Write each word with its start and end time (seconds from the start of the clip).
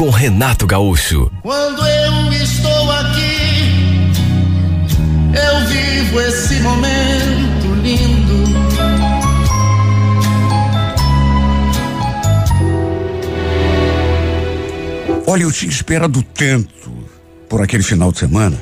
com 0.00 0.08
Renato 0.08 0.66
Gaúcho. 0.66 1.30
Quando 1.42 1.86
eu 1.86 2.32
estou 2.32 2.90
aqui, 2.90 4.10
eu 5.34 5.66
vivo 5.66 6.20
esse 6.22 6.54
momento 6.60 7.74
lindo. 7.82 8.32
Olha, 15.26 15.42
eu 15.42 15.52
tinha 15.52 15.70
esperado 15.70 16.22
tanto 16.22 16.90
por 17.46 17.60
aquele 17.60 17.82
final 17.82 18.10
de 18.10 18.20
semana. 18.20 18.56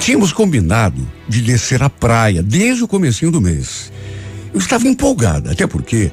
Tínhamos 0.00 0.32
combinado 0.32 1.08
de 1.28 1.40
descer 1.40 1.84
à 1.84 1.88
praia 1.88 2.42
desde 2.42 2.82
o 2.82 2.88
comecinho 2.88 3.30
do 3.30 3.40
mês. 3.40 3.92
Eu 4.52 4.58
estava 4.58 4.88
empolgada, 4.88 5.52
até 5.52 5.68
porque 5.68 6.10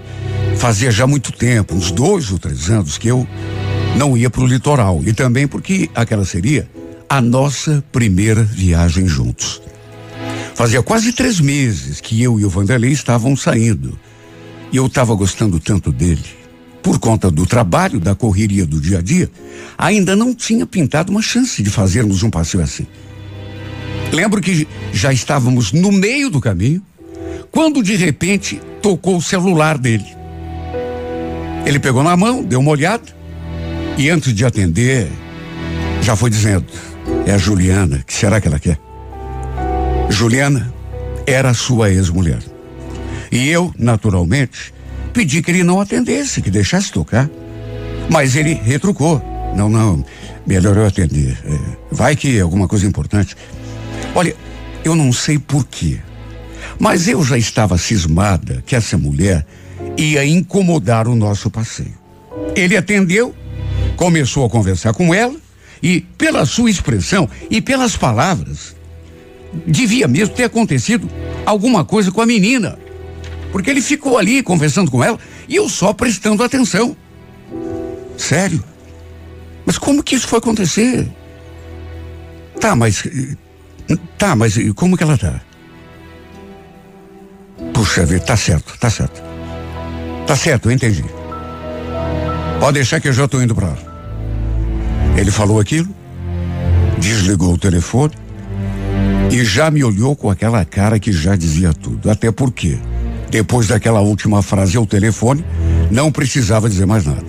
fazia 0.57 0.91
já 0.91 1.07
muito 1.07 1.31
tempo, 1.31 1.73
uns 1.73 1.89
dois 1.89 2.31
ou 2.31 2.37
três 2.37 2.69
anos, 2.69 2.99
que 2.99 3.07
eu 3.07 3.27
não 3.97 4.15
ia 4.15 4.29
para 4.29 4.41
o 4.41 4.47
litoral. 4.47 5.01
E 5.05 5.11
também 5.11 5.47
porque 5.47 5.89
aquela 5.95 6.23
seria 6.23 6.69
a 7.09 7.19
nossa 7.19 7.83
primeira 7.91 8.43
viagem 8.43 9.07
juntos. 9.07 9.61
Fazia 10.53 10.81
quase 10.83 11.11
três 11.11 11.39
meses 11.39 11.99
que 11.99 12.21
eu 12.21 12.39
e 12.39 12.45
o 12.45 12.49
Vanderlei 12.49 12.91
estavam 12.91 13.35
saindo. 13.35 13.97
E 14.71 14.77
eu 14.77 14.85
estava 14.85 15.15
gostando 15.15 15.59
tanto 15.59 15.91
dele. 15.91 16.23
Por 16.81 16.99
conta 16.99 17.29
do 17.29 17.45
trabalho, 17.45 17.99
da 17.99 18.15
correria 18.15 18.65
do 18.65 18.79
dia 18.79 18.99
a 18.99 19.01
dia, 19.01 19.29
ainda 19.77 20.15
não 20.15 20.33
tinha 20.33 20.65
pintado 20.65 21.11
uma 21.11 21.21
chance 21.21 21.61
de 21.61 21.69
fazermos 21.69 22.23
um 22.23 22.29
passeio 22.29 22.63
assim. 22.63 22.87
Lembro 24.11 24.41
que 24.41 24.67
já 24.93 25.11
estávamos 25.11 25.71
no 25.73 25.91
meio 25.91 26.29
do 26.29 26.39
caminho 26.39 26.81
quando 27.51 27.83
de 27.83 27.95
repente 27.95 28.61
tocou 28.81 29.17
o 29.17 29.21
celular 29.21 29.77
dele. 29.77 30.05
Ele 31.65 31.79
pegou 31.79 32.03
na 32.03 32.15
mão, 32.15 32.43
deu 32.43 32.59
uma 32.59 32.71
olhada 32.71 33.16
e 33.97 34.09
antes 34.09 34.33
de 34.33 34.45
atender, 34.45 35.07
já 36.01 36.15
foi 36.15 36.29
dizendo: 36.29 36.65
É 37.25 37.31
a 37.31 37.37
Juliana, 37.37 38.03
que 38.05 38.13
será 38.13 38.39
que 38.39 38.47
ela 38.47 38.59
quer? 38.59 38.79
Juliana 40.09 40.73
era 41.25 41.53
sua 41.53 41.91
ex-mulher. 41.91 42.39
E 43.31 43.49
eu, 43.49 43.73
naturalmente, 43.77 44.73
pedi 45.13 45.41
que 45.41 45.51
ele 45.51 45.63
não 45.63 45.81
atendesse, 45.81 46.41
que 46.41 46.49
deixasse 46.49 46.91
tocar. 46.91 47.29
Mas 48.09 48.35
ele 48.35 48.53
retrucou. 48.53 49.21
Não, 49.55 49.69
não, 49.69 50.05
melhor 50.45 50.77
eu 50.77 50.85
atender. 50.85 51.37
É, 51.45 51.59
vai 51.91 52.15
que 52.15 52.37
é 52.37 52.41
alguma 52.41 52.67
coisa 52.67 52.85
importante. 52.85 53.35
Olha, 54.15 54.35
eu 54.85 54.95
não 54.95 55.11
sei 55.11 55.37
porquê, 55.37 55.99
mas 56.79 57.07
eu 57.07 57.23
já 57.23 57.37
estava 57.37 57.77
cismada 57.77 58.63
que 58.65 58.75
essa 58.75 58.97
mulher 58.97 59.45
ia 59.97 60.25
incomodar 60.25 61.07
o 61.07 61.15
nosso 61.15 61.49
passeio. 61.49 61.97
Ele 62.55 62.77
atendeu, 62.77 63.35
começou 63.97 64.45
a 64.45 64.49
conversar 64.49 64.93
com 64.93 65.13
ela 65.13 65.35
e, 65.83 66.01
pela 66.17 66.45
sua 66.45 66.69
expressão 66.69 67.29
e 67.49 67.59
pelas 67.61 67.97
palavras, 67.97 68.75
devia 69.65 70.07
mesmo 70.07 70.33
ter 70.33 70.45
acontecido 70.45 71.09
alguma 71.45 71.83
coisa 71.83 72.11
com 72.11 72.21
a 72.21 72.25
menina. 72.25 72.79
Porque 73.51 73.69
ele 73.69 73.81
ficou 73.81 74.17
ali 74.17 74.41
conversando 74.43 74.89
com 74.91 75.03
ela 75.03 75.19
e 75.49 75.55
eu 75.55 75.67
só 75.67 75.91
prestando 75.91 76.43
atenção. 76.43 76.95
Sério? 78.15 78.63
Mas 79.65 79.77
como 79.77 80.03
que 80.03 80.15
isso 80.15 80.27
foi 80.27 80.39
acontecer? 80.39 81.07
Tá, 82.59 82.75
mas. 82.75 83.03
Tá, 84.17 84.35
mas 84.35 84.55
como 84.75 84.97
que 84.97 85.03
ela 85.03 85.17
tá? 85.17 85.41
Puxa 87.73 88.05
vida, 88.05 88.23
tá 88.23 88.35
certo, 88.35 88.77
tá 88.79 88.89
certo. 88.89 89.21
Tá 90.25 90.35
certo, 90.35 90.69
eu 90.69 90.73
entendi. 90.73 91.05
Pode 92.59 92.73
deixar 92.73 92.99
que 92.99 93.07
eu 93.07 93.13
já 93.13 93.25
estou 93.25 93.41
indo 93.41 93.55
para 93.55 93.67
lá. 93.67 93.86
Ele 95.17 95.31
falou 95.31 95.59
aquilo, 95.59 95.89
desligou 96.99 97.53
o 97.53 97.57
telefone 97.57 98.13
e 99.31 99.43
já 99.43 99.69
me 99.71 99.83
olhou 99.83 100.15
com 100.15 100.29
aquela 100.29 100.63
cara 100.63 100.99
que 100.99 101.11
já 101.11 101.35
dizia 101.35 101.73
tudo. 101.73 102.09
Até 102.09 102.31
porque, 102.31 102.77
depois 103.29 103.67
daquela 103.67 103.99
última 103.99 104.41
frase 104.43 104.77
ao 104.77 104.85
telefone, 104.85 105.43
não 105.91 106.11
precisava 106.11 106.69
dizer 106.69 106.85
mais 106.85 107.03
nada. 107.03 107.25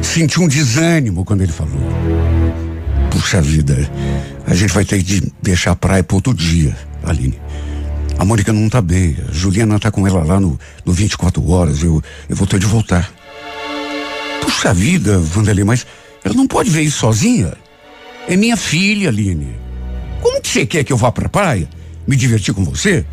Senti 0.00 0.40
um 0.40 0.46
desânimo 0.46 1.24
quando 1.24 1.42
ele 1.42 1.52
falou. 1.52 1.74
Puxa 3.10 3.42
vida, 3.42 3.76
a 4.46 4.54
gente 4.54 4.72
vai 4.72 4.84
ter 4.84 5.02
que 5.02 5.32
deixar 5.42 5.72
a 5.72 5.76
praia 5.76 6.04
para 6.04 6.14
outro 6.14 6.32
dia, 6.32 6.76
Aline. 7.02 7.38
A 8.18 8.24
Mônica 8.24 8.52
não 8.52 8.68
tá 8.68 8.80
bem. 8.80 9.16
A 9.28 9.32
Juliana 9.32 9.78
tá 9.78 9.90
com 9.90 10.06
ela 10.06 10.24
lá 10.24 10.40
no, 10.40 10.58
no 10.84 10.92
24 10.92 11.48
horas. 11.50 11.82
Eu, 11.82 12.02
eu 12.28 12.36
vou 12.36 12.46
ter 12.46 12.58
de 12.58 12.66
voltar. 12.66 13.10
Puxa 14.40 14.74
vida, 14.74 15.18
Vanderlei, 15.18 15.64
mas 15.64 15.86
ela 16.28 16.36
não 16.36 16.46
pode 16.46 16.68
ver 16.68 16.82
isso 16.82 16.98
sozinha. 16.98 17.54
É 18.28 18.36
minha 18.36 18.56
filha, 18.56 19.08
Aline. 19.08 19.56
Como 20.20 20.42
que 20.42 20.48
você 20.48 20.66
quer 20.66 20.84
que 20.84 20.92
eu 20.92 20.96
vá 20.96 21.10
pra 21.10 21.28
praia? 21.28 21.66
Me 22.06 22.14
divertir 22.14 22.52
com 22.52 22.62
você? 22.64 23.04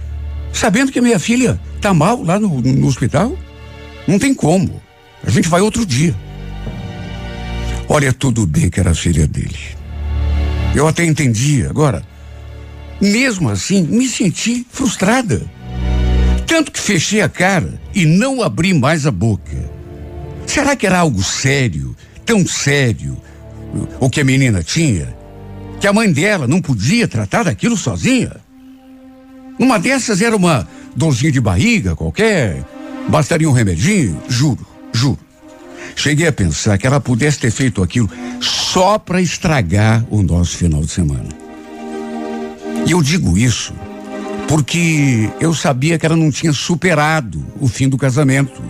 Sabendo 0.51 0.91
que 0.91 0.99
minha 0.99 1.17
filha 1.17 1.59
tá 1.79 1.93
mal 1.93 2.21
lá 2.21 2.37
no, 2.37 2.61
no 2.61 2.87
hospital? 2.87 3.37
Não 4.05 4.19
tem 4.19 4.33
como. 4.33 4.81
A 5.25 5.29
gente 5.29 5.47
vai 5.47 5.61
outro 5.61 5.85
dia. 5.85 6.13
Olha, 7.87 8.11
tudo 8.11 8.45
bem 8.45 8.69
que 8.69 8.81
era 8.81 8.91
a 8.91 8.95
filha 8.95 9.25
dele. 9.25 9.55
Eu 10.75 10.85
até 10.85 11.05
entendi. 11.05 11.65
Agora, 11.65 12.03
mesmo 12.99 13.49
assim, 13.49 13.83
me 13.83 14.09
senti 14.09 14.67
frustrada. 14.69 15.41
Tanto 16.45 16.69
que 16.69 16.79
fechei 16.79 17.21
a 17.21 17.29
cara 17.29 17.79
e 17.93 18.05
não 18.05 18.43
abri 18.43 18.73
mais 18.73 19.07
a 19.07 19.11
boca. 19.11 19.71
Será 20.45 20.75
que 20.75 20.85
era 20.85 20.99
algo 20.99 21.23
sério, 21.23 21.95
tão 22.25 22.46
sério, 22.46 23.18
o 24.00 24.09
que 24.09 24.22
a 24.22 24.25
menina 24.25 24.63
tinha? 24.63 25.16
Que 25.80 25.88
a 25.88 25.94
mãe 25.94 26.12
dela 26.12 26.47
não 26.47 26.62
podia 26.62 27.08
tratar 27.08 27.44
daquilo 27.44 27.78
sozinha? 27.78 28.38
Uma 29.59 29.78
dessas 29.80 30.22
era 30.22 30.36
uma 30.36 30.68
dorzinha 30.96 31.31
de 31.31 31.40
barriga 31.40 31.96
qualquer, 31.96 32.63
bastaria 33.08 33.50
um 33.50 33.53
remedinho, 33.53 34.22
juro, 34.28 34.66
juro. 34.94 35.19
Cheguei 35.96 36.28
a 36.28 36.31
pensar 36.31 36.78
que 36.78 36.86
ela 36.86 37.00
pudesse 37.00 37.40
ter 37.40 37.52
feito 37.52 37.81
aquilo 37.81 38.09
só 38.42 38.97
para 39.00 39.22
estragar 39.22 40.06
o 40.09 40.22
nosso 40.22 40.57
final 40.57 40.81
de 40.81 40.90
semana. 40.92 41.30
E 42.86 42.92
eu 42.92 43.02
digo 43.02 43.38
isso 43.38 43.74
porque 44.47 45.30
eu 45.40 45.53
sabia 45.53 45.97
que 45.97 46.06
ela 46.06 46.16
não 46.16 46.30
tinha 46.30 46.53
superado 46.53 47.44
o 47.59 47.68
fim 47.68 47.88
do 47.90 47.97
casamento. 47.97 48.62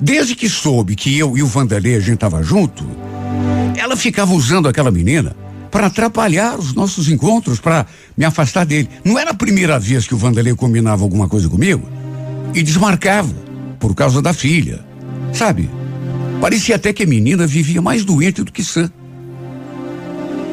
Desde 0.00 0.34
que 0.34 0.48
soube 0.48 0.96
que 0.96 1.16
eu 1.18 1.36
e 1.36 1.42
o 1.42 1.46
Vanderlei 1.46 1.96
a 1.96 2.00
gente 2.00 2.18
tava 2.18 2.42
junto, 2.42 2.84
ela 3.76 3.96
ficava 3.96 4.32
usando 4.32 4.68
aquela 4.68 4.90
menina 4.90 5.36
para 5.70 5.88
atrapalhar 5.88 6.56
os 6.58 6.72
nossos 6.72 7.08
encontros, 7.08 7.58
para 7.58 7.86
me 8.16 8.24
afastar 8.24 8.64
dele. 8.64 8.88
Não 9.04 9.18
era 9.18 9.30
a 9.30 9.34
primeira 9.34 9.78
vez 9.78 10.06
que 10.06 10.14
o 10.14 10.18
Vanderlei 10.18 10.54
combinava 10.54 11.02
alguma 11.02 11.28
coisa 11.28 11.48
comigo 11.48 11.88
e 12.54 12.62
desmarcava 12.62 13.34
por 13.80 13.94
causa 13.94 14.22
da 14.22 14.32
filha. 14.32 14.84
Sabe? 15.32 15.68
Parecia 16.40 16.76
até 16.76 16.92
que 16.92 17.02
a 17.02 17.06
menina 17.06 17.46
vivia 17.46 17.82
mais 17.82 18.04
doente 18.04 18.42
do 18.42 18.52
que 18.52 18.62
sã. 18.62 18.90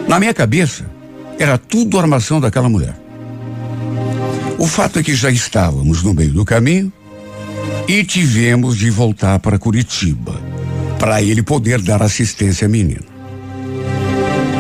Na 0.08 0.20
minha 0.20 0.34
cabeça, 0.34 0.90
era 1.38 1.58
tudo 1.58 2.00
armação 2.00 2.40
daquela 2.40 2.70
mulher. 2.70 3.00
O 4.58 4.68
fato 4.68 5.00
é 5.00 5.04
que 5.04 5.16
já 5.16 5.30
estávamos 5.30 6.04
no 6.04 6.14
meio 6.14 6.34
do 6.34 6.46
caminho 6.46 6.92
e 7.88 8.04
tivemos 8.04 8.78
de 8.78 8.90
voltar 8.90 9.40
para 9.40 9.58
Curitiba 9.58 10.40
para 11.00 11.22
ele 11.22 11.42
poder 11.42 11.82
dar 11.82 12.02
assistência 12.04 12.66
à 12.66 12.70
menina. 12.70 13.02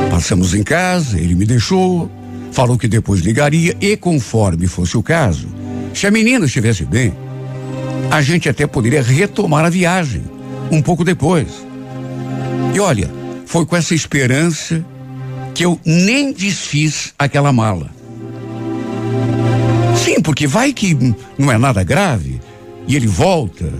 Passamos 0.09 0.53
em 0.53 0.63
casa, 0.63 1.19
ele 1.19 1.35
me 1.35 1.45
deixou, 1.45 2.09
falou 2.51 2.77
que 2.77 2.87
depois 2.87 3.21
ligaria 3.21 3.75
e, 3.79 3.95
conforme 3.95 4.67
fosse 4.67 4.97
o 4.97 5.03
caso, 5.03 5.47
se 5.93 6.07
a 6.07 6.11
menina 6.11 6.45
estivesse 6.45 6.83
bem, 6.83 7.13
a 8.09 8.21
gente 8.21 8.49
até 8.49 8.65
poderia 8.65 9.01
retomar 9.01 9.65
a 9.65 9.69
viagem 9.69 10.23
um 10.71 10.81
pouco 10.81 11.03
depois. 11.03 11.47
E 12.73 12.79
olha, 12.79 13.09
foi 13.45 13.65
com 13.65 13.75
essa 13.75 13.93
esperança 13.93 14.83
que 15.53 15.65
eu 15.65 15.79
nem 15.85 16.33
desfiz 16.33 17.13
aquela 17.19 17.51
mala. 17.51 17.91
Sim, 19.95 20.21
porque 20.21 20.47
vai 20.47 20.73
que 20.73 20.97
não 21.37 21.51
é 21.51 21.57
nada 21.57 21.83
grave 21.83 22.30
e 22.87 22.95
ele 22.95 23.07
volta. 23.07 23.71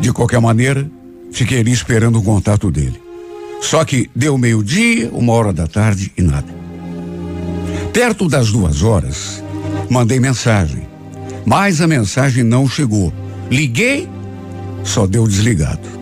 De 0.00 0.12
qualquer 0.12 0.40
maneira, 0.40 0.90
fiquei 1.32 1.60
ali 1.60 1.72
esperando 1.72 2.18
o 2.18 2.22
contato 2.22 2.70
dele. 2.70 3.00
Só 3.60 3.84
que 3.84 4.10
deu 4.14 4.38
meio-dia, 4.38 5.10
uma 5.12 5.32
hora 5.32 5.52
da 5.52 5.66
tarde 5.66 6.12
e 6.16 6.22
nada. 6.22 6.52
Perto 7.92 8.28
das 8.28 8.50
duas 8.50 8.82
horas, 8.82 9.42
mandei 9.90 10.18
mensagem, 10.18 10.88
mas 11.44 11.80
a 11.80 11.86
mensagem 11.86 12.42
não 12.42 12.68
chegou. 12.68 13.12
Liguei, 13.50 14.08
só 14.82 15.06
deu 15.06 15.26
desligado. 15.26 16.00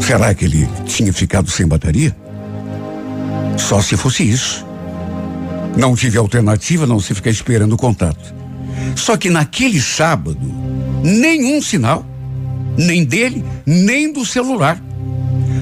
Será 0.00 0.34
que 0.34 0.44
ele 0.44 0.68
tinha 0.84 1.12
ficado 1.12 1.50
sem 1.50 1.66
bateria? 1.66 2.16
Só 3.56 3.80
se 3.80 3.96
fosse 3.96 4.28
isso. 4.28 4.64
Não 5.76 5.94
tive 5.94 6.16
alternativa, 6.18 6.86
não 6.86 7.00
se 7.00 7.14
ficar 7.14 7.30
esperando 7.30 7.74
o 7.74 7.76
contato. 7.76 8.35
Só 8.94 9.16
que 9.16 9.30
naquele 9.30 9.80
sábado, 9.80 10.40
nenhum 11.02 11.60
sinal, 11.60 12.06
nem 12.76 13.04
dele, 13.04 13.44
nem 13.64 14.12
do 14.12 14.24
celular. 14.24 14.82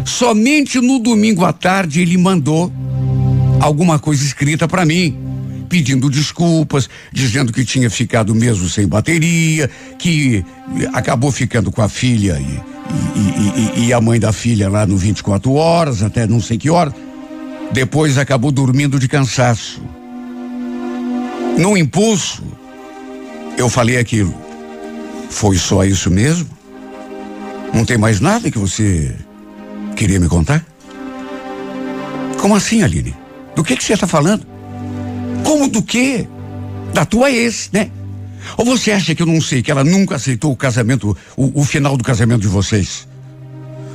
Somente 0.05 0.81
no 0.81 0.99
domingo 0.99 1.45
à 1.45 1.53
tarde 1.53 2.01
ele 2.01 2.19
mandou 2.19 2.73
alguma 3.61 3.99
coisa 3.99 4.23
escrita 4.25 4.69
para 4.69 4.85
mim, 4.85 5.17
pedindo 5.69 6.11
desculpas, 6.11 6.89
dizendo 7.13 7.53
que 7.53 7.65
tinha 7.65 7.89
ficado 7.89 8.35
mesmo 8.35 8.69
sem 8.69 8.87
bateria, 8.87 9.71
que 9.99 10.45
acabou 10.93 11.33
ficando 11.33 11.73
com 11.73 11.81
a 11.81 11.89
filha 11.89 12.39
e, 12.39 12.61
e, 13.19 13.81
e, 13.81 13.87
e 13.87 13.93
a 13.93 14.01
mãe 14.01 14.21
da 14.21 14.33
filha 14.33 14.69
lá 14.69 14.87
no 14.87 14.97
24 14.97 15.53
horas, 15.55 16.03
até 16.03 16.27
não 16.27 16.41
sei 16.41 16.59
que 16.59 16.69
hora. 16.69 16.95
Depois 17.73 18.19
acabou 18.19 18.53
dormindo 18.53 18.99
de 18.99 19.09
cansaço. 19.09 19.83
No 21.59 21.77
impulso, 21.77 22.43
eu 23.57 23.69
falei 23.69 23.99
aquilo. 23.99 24.35
Foi 25.31 25.57
só 25.57 25.85
isso 25.85 26.11
mesmo? 26.11 26.49
Não 27.73 27.85
tem 27.85 27.99
mais 27.99 28.21
nada 28.21 28.51
que 28.51 28.59
você 28.59 29.15
queria 29.97 30.21
me 30.21 30.29
contar? 30.29 30.65
Como 32.41 32.55
assim, 32.55 32.83
Aline? 32.83 33.15
Do 33.57 33.65
que 33.65 33.77
que 33.77 33.83
você 33.83 33.95
está 33.95 34.07
falando? 34.07 34.47
Como 35.45 35.69
do 35.69 35.83
quê? 35.83 36.27
Da 36.93 37.05
tua 37.05 37.31
ex, 37.31 37.71
né? 37.73 37.91
Ou 38.57 38.65
você 38.65 38.93
acha 38.93 39.15
que 39.15 39.23
eu 39.23 39.27
não 39.27 39.41
sei 39.41 39.63
que 39.63 39.71
ela 39.71 39.83
nunca 39.83 40.17
aceitou 40.17 40.53
o 40.53 40.57
casamento, 40.57 41.17
o, 41.37 41.61
o 41.61 41.65
final 41.65 41.97
do 41.97 42.05
casamento 42.05 42.43
de 42.43 42.49
vocês? 42.49 43.09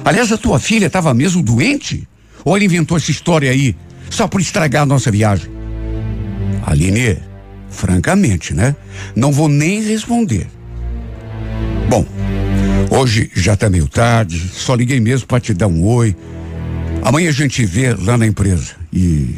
Aliás, 0.03 0.31
a 0.31 0.38
tua 0.38 0.59
filha 0.59 0.88
estava 0.88 1.13
mesmo 1.13 1.44
doente? 1.44 2.07
Ou 2.44 2.55
ela 2.55 2.65
inventou 2.65 2.97
essa 2.97 3.12
história 3.12 3.51
aí 3.51 3.75
só 4.09 4.27
por 4.27 4.41
estragar 4.41 4.83
a 4.83 4.85
nossa 4.85 5.12
viagem? 5.12 5.50
Aline, 6.65 7.17
Francamente, 7.69 8.54
né? 8.54 8.75
Não 9.16 9.31
vou 9.31 9.48
nem 9.48 9.81
responder. 9.81 10.48
Bom, 11.89 12.06
hoje 12.89 13.31
já 13.33 13.56
tá 13.56 13.69
meio 13.69 13.88
tarde, 13.88 14.39
só 14.54 14.75
liguei 14.75 15.00
mesmo 15.00 15.27
para 15.27 15.39
te 15.39 15.54
dar 15.54 15.68
um 15.68 15.83
oi. 15.83 16.16
Amanhã 17.01 17.30
a 17.30 17.33
gente 17.33 17.66
vê 17.66 17.94
lá 17.94 18.18
na 18.18 18.25
empresa 18.25 18.75
e, 18.92 19.36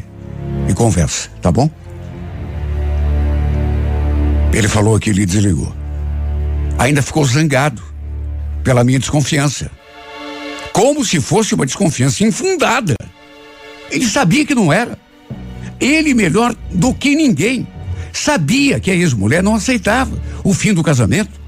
e 0.67 0.73
conversa, 0.73 1.29
tá 1.41 1.51
bom? 1.51 1.69
Ele 4.53 4.67
falou 4.67 4.99
que 4.99 5.09
ele 5.09 5.25
desligou. 5.25 5.73
Ainda 6.77 7.01
ficou 7.01 7.23
zangado 7.23 7.81
pela 8.63 8.83
minha 8.83 8.99
desconfiança. 8.99 9.71
Como 10.73 11.05
se 11.05 11.19
fosse 11.21 11.53
uma 11.53 11.65
desconfiança 11.65 12.23
infundada. 12.23 12.95
Ele 13.89 14.05
sabia 14.05 14.45
que 14.45 14.55
não 14.55 14.71
era. 14.71 14.97
Ele 15.79 16.13
melhor 16.13 16.55
do 16.71 16.93
que 16.93 17.15
ninguém 17.15 17.67
Sabia 18.13 18.79
que 18.79 18.91
a 18.91 18.95
ex-mulher 18.95 19.41
não 19.41 19.55
aceitava 19.55 20.19
o 20.43 20.53
fim 20.53 20.73
do 20.73 20.83
casamento. 20.83 21.39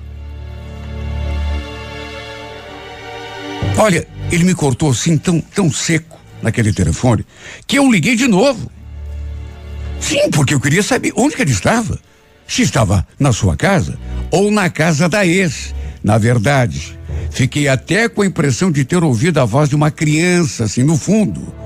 Olha, 3.78 4.08
ele 4.32 4.44
me 4.44 4.54
cortou 4.54 4.92
assim 4.92 5.18
tão, 5.18 5.42
tão 5.42 5.72
seco 5.72 6.20
naquele 6.42 6.72
telefone 6.72 7.26
que 7.66 7.78
eu 7.78 7.92
liguei 7.92 8.16
de 8.16 8.28
novo. 8.28 8.72
Sim, 10.00 10.30
porque 10.32 10.54
eu 10.54 10.60
queria 10.60 10.84
saber 10.84 11.12
onde 11.16 11.36
que 11.36 11.42
ele 11.42 11.52
estava. 11.52 12.00
Se 12.48 12.62
estava 12.62 13.08
na 13.18 13.32
sua 13.32 13.56
casa 13.56 13.98
ou 14.30 14.52
na 14.52 14.70
casa 14.70 15.08
da 15.08 15.26
ex. 15.26 15.74
Na 16.04 16.18
verdade, 16.18 17.00
fiquei 17.32 17.68
até 17.68 18.10
com 18.10 18.22
a 18.22 18.26
impressão 18.26 18.70
de 18.70 18.84
ter 18.84 19.04
ouvido 19.04 19.40
a 19.40 19.46
voz 19.46 19.70
de 19.70 19.76
uma 19.76 19.90
criança, 19.90 20.66
assim, 20.66 20.84
no 20.84 20.98
fundo 20.98 21.63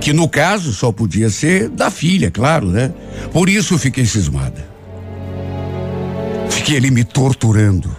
que 0.00 0.12
no 0.12 0.28
caso 0.28 0.72
só 0.72 0.92
podia 0.92 1.30
ser 1.30 1.68
da 1.68 1.90
filha, 1.90 2.30
claro, 2.30 2.66
né? 2.66 2.92
Por 3.32 3.48
isso 3.48 3.78
fiquei 3.78 4.04
cismada. 4.04 4.66
Fiquei 6.50 6.76
ali 6.76 6.90
me 6.90 7.04
torturando. 7.04 7.94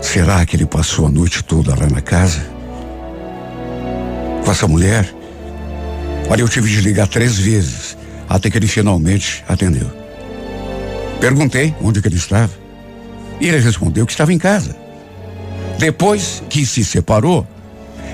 Será 0.00 0.44
que 0.44 0.56
ele 0.56 0.66
passou 0.66 1.06
a 1.06 1.10
noite 1.10 1.42
toda 1.42 1.74
lá 1.74 1.86
na 1.86 2.00
casa? 2.00 2.46
Com 4.44 4.50
essa 4.50 4.68
mulher? 4.68 5.12
Olha, 6.28 6.42
eu 6.42 6.48
tive 6.48 6.68
de 6.68 6.80
ligar 6.80 7.06
três 7.08 7.38
vezes 7.38 7.96
até 8.28 8.50
que 8.50 8.58
ele 8.58 8.66
finalmente 8.66 9.44
atendeu. 9.48 9.90
Perguntei 11.20 11.74
onde 11.80 12.02
que 12.02 12.08
ele 12.08 12.16
estava. 12.16 12.52
E 13.40 13.48
ele 13.48 13.58
respondeu 13.58 14.06
que 14.06 14.12
estava 14.12 14.32
em 14.32 14.38
casa. 14.38 14.76
Depois 15.78 16.42
que 16.48 16.64
se 16.64 16.84
separou, 16.84 17.46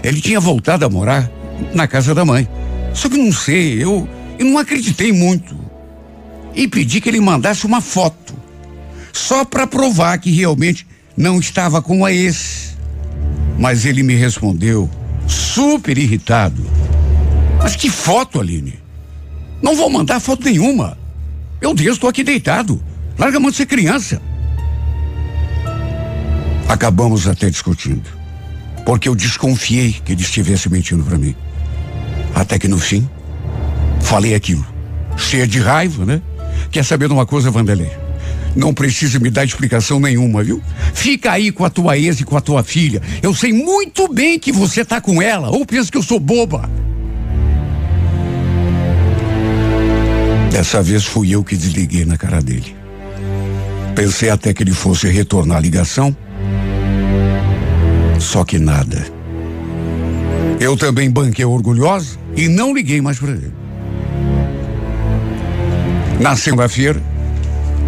ele 0.03 0.21
tinha 0.21 0.41
voltado 0.41 0.85
a 0.85 0.89
morar 0.89 1.31
na 1.75 1.87
casa 1.87 2.15
da 2.15 2.25
mãe. 2.25 2.49
Só 2.95 3.09
que 3.09 3.17
não 3.17 3.33
sei, 3.33 3.83
eu, 3.83 4.09
eu 4.39 4.47
não 4.47 4.59
acreditei 4.59 5.13
muito. 5.13 5.57
E 6.55 6.69
pedi 6.69 7.01
que 7.01 7.09
ele 7.09 7.21
mandasse 7.21 7.67
uma 7.67 7.81
foto. 7.81 8.35
Só 9.13 9.45
para 9.45 9.67
provar 9.67 10.19
que 10.19 10.31
realmente 10.31 10.87
não 11.17 11.39
estava 11.39 11.81
com 11.81 12.05
a 12.05 12.13
ex. 12.13 12.77
Mas 13.59 13.85
ele 13.85 14.03
me 14.03 14.15
respondeu, 14.15 14.91
super 15.27 15.97
irritado. 15.97 16.63
Mas 17.59 17.77
que 17.77 17.89
foto, 17.89 18.41
Aline? 18.41 18.81
Não 19.63 19.77
vou 19.77 19.89
mandar 19.89 20.19
foto 20.21 20.45
nenhuma. 20.45 20.99
Meu 21.61 21.73
Deus, 21.73 21.97
estou 21.97 22.11
aqui 22.11 22.25
deitado. 22.25 22.83
Larga 23.17 23.37
a 23.37 23.41
mão 23.41 23.51
de 23.51 23.57
ser 23.57 23.67
criança. 23.67 24.21
Acabamos 26.69 27.29
até 27.29 27.49
discutindo. 27.49 28.09
Porque 28.85 29.09
eu 29.09 29.15
desconfiei 29.15 29.93
que 30.05 30.13
ele 30.13 30.23
estivesse 30.23 30.69
mentindo 30.69 31.05
para 31.05 31.17
mim. 31.17 31.37
Até 32.35 32.59
que 32.59 32.69
no 32.69 32.79
fim, 32.79 33.09
falei 34.01 34.35
aquilo. 34.35 34.67
Cheia 35.17 35.47
de 35.47 35.59
raiva, 35.59 36.05
né? 36.05 36.23
Quer 36.71 36.85
saber 36.85 37.09
de 37.09 37.15
uma 37.15 37.27
coisa, 37.27 37.51
Vanderlei? 37.51 37.91
Não 38.55 38.75
precisa 38.75 39.19
me 39.19 39.31
dar 39.31 39.45
explicação 39.45 39.99
nenhuma, 39.99 40.43
viu? 40.43 40.63
Fica 40.93 41.33
aí 41.33 41.51
com 41.51 41.65
a 41.65 41.71
tua 41.71 41.97
ex 41.97 42.21
e 42.21 42.25
com 42.25 42.37
a 42.37 42.41
tua 42.41 42.63
filha. 42.63 43.01
Eu 43.23 43.35
sei 43.35 43.53
muito 43.53 44.13
bem 44.13 44.39
que 44.39 44.53
você 44.53 44.85
tá 44.85 45.01
com 45.01 45.23
ela. 45.23 45.51
Ou 45.51 45.65
pensa 45.65 45.91
que 45.91 45.97
eu 45.97 46.03
sou 46.03 46.21
boba? 46.21 46.69
Dessa 50.51 50.83
vez 50.83 51.05
fui 51.05 51.31
eu 51.31 51.43
que 51.43 51.57
desliguei 51.57 52.05
na 52.05 52.19
cara 52.19 52.43
dele. 52.43 52.77
Pensei 53.95 54.29
até 54.29 54.53
que 54.53 54.63
ele 54.63 54.73
fosse 54.73 55.09
retornar 55.09 55.57
a 55.57 55.61
ligação. 55.61 56.15
Só 58.19 58.45
que 58.45 58.59
nada. 58.59 59.22
Eu 60.63 60.77
também 60.77 61.11
banquei 61.11 61.45
orgulhosa 61.45 62.17
e 62.37 62.47
não 62.47 62.73
liguei 62.73 63.01
mais 63.01 63.19
para 63.19 63.33
ele. 63.33 63.53
Na 66.21 66.37
segunda-feira, 66.37 67.03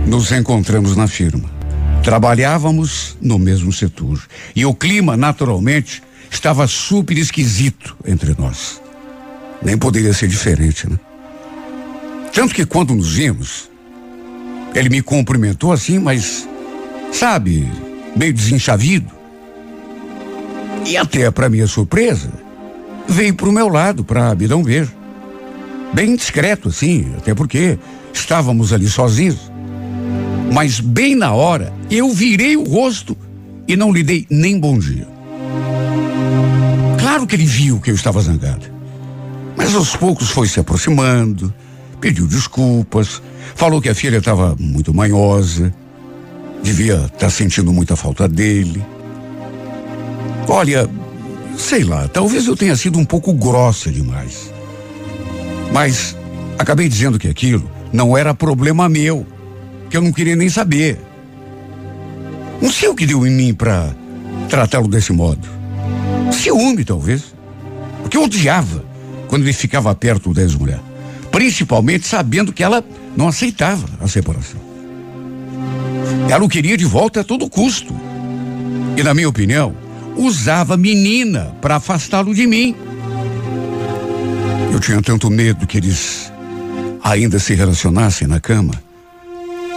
nos 0.08 0.32
encontramos 0.32 0.96
na 0.96 1.06
firma. 1.06 1.48
Trabalhávamos 2.02 3.16
no 3.22 3.38
mesmo 3.38 3.72
setor 3.72 4.20
e 4.56 4.66
o 4.66 4.74
clima, 4.74 5.16
naturalmente, 5.16 6.02
estava 6.28 6.66
super 6.66 7.16
esquisito 7.16 7.96
entre 8.04 8.34
nós. 8.36 8.82
Nem 9.62 9.78
poderia 9.78 10.12
ser 10.12 10.26
diferente, 10.26 10.90
né? 10.90 10.98
Tanto 12.32 12.52
que 12.52 12.66
quando 12.66 12.92
nos 12.92 13.12
vimos, 13.14 13.70
ele 14.74 14.88
me 14.88 15.00
cumprimentou 15.00 15.70
assim, 15.70 16.00
mas, 16.00 16.48
sabe, 17.12 17.68
meio 18.16 18.32
desenchavido. 18.32 19.12
E 20.84 20.96
até 20.96 21.30
para 21.30 21.48
minha 21.48 21.68
surpresa, 21.68 22.43
veio 23.08 23.34
para 23.34 23.48
o 23.48 23.52
meu 23.52 23.68
lado 23.68 24.04
para 24.04 24.34
me 24.34 24.46
dar 24.46 24.56
um 24.56 24.62
beijo. 24.62 24.92
Bem 25.92 26.16
discreto, 26.16 26.68
assim, 26.68 27.12
até 27.16 27.34
porque 27.34 27.78
estávamos 28.12 28.72
ali 28.72 28.88
sozinhos. 28.88 29.50
Mas 30.52 30.80
bem 30.80 31.14
na 31.14 31.32
hora, 31.32 31.72
eu 31.90 32.10
virei 32.10 32.56
o 32.56 32.64
rosto 32.64 33.16
e 33.66 33.76
não 33.76 33.92
lhe 33.92 34.02
dei 34.02 34.26
nem 34.30 34.58
bom 34.58 34.78
dia. 34.78 35.06
Claro 36.98 37.26
que 37.26 37.36
ele 37.36 37.46
viu 37.46 37.80
que 37.80 37.90
eu 37.90 37.94
estava 37.94 38.20
zangada. 38.20 38.72
Mas 39.56 39.74
aos 39.74 39.94
poucos 39.96 40.30
foi 40.30 40.48
se 40.48 40.58
aproximando, 40.58 41.52
pediu 42.00 42.26
desculpas, 42.26 43.22
falou 43.54 43.80
que 43.80 43.88
a 43.88 43.94
filha 43.94 44.18
estava 44.18 44.56
muito 44.58 44.92
manhosa, 44.92 45.72
devia 46.62 46.96
estar 46.96 47.18
tá 47.18 47.30
sentindo 47.30 47.72
muita 47.72 47.94
falta 47.94 48.28
dele. 48.28 48.84
Olha, 50.48 50.88
Sei 51.56 51.84
lá, 51.84 52.08
talvez 52.08 52.46
eu 52.46 52.56
tenha 52.56 52.76
sido 52.76 52.98
um 52.98 53.04
pouco 53.04 53.32
grossa 53.32 53.90
demais. 53.90 54.52
Mas 55.72 56.16
acabei 56.58 56.88
dizendo 56.88 57.18
que 57.18 57.28
aquilo 57.28 57.68
não 57.92 58.16
era 58.16 58.34
problema 58.34 58.88
meu, 58.88 59.26
que 59.88 59.96
eu 59.96 60.02
não 60.02 60.12
queria 60.12 60.36
nem 60.36 60.48
saber. 60.48 61.00
Não 62.60 62.70
sei 62.70 62.88
o 62.88 62.94
que 62.94 63.06
deu 63.06 63.26
em 63.26 63.30
mim 63.30 63.54
para 63.54 63.94
tratá-lo 64.48 64.88
desse 64.88 65.12
modo. 65.12 65.46
Ciúme, 66.32 66.84
talvez. 66.84 67.34
Porque 68.02 68.16
eu 68.16 68.24
odiava 68.24 68.84
quando 69.28 69.42
ele 69.42 69.52
ficava 69.52 69.94
perto 69.94 70.32
da 70.32 70.42
ex-mulher. 70.42 70.80
Principalmente 71.30 72.06
sabendo 72.06 72.52
que 72.52 72.62
ela 72.62 72.84
não 73.16 73.28
aceitava 73.28 73.86
a 74.00 74.06
separação. 74.06 74.60
Ela 76.28 76.44
o 76.44 76.48
queria 76.48 76.76
de 76.76 76.84
volta 76.84 77.20
a 77.20 77.24
todo 77.24 77.48
custo. 77.48 77.94
E, 78.96 79.02
na 79.02 79.12
minha 79.12 79.28
opinião, 79.28 79.74
usava 80.16 80.76
menina 80.76 81.54
para 81.60 81.76
afastá-lo 81.76 82.34
de 82.34 82.46
mim. 82.46 82.74
Eu 84.72 84.80
tinha 84.80 85.00
tanto 85.02 85.30
medo 85.30 85.66
que 85.66 85.78
eles 85.78 86.32
ainda 87.02 87.38
se 87.38 87.54
relacionassem 87.54 88.26
na 88.26 88.40
cama. 88.40 88.72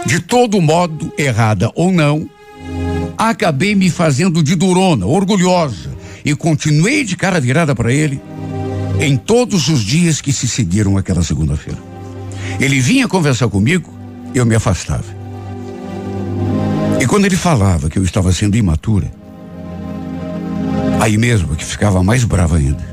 De 0.06 0.20
todo 0.20 0.60
modo, 0.60 1.12
errada 1.18 1.70
ou 1.74 1.92
não, 1.92 2.28
acabei 3.16 3.74
me 3.74 3.90
fazendo 3.90 4.42
de 4.42 4.54
durona, 4.54 5.06
orgulhosa, 5.06 5.90
e 6.24 6.34
continuei 6.34 7.04
de 7.04 7.16
cara 7.16 7.40
virada 7.40 7.74
para 7.74 7.92
ele 7.92 8.20
em 9.00 9.16
todos 9.16 9.68
os 9.68 9.80
dias 9.80 10.20
que 10.20 10.32
se 10.32 10.48
seguiram 10.48 10.96
aquela 10.96 11.22
segunda-feira. 11.22 11.78
Ele 12.60 12.80
vinha 12.80 13.06
conversar 13.06 13.48
comigo, 13.48 13.92
eu 14.34 14.44
me 14.44 14.54
afastava. 14.54 15.04
E 17.00 17.06
quando 17.06 17.26
ele 17.26 17.36
falava 17.36 17.88
que 17.88 17.98
eu 17.98 18.02
estava 18.02 18.32
sendo 18.32 18.56
imatura, 18.56 19.12
aí 21.00 21.16
mesmo 21.16 21.54
que 21.54 21.64
ficava 21.64 22.02
mais 22.02 22.24
brava 22.24 22.56
ainda. 22.56 22.86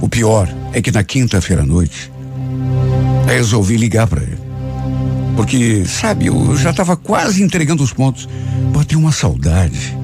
O 0.00 0.08
pior 0.08 0.48
é 0.72 0.80
que 0.80 0.90
na 0.90 1.02
quinta-feira 1.02 1.62
à 1.62 1.66
noite, 1.66 2.10
eu 3.26 3.34
resolvi 3.34 3.76
ligar 3.76 4.06
para 4.06 4.22
ele. 4.22 4.38
Porque, 5.36 5.84
sabe, 5.86 6.26
eu 6.26 6.56
já 6.56 6.70
estava 6.70 6.96
quase 6.96 7.42
entregando 7.42 7.82
os 7.82 7.92
pontos. 7.92 8.28
Bateu 8.72 8.98
uma 8.98 9.12
saudade. 9.12 9.96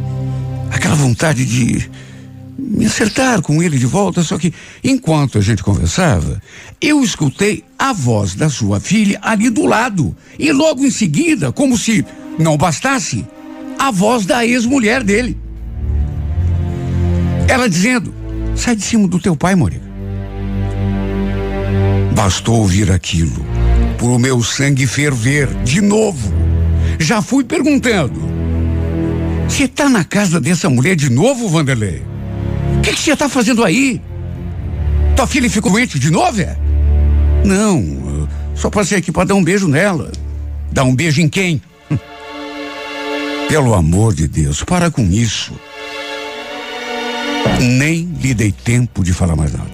Aquela 0.70 0.94
vontade 0.94 1.44
de 1.44 1.90
me 2.58 2.86
acertar 2.86 3.40
com 3.40 3.62
ele 3.62 3.78
de 3.78 3.86
volta, 3.86 4.22
só 4.22 4.36
que 4.36 4.52
enquanto 4.82 5.38
a 5.38 5.40
gente 5.40 5.62
conversava, 5.62 6.40
eu 6.80 7.02
escutei 7.02 7.64
a 7.78 7.92
voz 7.92 8.34
da 8.34 8.48
sua 8.48 8.80
filha 8.80 9.18
ali 9.22 9.50
do 9.50 9.66
lado. 9.66 10.16
E 10.38 10.52
logo 10.52 10.84
em 10.84 10.90
seguida, 10.90 11.52
como 11.52 11.76
se 11.76 12.04
não 12.38 12.56
bastasse, 12.56 13.24
a 13.78 13.90
voz 13.90 14.26
da 14.26 14.44
ex-mulher 14.44 15.02
dele. 15.02 15.36
Ela 17.48 17.68
dizendo: 17.68 18.14
Sai 18.54 18.76
de 18.76 18.82
cima 18.82 19.08
do 19.08 19.18
teu 19.18 19.34
pai, 19.34 19.54
Mônica. 19.54 19.88
Bastou 22.14 22.56
ouvir 22.56 22.92
aquilo, 22.92 23.44
por 23.96 24.10
o 24.10 24.18
meu 24.18 24.42
sangue 24.42 24.86
ferver 24.86 25.48
de 25.64 25.80
novo. 25.80 26.32
Já 26.98 27.22
fui 27.22 27.42
perguntando: 27.42 28.20
Você 29.48 29.66
tá 29.66 29.88
na 29.88 30.04
casa 30.04 30.38
dessa 30.38 30.68
mulher 30.68 30.94
de 30.94 31.10
novo, 31.10 31.48
Vanderlei? 31.48 32.02
O 32.76 32.80
que 32.82 32.94
você 32.94 33.16
tá 33.16 33.28
fazendo 33.28 33.64
aí? 33.64 34.02
Tua 35.16 35.26
filha 35.26 35.48
ficou 35.48 35.72
doente 35.72 35.98
de 35.98 36.10
novo, 36.10 36.40
é? 36.40 36.56
Não, 37.44 38.28
só 38.54 38.68
passei 38.68 38.98
aqui 38.98 39.10
para 39.10 39.24
dar 39.24 39.34
um 39.34 39.42
beijo 39.42 39.66
nela. 39.66 40.12
Dar 40.70 40.84
um 40.84 40.94
beijo 40.94 41.20
em 41.20 41.28
quem? 41.28 41.62
Pelo 43.48 43.74
amor 43.74 44.12
de 44.12 44.28
Deus, 44.28 44.62
para 44.62 44.90
com 44.90 45.02
isso. 45.02 45.54
Nem 47.60 48.04
lhe 48.20 48.34
dei 48.34 48.52
tempo 48.52 49.02
de 49.02 49.12
falar 49.12 49.36
mais 49.36 49.52
nada. 49.52 49.70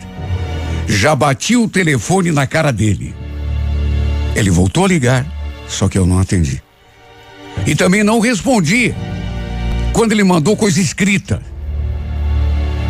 Já 0.87 1.14
bati 1.14 1.57
o 1.57 1.69
telefone 1.69 2.31
na 2.31 2.47
cara 2.47 2.73
dele. 2.73 3.14
Ele 4.35 4.50
voltou 4.50 4.85
a 4.85 4.88
ligar, 4.88 5.26
só 5.69 5.88
que 5.88 5.99
eu 5.99 6.07
não 6.07 6.19
atendi. 6.19 6.62
E 7.66 7.75
também 7.75 8.02
não 8.02 8.21
respondi 8.21 8.95
quando 9.93 10.12
ele 10.12 10.25
mandou 10.25 10.57
coisa 10.57 10.81
escrita. 10.81 11.40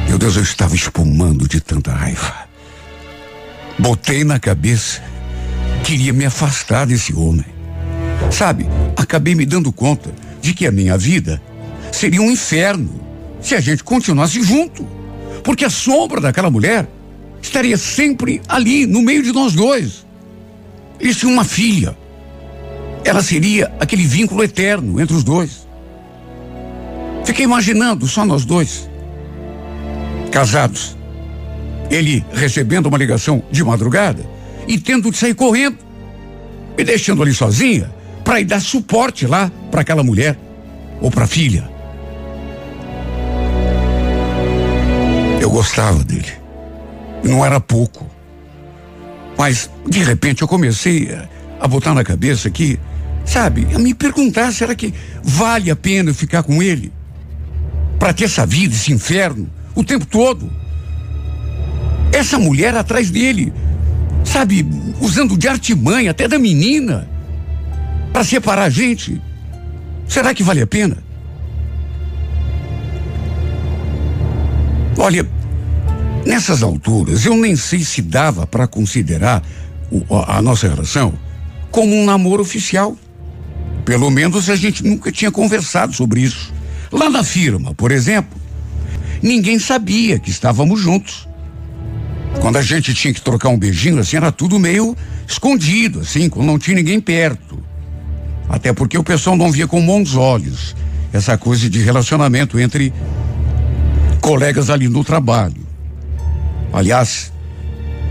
Meu 0.09 0.19
Deus, 0.19 0.37
eu 0.37 0.43
estava 0.43 0.75
espumando 0.75 1.49
de 1.49 1.61
tanta 1.61 1.93
raiva. 1.93 2.35
Botei 3.79 4.25
na 4.25 4.38
cabeça, 4.38 5.03
queria 5.83 6.12
me 6.12 6.25
afastar 6.25 6.87
desse 6.87 7.14
homem. 7.14 7.45
Sabe, 8.31 8.67
acabei 8.97 9.35
me 9.35 9.45
dando 9.45 9.73
conta 9.73 10.11
de 10.41 10.55
que 10.55 10.67
a 10.67 10.73
minha 10.73 10.97
vida 10.97 11.41
seria 11.93 12.23
um 12.23 12.31
inferno 12.31 13.00
se 13.45 13.55
a 13.55 13.61
gente 13.61 13.85
continuasse 13.85 14.43
junto. 14.43 14.85
Porque 15.45 15.65
a 15.65 15.71
sombra 15.71 16.21
daquela 16.21 16.51
mulher 16.51 16.89
estaria 17.41 17.77
sempre 17.77 18.41
ali, 18.49 18.87
no 18.87 19.03
meio 19.03 19.23
de 19.23 19.33
nós 19.33 19.53
dois. 19.53 20.07
Eles 20.99 21.19
tinham 21.19 21.35
uma 21.35 21.45
filha. 21.45 21.97
Ela 23.05 23.23
seria 23.23 23.71
aquele 23.79 24.05
vínculo 24.05 24.43
eterno 24.43 24.99
entre 24.99 25.15
os 25.15 25.23
dois. 25.23 25.69
Fiquei 27.25 27.45
imaginando 27.45 28.09
só 28.09 28.25
nós 28.25 28.45
dois 28.47 28.89
casados. 30.33 30.97
Ele 31.91 32.25
recebendo 32.33 32.87
uma 32.87 32.97
ligação 32.97 33.43
de 33.53 33.63
madrugada 33.63 34.25
e 34.67 34.79
tendo 34.79 35.11
de 35.11 35.19
sair 35.19 35.35
correndo, 35.35 35.77
me 36.77 36.83
deixando 36.83 37.23
ali 37.23 37.35
sozinha 37.35 37.95
para 38.25 38.41
ir 38.41 38.45
dar 38.45 38.61
suporte 38.61 39.27
lá 39.27 39.53
para 39.71 39.83
aquela 39.83 40.03
mulher 40.03 40.39
ou 41.01 41.11
para 41.11 41.25
a 41.25 41.27
filha. 41.27 41.74
Gostava 45.55 46.03
dele. 46.05 46.33
Não 47.23 47.45
era 47.45 47.61
pouco. 47.61 48.11
Mas, 49.39 49.71
de 49.89 50.03
repente, 50.03 50.43
eu 50.43 50.49
comecei 50.49 51.09
a 51.61 51.67
botar 51.67 51.95
na 51.95 52.05
cabeça 52.05 52.51
que, 52.51 52.79
sabe, 53.25 53.67
a 53.75 53.79
me 53.79 53.95
perguntar: 53.95 54.53
será 54.53 54.75
que 54.75 54.93
vale 55.23 55.71
a 55.71 55.77
pena 55.77 56.13
ficar 56.13 56.43
com 56.43 56.63
ele? 56.63 56.93
Para 57.99 58.13
ter 58.13 58.25
essa 58.25 58.45
vida, 58.45 58.75
esse 58.75 58.93
inferno? 58.93 59.49
o 59.75 59.83
tempo 59.83 60.07
todo. 60.07 60.51
Essa 62.13 62.39
mulher 62.39 62.77
atrás 62.77 63.11
dele, 63.11 63.53
sabe, 64.25 64.67
usando 65.01 65.37
de 65.37 65.49
artimanha 65.49 66.13
até 66.13 66.29
da 66.29 66.39
menina 66.39 67.09
para 68.13 68.23
separar 68.23 68.65
a 68.65 68.71
gente. 68.71 69.21
Será 70.07 70.33
que 70.33 70.43
vale 70.43 70.63
a 70.63 70.67
pena? 70.67 70.99
Olha, 74.97 75.27
nessas 76.25 76.62
alturas 76.62 77.25
eu 77.25 77.37
nem 77.37 77.57
sei 77.57 77.85
se 77.85 78.02
dava 78.02 78.47
para 78.47 78.66
considerar 78.66 79.43
o, 79.90 80.14
a, 80.14 80.38
a 80.38 80.43
nossa 80.43 80.69
relação 80.69 81.14
como 81.71 81.95
um 81.95 82.04
namoro 82.04 82.43
oficial. 82.43 82.97
Pelo 83.85 84.11
menos 84.11 84.49
a 84.49 84.57
gente 84.57 84.83
nunca 84.83 85.12
tinha 85.12 85.31
conversado 85.31 85.93
sobre 85.93 86.23
isso. 86.23 86.52
Lá 86.90 87.11
na 87.11 87.25
firma, 87.25 87.75
por 87.75 87.90
exemplo, 87.90 88.40
ninguém 89.23 89.59
sabia 89.59 90.19
que 90.19 90.31
estávamos 90.31 90.81
juntos. 90.81 91.28
Quando 92.40 92.57
a 92.57 92.62
gente 92.62 92.95
tinha 92.95 93.12
que 93.12 93.21
trocar 93.21 93.49
um 93.49 93.59
beijinho, 93.59 93.99
assim, 93.99 94.16
era 94.16 94.31
tudo 94.33 94.59
meio 94.59 94.97
escondido, 95.26 96.00
assim, 96.00 96.28
quando 96.28 96.47
não 96.47 96.59
tinha 96.59 96.76
ninguém 96.76 97.00
perto. 97.00 97.59
Até 98.49 98.73
porque 98.73 98.97
o 98.97 99.04
pessoal 99.04 99.37
não 99.37 99.50
via 99.50 99.66
com 99.66 99.85
bons 99.85 100.14
olhos 100.14 100.76
essa 101.12 101.38
coisa 101.38 101.69
de 101.69 101.81
relacionamento 101.81 102.59
entre 102.59 102.93
colegas 104.21 104.71
ali 104.71 104.88
no 104.88 105.04
trabalho. 105.04 105.63
Aliás, 106.75 107.33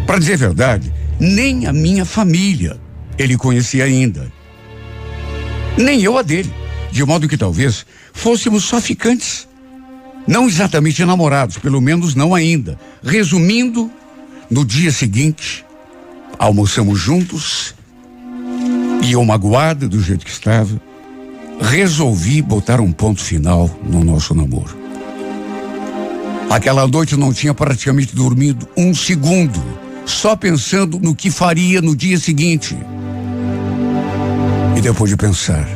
para 0.08 0.17
dizer 0.17 0.36
a 0.36 0.38
verdade, 0.38 0.93
nem 1.20 1.67
a 1.67 1.74
minha 1.74 2.05
família 2.05 2.79
ele 3.20 3.38
conhecia 3.38 3.84
ainda. 3.84 4.32
Nem 5.77 6.01
eu 6.01 6.17
a 6.17 6.22
dele. 6.22 6.51
De 6.89 7.03
modo 7.03 7.27
que 7.27 7.38
talvez 7.38 7.86
fôssemos 8.13 8.63
só 8.63 8.79
ficantes. 8.79 9.48
Não 10.25 10.48
exatamente 10.48 11.03
namorados, 11.03 11.58
pelo 11.58 11.82
menos 11.82 12.15
não 12.15 12.34
ainda. 12.34 12.79
Resumindo, 13.03 13.91
no 14.50 14.63
dia 14.63 14.93
seguinte, 14.93 15.65
almoçamos 16.39 16.98
juntos 16.98 17.75
e 19.03 19.12
eu 19.12 19.25
magoada 19.25 19.89
do 19.89 20.01
jeito 20.01 20.25
que 20.25 20.32
estava, 20.32 20.82
resolvi 21.60 22.41
botar 22.41 22.79
um 22.79 22.93
ponto 22.93 23.22
final 23.22 23.70
no 23.84 24.05
nosso 24.05 24.34
namoro. 24.34 24.83
Aquela 26.50 26.88
noite 26.88 27.16
não 27.18 27.34
tinha 27.34 27.54
praticamente 27.54 28.16
dormido 28.16 28.68
um 28.78 28.94
segundo, 28.94 29.62
só 30.06 30.36
pensando 30.36 31.00
no 31.00 31.16
que 31.16 31.32
faria 31.32 31.82
no 31.82 31.96
dia 31.96 32.18
seguinte. 32.18 32.78
E 34.78 34.82
depois 34.82 35.10
de 35.10 35.18
pensar 35.18 35.68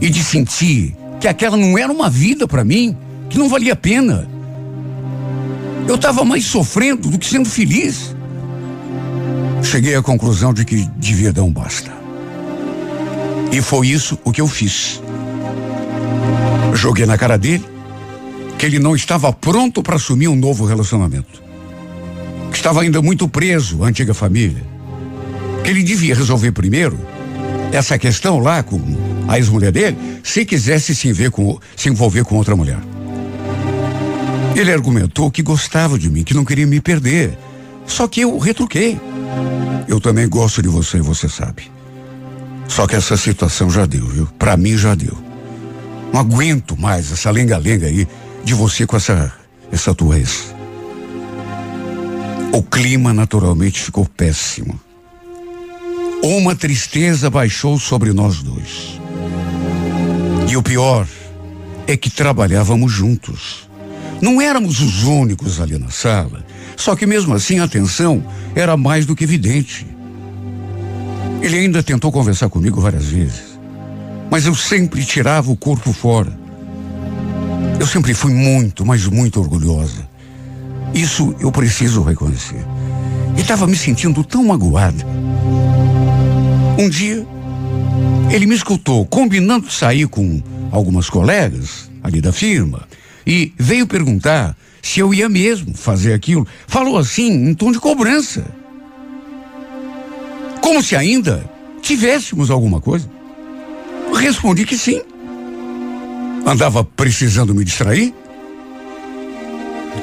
e 0.00 0.10
de 0.10 0.22
sentir 0.22 0.94
que 1.18 1.26
aquela 1.26 1.56
não 1.56 1.78
era 1.78 1.90
uma 1.90 2.10
vida 2.10 2.46
para 2.46 2.62
mim, 2.62 2.96
que 3.30 3.38
não 3.38 3.48
valia 3.48 3.72
a 3.72 3.76
pena. 3.76 4.28
Eu 5.88 5.94
estava 5.94 6.24
mais 6.24 6.44
sofrendo 6.44 7.08
do 7.08 7.18
que 7.18 7.26
sendo 7.26 7.48
feliz. 7.48 8.14
Cheguei 9.62 9.94
à 9.94 10.02
conclusão 10.02 10.52
de 10.52 10.64
que 10.64 10.86
devia 10.98 11.32
dar 11.32 11.42
um 11.42 11.52
basta. 11.52 11.90
E 13.50 13.62
foi 13.62 13.88
isso 13.88 14.18
o 14.24 14.32
que 14.32 14.40
eu 14.40 14.48
fiz. 14.48 15.00
Joguei 16.74 17.06
na 17.06 17.16
cara 17.16 17.38
dele 17.38 17.73
que 18.64 18.66
ele 18.66 18.78
não 18.78 18.96
estava 18.96 19.30
pronto 19.30 19.82
para 19.82 19.96
assumir 19.96 20.26
um 20.26 20.34
novo 20.34 20.64
relacionamento. 20.64 21.42
Que 22.50 22.56
estava 22.56 22.80
ainda 22.80 23.02
muito 23.02 23.28
preso 23.28 23.84
à 23.84 23.88
antiga 23.88 24.14
família. 24.14 24.64
Que 25.62 25.68
ele 25.68 25.82
devia 25.82 26.14
resolver 26.14 26.50
primeiro 26.50 26.98
essa 27.70 27.98
questão 27.98 28.38
lá 28.38 28.62
com 28.62 28.80
a 29.28 29.36
ex-mulher 29.36 29.70
dele, 29.70 29.98
se 30.22 30.46
quisesse 30.46 30.94
se, 30.94 31.30
com, 31.30 31.60
se 31.76 31.90
envolver 31.90 32.24
com 32.24 32.36
outra 32.36 32.56
mulher. 32.56 32.78
Ele 34.56 34.72
argumentou 34.72 35.30
que 35.30 35.42
gostava 35.42 35.98
de 35.98 36.08
mim, 36.08 36.24
que 36.24 36.32
não 36.32 36.42
queria 36.42 36.66
me 36.66 36.80
perder. 36.80 37.36
Só 37.86 38.08
que 38.08 38.22
eu 38.22 38.38
retruquei. 38.38 38.98
Eu 39.86 40.00
também 40.00 40.26
gosto 40.26 40.62
de 40.62 40.68
você, 40.68 41.02
você 41.02 41.28
sabe. 41.28 41.70
Só 42.66 42.86
que 42.86 42.96
essa 42.96 43.18
situação 43.18 43.68
já 43.68 43.84
deu, 43.84 44.06
viu? 44.06 44.26
Pra 44.38 44.56
mim 44.56 44.74
já 44.74 44.94
deu. 44.94 45.18
Não 46.10 46.20
aguento 46.20 46.80
mais 46.80 47.12
essa 47.12 47.30
lenga-lenga 47.30 47.88
aí 47.88 48.08
de 48.44 48.54
você 48.54 48.86
com 48.86 48.96
essa, 48.96 49.32
essa 49.72 49.94
tua 49.94 50.18
ex. 50.18 50.54
O 52.52 52.62
clima 52.62 53.12
naturalmente 53.12 53.80
ficou 53.80 54.06
péssimo. 54.06 54.78
Uma 56.22 56.54
tristeza 56.54 57.28
baixou 57.28 57.78
sobre 57.78 58.12
nós 58.12 58.42
dois. 58.42 59.00
E 60.48 60.56
o 60.56 60.62
pior 60.62 61.06
é 61.86 61.96
que 61.96 62.10
trabalhávamos 62.10 62.92
juntos. 62.92 63.68
Não 64.20 64.40
éramos 64.40 64.80
os 64.80 65.02
únicos 65.02 65.60
ali 65.60 65.78
na 65.78 65.90
sala, 65.90 66.44
só 66.76 66.94
que 66.94 67.06
mesmo 67.06 67.34
assim 67.34 67.58
a 67.58 67.68
tensão 67.68 68.24
era 68.54 68.76
mais 68.76 69.04
do 69.04 69.16
que 69.16 69.24
evidente. 69.24 69.86
Ele 71.42 71.58
ainda 71.58 71.82
tentou 71.82 72.12
conversar 72.12 72.48
comigo 72.48 72.80
várias 72.80 73.06
vezes, 73.06 73.58
mas 74.30 74.46
eu 74.46 74.54
sempre 74.54 75.04
tirava 75.04 75.50
o 75.50 75.56
corpo 75.56 75.92
fora. 75.92 76.43
Eu 77.78 77.86
sempre 77.86 78.14
fui 78.14 78.32
muito, 78.32 78.84
mas 78.84 79.06
muito 79.06 79.40
orgulhosa. 79.40 80.08
Isso 80.94 81.34
eu 81.40 81.50
preciso 81.50 82.02
reconhecer. 82.02 82.64
E 83.36 83.40
estava 83.40 83.66
me 83.66 83.76
sentindo 83.76 84.22
tão 84.22 84.44
magoada. 84.44 85.04
Um 86.78 86.88
dia, 86.88 87.26
ele 88.30 88.46
me 88.46 88.54
escutou 88.54 89.04
combinando 89.06 89.70
sair 89.70 90.06
com 90.06 90.42
algumas 90.70 91.10
colegas 91.10 91.90
ali 92.02 92.20
da 92.20 92.32
firma 92.32 92.86
e 93.26 93.52
veio 93.58 93.86
perguntar 93.86 94.56
se 94.82 95.00
eu 95.00 95.12
ia 95.12 95.28
mesmo 95.28 95.74
fazer 95.74 96.12
aquilo. 96.12 96.46
Falou 96.66 96.96
assim, 96.96 97.48
em 97.48 97.54
tom 97.54 97.72
de 97.72 97.80
cobrança. 97.80 98.44
Como 100.60 100.82
se 100.82 100.94
ainda 100.94 101.48
tivéssemos 101.82 102.50
alguma 102.50 102.80
coisa. 102.80 103.10
Respondi 104.14 104.64
que 104.64 104.78
sim. 104.78 105.02
Andava 106.46 106.84
precisando 106.84 107.54
me 107.54 107.64
distrair? 107.64 108.14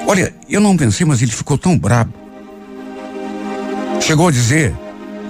Olha, 0.07 0.33
eu 0.49 0.59
não 0.59 0.75
pensei, 0.75 1.05
mas 1.05 1.21
ele 1.21 1.31
ficou 1.31 1.57
tão 1.57 1.77
brabo. 1.77 2.13
Chegou 3.99 4.27
a 4.27 4.31
dizer 4.31 4.73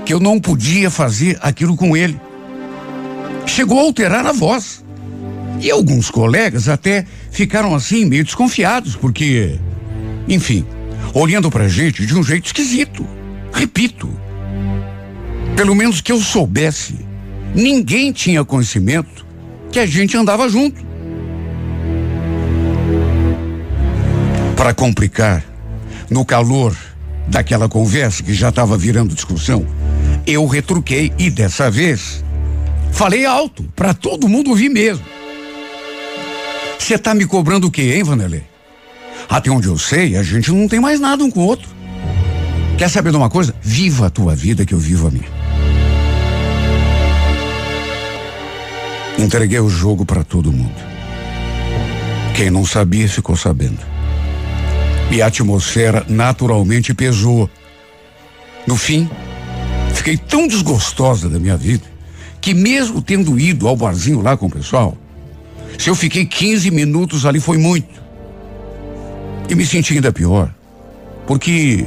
que 0.06 0.14
eu 0.14 0.20
não 0.20 0.40
podia 0.40 0.90
fazer 0.90 1.38
aquilo 1.42 1.76
com 1.76 1.96
ele. 1.96 2.20
Chegou 3.46 3.80
a 3.80 3.84
alterar 3.84 4.26
a 4.26 4.32
voz. 4.32 4.84
E 5.60 5.70
alguns 5.70 6.10
colegas 6.10 6.70
até 6.70 7.06
ficaram 7.30 7.76
assim, 7.76 8.06
meio 8.06 8.24
desconfiados, 8.24 8.96
porque, 8.96 9.60
enfim, 10.28 10.66
olhando 11.14 11.52
pra 11.52 11.68
gente 11.68 12.06
de 12.06 12.18
um 12.18 12.24
jeito 12.24 12.46
esquisito. 12.46 13.06
Repito, 13.54 14.10
pelo 15.56 15.76
menos 15.76 16.02
que 16.02 16.12
eu 16.12 16.20
soubesse, 16.20 17.06
ninguém 17.54 18.12
tinha 18.12 18.44
conhecimento 18.44 19.26
que 19.72 19.80
a 19.80 19.86
gente 19.86 20.18
andava 20.18 20.50
junto. 20.50 20.91
Para 24.62 24.76
complicar, 24.76 25.44
no 26.08 26.24
calor 26.24 26.78
daquela 27.28 27.68
conversa 27.68 28.22
que 28.22 28.32
já 28.32 28.50
estava 28.50 28.78
virando 28.78 29.16
discussão, 29.16 29.66
eu 30.28 30.46
retruquei 30.46 31.12
e 31.18 31.32
dessa 31.32 31.72
vez 31.72 32.24
falei 32.92 33.26
alto 33.26 33.64
para 33.76 33.92
todo 33.92 34.30
mundo 34.30 34.52
ouvir 34.52 34.70
mesmo. 34.70 35.04
Você 36.78 36.96
tá 36.96 37.16
me 37.16 37.26
cobrando 37.26 37.66
o 37.66 37.72
quê, 37.72 37.96
hein, 37.96 38.04
Vanderlei? 38.04 38.44
Até 39.28 39.50
onde 39.50 39.68
eu 39.68 39.80
sei, 39.80 40.16
a 40.16 40.22
gente 40.22 40.52
não 40.52 40.68
tem 40.68 40.80
mais 40.80 41.00
nada 41.00 41.24
um 41.24 41.32
com 41.32 41.40
o 41.40 41.48
outro. 41.48 41.68
Quer 42.78 42.88
saber 42.88 43.10
de 43.10 43.18
uma 43.18 43.32
coisa? 43.32 43.56
Viva 43.64 44.06
a 44.06 44.10
tua 44.12 44.36
vida 44.36 44.64
que 44.64 44.76
eu 44.76 44.80
vivo 44.80 45.08
a 45.08 45.10
minha. 45.10 45.30
Entreguei 49.18 49.60
o 49.60 49.70
jogo 49.70 50.06
para 50.06 50.24
todo 50.24 50.54
mundo. 50.54 50.80
Quem 52.36 52.52
não 52.52 52.64
sabia 52.64 53.10
ficou 53.10 53.36
sabendo. 53.36 53.80
E 55.12 55.22
a 55.22 55.28
atmosfera 55.28 56.06
naturalmente 56.08 56.94
pesou. 56.94 57.50
No 58.66 58.78
fim, 58.78 59.10
fiquei 59.94 60.16
tão 60.18 60.48
desgostosa 60.48 61.28
da 61.28 61.38
minha 61.38 61.58
vida 61.58 61.84
que 62.40 62.54
mesmo 62.54 63.02
tendo 63.02 63.40
ido 63.40 63.68
ao 63.68 63.76
barzinho 63.76 64.22
lá 64.22 64.36
com 64.36 64.48
o 64.48 64.50
pessoal, 64.50 64.98
se 65.78 65.90
eu 65.90 65.96
fiquei 65.96 66.26
15 66.26 66.72
minutos 66.72 67.26
ali 67.26 67.40
foi 67.40 67.58
muito. 67.58 68.02
E 69.50 69.54
me 69.54 69.66
senti 69.66 69.94
ainda 69.94 70.12
pior, 70.12 70.54
porque 71.28 71.86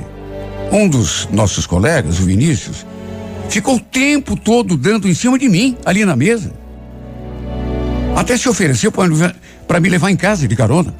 um 0.70 0.88
dos 0.88 1.28
nossos 1.32 1.66
colegas, 1.66 2.20
o 2.20 2.24
Vinícius, 2.24 2.86
ficou 3.48 3.76
o 3.76 3.80
tempo 3.80 4.36
todo 4.36 4.76
dando 4.76 5.08
em 5.08 5.14
cima 5.14 5.38
de 5.38 5.48
mim, 5.48 5.76
ali 5.84 6.04
na 6.04 6.14
mesa. 6.14 6.52
Até 8.14 8.36
se 8.36 8.48
ofereceu 8.48 8.92
para 8.92 9.80
me 9.80 9.88
levar 9.88 10.10
em 10.10 10.16
casa 10.16 10.46
de 10.46 10.54
carona. 10.54 10.94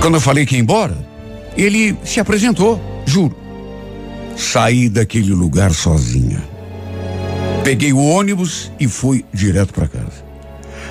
Quando 0.00 0.14
eu 0.14 0.20
falei 0.20 0.46
que 0.46 0.54
ia 0.54 0.60
embora, 0.60 0.96
ele 1.56 1.96
se 2.04 2.20
apresentou, 2.20 2.80
juro. 3.04 3.36
Saí 4.36 4.88
daquele 4.88 5.32
lugar 5.32 5.72
sozinha. 5.74 6.42
Peguei 7.64 7.92
o 7.92 8.02
ônibus 8.02 8.70
e 8.78 8.86
fui 8.86 9.24
direto 9.34 9.74
para 9.74 9.88
casa. 9.88 10.24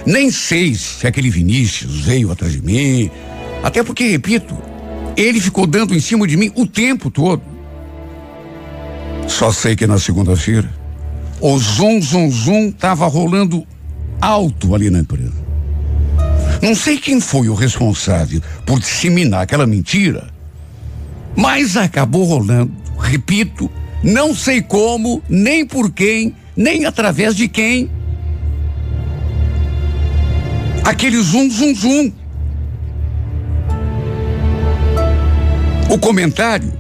Nem 0.06 0.30
sei 0.30 0.76
se 0.76 1.08
aquele 1.08 1.30
Vinícius 1.30 2.02
veio 2.02 2.32
atrás 2.32 2.54
de 2.54 2.62
mim, 2.62 3.10
até 3.63 3.84
porque, 3.84 4.08
repito, 4.08 4.58
ele 5.15 5.39
ficou 5.39 5.65
dando 5.65 5.96
em 5.96 6.00
cima 6.00 6.28
de 6.28 6.38
mim 6.38 6.52
o 6.56 6.67
tempo 6.67 7.10
todo. 7.10 7.41
Só 9.28 9.52
sei 9.52 9.76
que 9.76 9.88
na 9.88 9.98
segunda-feira, 9.98 10.70
o 11.39 11.58
zum 11.58 12.02
zum 12.02 12.30
zum 12.30 12.72
tava 12.72 13.08
rolando 13.08 13.65
alto 14.22 14.76
ali 14.76 14.89
na 14.89 15.00
empresa. 15.00 15.47
Não 16.62 16.76
sei 16.76 16.98
quem 16.98 17.22
foi 17.22 17.50
o 17.50 17.54
responsável 17.54 18.41
por 18.65 18.80
disseminar 18.80 19.41
aquela 19.41 19.67
mentira, 19.67 20.28
mas 21.36 21.78
acabou 21.78 22.24
rolando. 22.24 22.72
Repito, 23.00 23.70
não 24.04 24.34
sei 24.34 24.62
como, 24.62 25.22
nem 25.30 25.65
por 25.65 25.91
quem, 25.91 26.36
nem 26.56 26.86
através 26.86 27.36
de 27.36 27.48
quem. 27.48 27.89
Aquele 30.84 31.22
zum, 31.22 31.50
zum, 31.50 31.76
zum. 31.76 32.12
O 35.89 35.98
comentário 35.98 36.74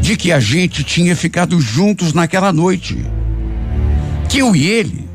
de 0.00 0.16
que 0.16 0.32
a 0.32 0.40
gente 0.40 0.82
tinha 0.82 1.14
ficado 1.14 1.60
juntos 1.60 2.12
naquela 2.12 2.52
noite. 2.52 3.04
Que 4.28 4.38
eu 4.38 4.54
e 4.54 4.66
ele, 4.66 5.08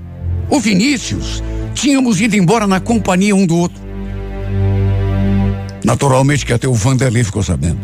o 0.49 0.59
Vinícius, 0.59 1.43
tínhamos 1.75 2.19
ido 2.19 2.35
embora 2.35 2.65
na 2.65 2.79
companhia 2.79 3.35
um 3.35 3.45
do 3.45 3.57
outro. 3.57 3.79
Naturalmente 5.83 6.45
que 6.45 6.53
até 6.53 6.67
o 6.67 6.73
Vanderlei 6.73 7.23
ficou 7.23 7.43
sabendo. 7.43 7.79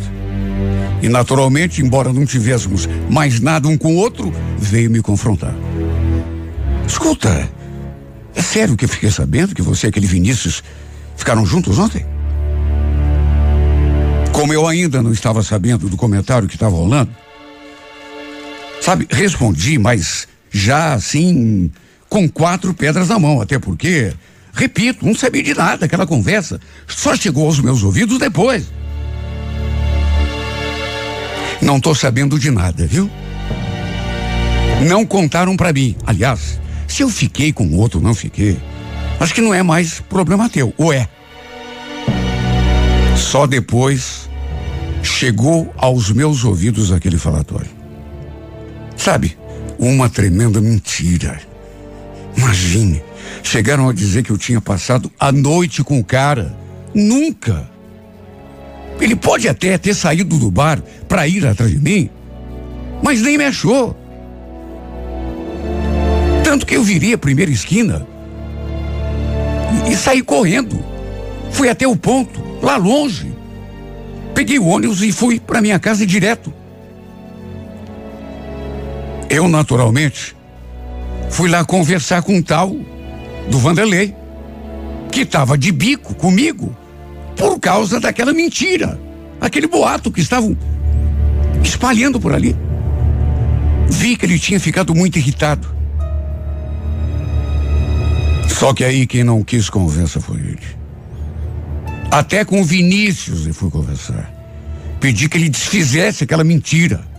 E 1.03 1.09
naturalmente, 1.09 1.81
embora 1.81 2.13
não 2.13 2.25
tivéssemos 2.25 2.87
mais 3.09 3.39
nada 3.39 3.67
um 3.67 3.77
com 3.77 3.95
o 3.95 3.97
outro, 3.97 4.33
veio 4.57 4.89
me 4.89 5.01
confrontar. 5.01 5.53
Escuta, 6.87 7.49
é 8.35 8.41
sério 8.41 8.77
que 8.77 8.85
eu 8.85 8.89
fiquei 8.89 9.11
sabendo 9.11 9.53
que 9.53 9.61
você 9.61 9.87
e 9.87 9.89
aquele 9.89 10.07
Vinícius 10.07 10.63
ficaram 11.15 11.45
juntos 11.45 11.77
ontem? 11.77 12.05
Como 14.31 14.53
eu 14.53 14.67
ainda 14.67 15.01
não 15.01 15.11
estava 15.11 15.43
sabendo 15.43 15.89
do 15.89 15.97
comentário 15.97 16.47
que 16.47 16.55
estava 16.55 16.75
rolando, 16.75 17.11
sabe, 18.79 19.07
respondi, 19.11 19.77
mas 19.77 20.27
já 20.51 20.93
assim, 20.93 21.71
com 22.11 22.27
quatro 22.27 22.73
pedras 22.73 23.07
na 23.07 23.17
mão, 23.17 23.39
até 23.39 23.57
porque, 23.57 24.11
repito, 24.51 25.05
não 25.05 25.15
sabia 25.15 25.41
de 25.41 25.53
nada 25.53 25.85
aquela 25.85 26.05
conversa, 26.05 26.59
só 26.85 27.15
chegou 27.15 27.45
aos 27.45 27.61
meus 27.61 27.83
ouvidos 27.83 28.19
depois. 28.19 28.65
Não 31.61 31.77
estou 31.77 31.95
sabendo 31.95 32.37
de 32.37 32.51
nada, 32.51 32.85
viu? 32.85 33.09
Não 34.85 35.05
contaram 35.05 35.55
para 35.55 35.71
mim. 35.71 35.95
Aliás, 36.05 36.59
se 36.85 37.01
eu 37.01 37.09
fiquei 37.09 37.53
com 37.53 37.77
outro 37.77 37.99
ou 37.99 38.03
não 38.03 38.13
fiquei, 38.13 38.59
acho 39.17 39.33
que 39.33 39.39
não 39.39 39.53
é 39.53 39.63
mais 39.63 40.01
problema 40.01 40.49
teu, 40.49 40.73
ou 40.77 40.91
é? 40.91 41.07
Só 43.15 43.47
depois 43.47 44.29
chegou 45.01 45.73
aos 45.77 46.11
meus 46.11 46.43
ouvidos 46.43 46.91
aquele 46.91 47.17
falatório. 47.17 47.69
Sabe, 48.97 49.37
uma 49.79 50.09
tremenda 50.09 50.59
mentira. 50.59 51.50
Imagine, 52.35 53.01
chegaram 53.43 53.89
a 53.89 53.93
dizer 53.93 54.23
que 54.23 54.31
eu 54.31 54.37
tinha 54.37 54.61
passado 54.61 55.11
a 55.19 55.31
noite 55.31 55.83
com 55.83 55.99
o 55.99 56.03
cara. 56.03 56.55
Nunca. 56.93 57.69
Ele 58.99 59.15
pode 59.15 59.47
até 59.47 59.77
ter 59.77 59.93
saído 59.93 60.37
do 60.37 60.51
bar 60.51 60.81
para 61.07 61.27
ir 61.27 61.45
atrás 61.45 61.71
de 61.71 61.79
mim, 61.79 62.09
mas 63.01 63.21
nem 63.21 63.37
me 63.37 63.45
achou. 63.45 63.95
Tanto 66.43 66.65
que 66.65 66.75
eu 66.75 66.83
virei 66.83 67.13
a 67.13 67.17
primeira 67.17 67.51
esquina 67.51 68.05
e, 69.87 69.93
e 69.93 69.95
saí 69.95 70.21
correndo. 70.21 70.83
Fui 71.51 71.69
até 71.69 71.87
o 71.87 71.95
ponto, 71.95 72.41
lá 72.61 72.77
longe. 72.77 73.33
Peguei 74.33 74.59
o 74.59 74.67
ônibus 74.67 75.01
e 75.01 75.11
fui 75.11 75.39
para 75.39 75.61
minha 75.61 75.79
casa 75.79 76.05
direto. 76.05 76.53
Eu, 79.29 79.47
naturalmente, 79.47 80.35
fui 81.31 81.49
lá 81.49 81.65
conversar 81.65 82.21
com 82.21 82.35
um 82.35 82.41
tal 82.41 82.75
do 83.49 83.57
Vanderlei, 83.57 84.13
que 85.11 85.21
estava 85.21 85.57
de 85.57 85.71
bico 85.71 86.13
comigo 86.13 86.75
por 87.35 87.59
causa 87.59 87.99
daquela 87.99 88.33
mentira, 88.33 88.99
aquele 89.39 89.67
boato 89.67 90.11
que 90.11 90.21
estavam 90.21 90.55
espalhando 91.63 92.19
por 92.19 92.33
ali. 92.33 92.55
Vi 93.89 94.15
que 94.15 94.25
ele 94.25 94.37
tinha 94.37 94.59
ficado 94.59 94.93
muito 94.93 95.17
irritado. 95.17 95.67
Só 98.47 98.73
que 98.73 98.83
aí 98.83 99.07
quem 99.07 99.23
não 99.23 99.43
quis 99.43 99.69
conversa 99.69 100.21
foi 100.21 100.37
ele. 100.37 100.81
Até 102.11 102.45
com 102.45 102.61
o 102.61 102.63
Vinícius 102.63 103.47
eu 103.47 103.53
fui 103.53 103.71
conversar. 103.71 104.31
Pedi 104.99 105.27
que 105.27 105.37
ele 105.37 105.49
desfizesse 105.49 106.23
aquela 106.23 106.43
mentira. 106.43 107.10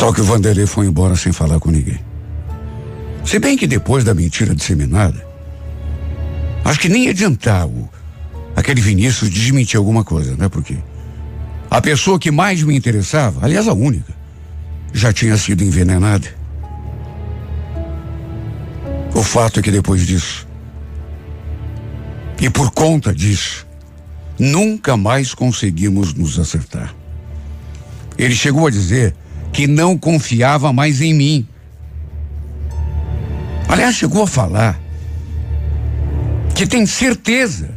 Só 0.00 0.14
que 0.14 0.22
o 0.22 0.24
Vanderlei 0.24 0.64
foi 0.64 0.86
embora 0.86 1.14
sem 1.14 1.30
falar 1.30 1.60
com 1.60 1.70
ninguém. 1.70 2.00
Se 3.22 3.38
bem 3.38 3.54
que 3.54 3.66
depois 3.66 4.02
da 4.02 4.14
mentira 4.14 4.54
disseminada, 4.54 5.22
acho 6.64 6.80
que 6.80 6.88
nem 6.88 7.04
ia 7.04 7.10
adiantar 7.10 7.66
o, 7.66 7.86
aquele 8.56 8.80
Vinícius 8.80 9.28
desmentir 9.28 9.76
alguma 9.76 10.02
coisa, 10.02 10.34
né? 10.38 10.48
Porque 10.48 10.78
a 11.70 11.82
pessoa 11.82 12.18
que 12.18 12.30
mais 12.30 12.62
me 12.62 12.74
interessava, 12.74 13.44
aliás, 13.44 13.68
a 13.68 13.74
única, 13.74 14.14
já 14.90 15.12
tinha 15.12 15.36
sido 15.36 15.62
envenenada. 15.62 16.28
O 19.14 19.22
fato 19.22 19.60
é 19.60 19.62
que 19.62 19.70
depois 19.70 20.06
disso, 20.06 20.48
e 22.40 22.48
por 22.48 22.70
conta 22.70 23.14
disso, 23.14 23.66
nunca 24.38 24.96
mais 24.96 25.34
conseguimos 25.34 26.14
nos 26.14 26.38
acertar. 26.38 26.94
Ele 28.16 28.34
chegou 28.34 28.66
a 28.66 28.70
dizer 28.70 29.14
que 29.52 29.66
não 29.66 29.96
confiava 29.96 30.72
mais 30.72 31.00
em 31.00 31.14
mim. 31.14 31.48
Aliás, 33.68 33.94
chegou 33.96 34.22
a 34.22 34.26
falar 34.26 34.80
que 36.54 36.66
tem 36.66 36.84
certeza 36.86 37.70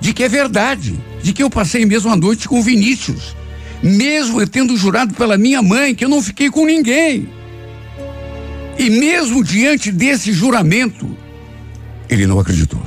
de 0.00 0.12
que 0.12 0.22
é 0.22 0.28
verdade, 0.28 0.98
de 1.22 1.32
que 1.32 1.42
eu 1.42 1.50
passei 1.50 1.84
mesmo 1.84 2.10
a 2.10 2.16
noite 2.16 2.48
com 2.48 2.62
Vinícius 2.62 3.36
mesmo 3.82 4.44
tendo 4.46 4.76
jurado 4.76 5.14
pela 5.14 5.38
minha 5.38 5.62
mãe 5.62 5.94
que 5.94 6.04
eu 6.04 6.08
não 6.08 6.22
fiquei 6.22 6.50
com 6.50 6.64
ninguém. 6.64 7.28
E 8.78 8.90
mesmo 8.90 9.42
diante 9.42 9.90
desse 9.90 10.32
juramento, 10.32 11.08
ele 12.08 12.26
não 12.26 12.38
acreditou. 12.38 12.82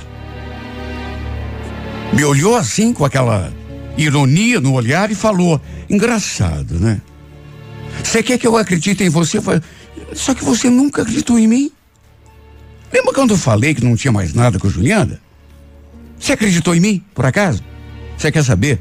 Me 2.13 2.23
olhou 2.23 2.55
assim 2.55 2.93
com 2.93 3.05
aquela 3.05 3.53
ironia 3.97 4.59
no 4.59 4.73
olhar 4.73 5.11
e 5.11 5.15
falou: 5.15 5.61
engraçado, 5.89 6.79
né? 6.79 7.01
Você 8.03 8.21
quer 8.23 8.37
que 8.37 8.47
eu 8.47 8.57
acredite 8.57 9.03
em 9.03 9.09
você? 9.09 9.39
Só 10.13 10.33
que 10.33 10.43
você 10.43 10.69
nunca 10.69 11.01
acreditou 11.01 11.39
em 11.39 11.47
mim. 11.47 11.71
Lembra 12.91 13.13
quando 13.13 13.31
eu 13.31 13.37
falei 13.37 13.73
que 13.73 13.83
não 13.83 13.95
tinha 13.95 14.11
mais 14.11 14.33
nada 14.33 14.59
com 14.59 14.67
a 14.67 14.69
Juliana? 14.69 15.21
Você 16.19 16.33
acreditou 16.33 16.75
em 16.75 16.79
mim, 16.79 17.03
por 17.15 17.25
acaso? 17.25 17.63
Você 18.17 18.31
quer 18.31 18.43
saber? 18.43 18.79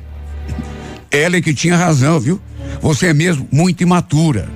Ela 1.11 1.37
é 1.37 1.41
que 1.41 1.55
tinha 1.55 1.77
razão, 1.77 2.21
viu? 2.21 2.41
Você 2.83 3.07
é 3.07 3.15
mesmo 3.15 3.49
muito 3.51 3.83
imatura. 3.83 4.49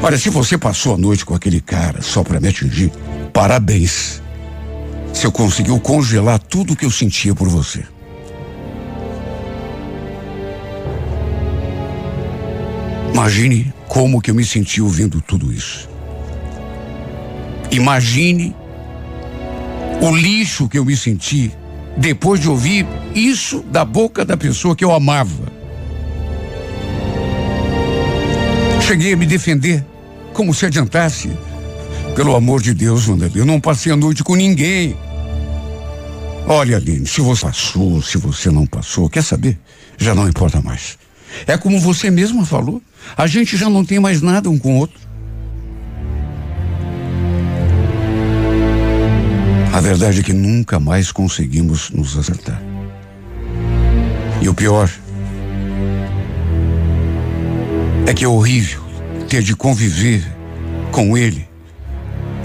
Olha, 0.00 0.16
se 0.16 0.30
você 0.30 0.56
passou 0.56 0.94
a 0.94 0.98
noite 0.98 1.24
com 1.24 1.34
aquele 1.34 1.60
cara 1.60 2.00
só 2.00 2.22
para 2.22 2.38
me 2.38 2.48
atingir, 2.48 2.92
parabéns. 3.32 4.22
Você 5.12 5.28
conseguiu 5.30 5.80
congelar 5.80 6.38
tudo 6.38 6.72
o 6.72 6.76
que 6.76 6.84
eu 6.84 6.90
sentia 6.90 7.34
por 7.34 7.48
você. 7.48 7.84
Imagine 13.18 13.74
como 13.88 14.20
que 14.20 14.30
eu 14.30 14.34
me 14.36 14.44
senti 14.44 14.80
ouvindo 14.80 15.20
tudo 15.20 15.52
isso. 15.52 15.88
Imagine 17.72 18.54
o 20.00 20.14
lixo 20.14 20.68
que 20.68 20.78
eu 20.78 20.84
me 20.84 20.96
senti 20.96 21.50
depois 21.96 22.38
de 22.38 22.48
ouvir 22.48 22.86
isso 23.16 23.64
da 23.72 23.84
boca 23.84 24.24
da 24.24 24.36
pessoa 24.36 24.76
que 24.76 24.84
eu 24.84 24.94
amava. 24.94 25.52
Cheguei 28.86 29.14
a 29.14 29.16
me 29.16 29.26
defender, 29.26 29.84
como 30.32 30.54
se 30.54 30.66
adiantasse. 30.66 31.28
Pelo 32.14 32.36
amor 32.36 32.62
de 32.62 32.72
Deus, 32.72 33.08
Wanderlei, 33.08 33.42
eu 33.42 33.46
não 33.46 33.60
passei 33.60 33.90
a 33.90 33.96
noite 33.96 34.22
com 34.22 34.36
ninguém. 34.36 34.96
Olha, 36.46 36.76
Aline, 36.76 37.04
se 37.04 37.20
você 37.20 37.46
passou, 37.46 38.00
se 38.00 38.16
você 38.16 38.48
não 38.48 38.64
passou, 38.64 39.10
quer 39.10 39.24
saber? 39.24 39.58
Já 39.98 40.14
não 40.14 40.28
importa 40.28 40.60
mais. 40.62 40.96
É 41.46 41.56
como 41.56 41.80
você 41.80 42.10
mesma 42.10 42.44
falou, 42.44 42.82
a 43.16 43.26
gente 43.26 43.56
já 43.56 43.68
não 43.68 43.84
tem 43.84 43.98
mais 43.98 44.22
nada 44.22 44.50
um 44.50 44.58
com 44.58 44.74
o 44.74 44.78
outro. 44.78 44.98
A 49.72 49.80
verdade 49.80 50.20
é 50.20 50.22
que 50.22 50.32
nunca 50.32 50.80
mais 50.80 51.12
conseguimos 51.12 51.90
nos 51.90 52.16
acertar. 52.16 52.60
E 54.40 54.48
o 54.48 54.54
pior 54.54 54.90
é 58.06 58.14
que 58.14 58.24
é 58.24 58.28
horrível 58.28 58.82
ter 59.28 59.42
de 59.42 59.54
conviver 59.54 60.24
com 60.90 61.16
ele 61.16 61.46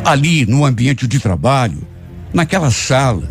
ali 0.04 0.46
no 0.46 0.65
ambiente 0.65 1.08
de 1.08 1.19
trabalho, 1.19 1.88
naquela 2.34 2.69
sala, 2.69 3.30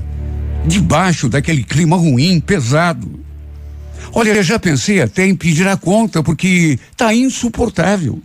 debaixo 0.67 1.29
daquele 1.29 1.63
clima 1.63 1.97
ruim, 1.97 2.41
pesado. 2.41 3.22
Olha, 4.13 4.31
eu 4.31 4.43
já 4.43 4.59
pensei 4.59 5.01
até 5.01 5.27
em 5.27 5.35
pedir 5.35 5.67
a 5.69 5.77
conta 5.77 6.23
porque 6.23 6.79
tá 6.97 7.15
insuportável. 7.15 8.21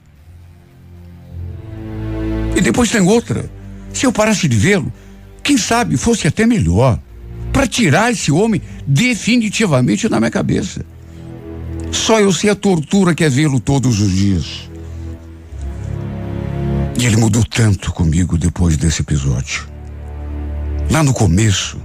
E 2.55 2.61
depois 2.61 2.89
tem 2.89 3.01
outra. 3.01 3.49
Se 3.93 4.05
eu 4.05 4.11
parasse 4.11 4.47
de 4.47 4.57
vê-lo, 4.57 4.91
quem 5.43 5.57
sabe 5.57 5.95
fosse 5.95 6.27
até 6.27 6.45
melhor 6.45 6.99
para 7.53 7.67
tirar 7.67 8.11
esse 8.11 8.31
homem 8.31 8.61
definitivamente 8.85 10.09
da 10.09 10.19
minha 10.19 10.31
cabeça. 10.31 10.85
Só 11.91 12.19
eu 12.19 12.31
sei 12.31 12.49
a 12.49 12.55
tortura 12.55 13.15
que 13.15 13.23
é 13.23 13.29
vê-lo 13.29 13.59
todos 13.59 13.99
os 13.99 14.11
dias. 14.11 14.69
E 16.99 17.05
ele 17.05 17.15
mudou 17.15 17.43
tanto 17.43 17.93
comigo 17.93 18.37
depois 18.37 18.75
desse 18.75 19.01
episódio. 19.01 19.67
Lá 20.89 21.03
no 21.03 21.13
começo, 21.13 21.79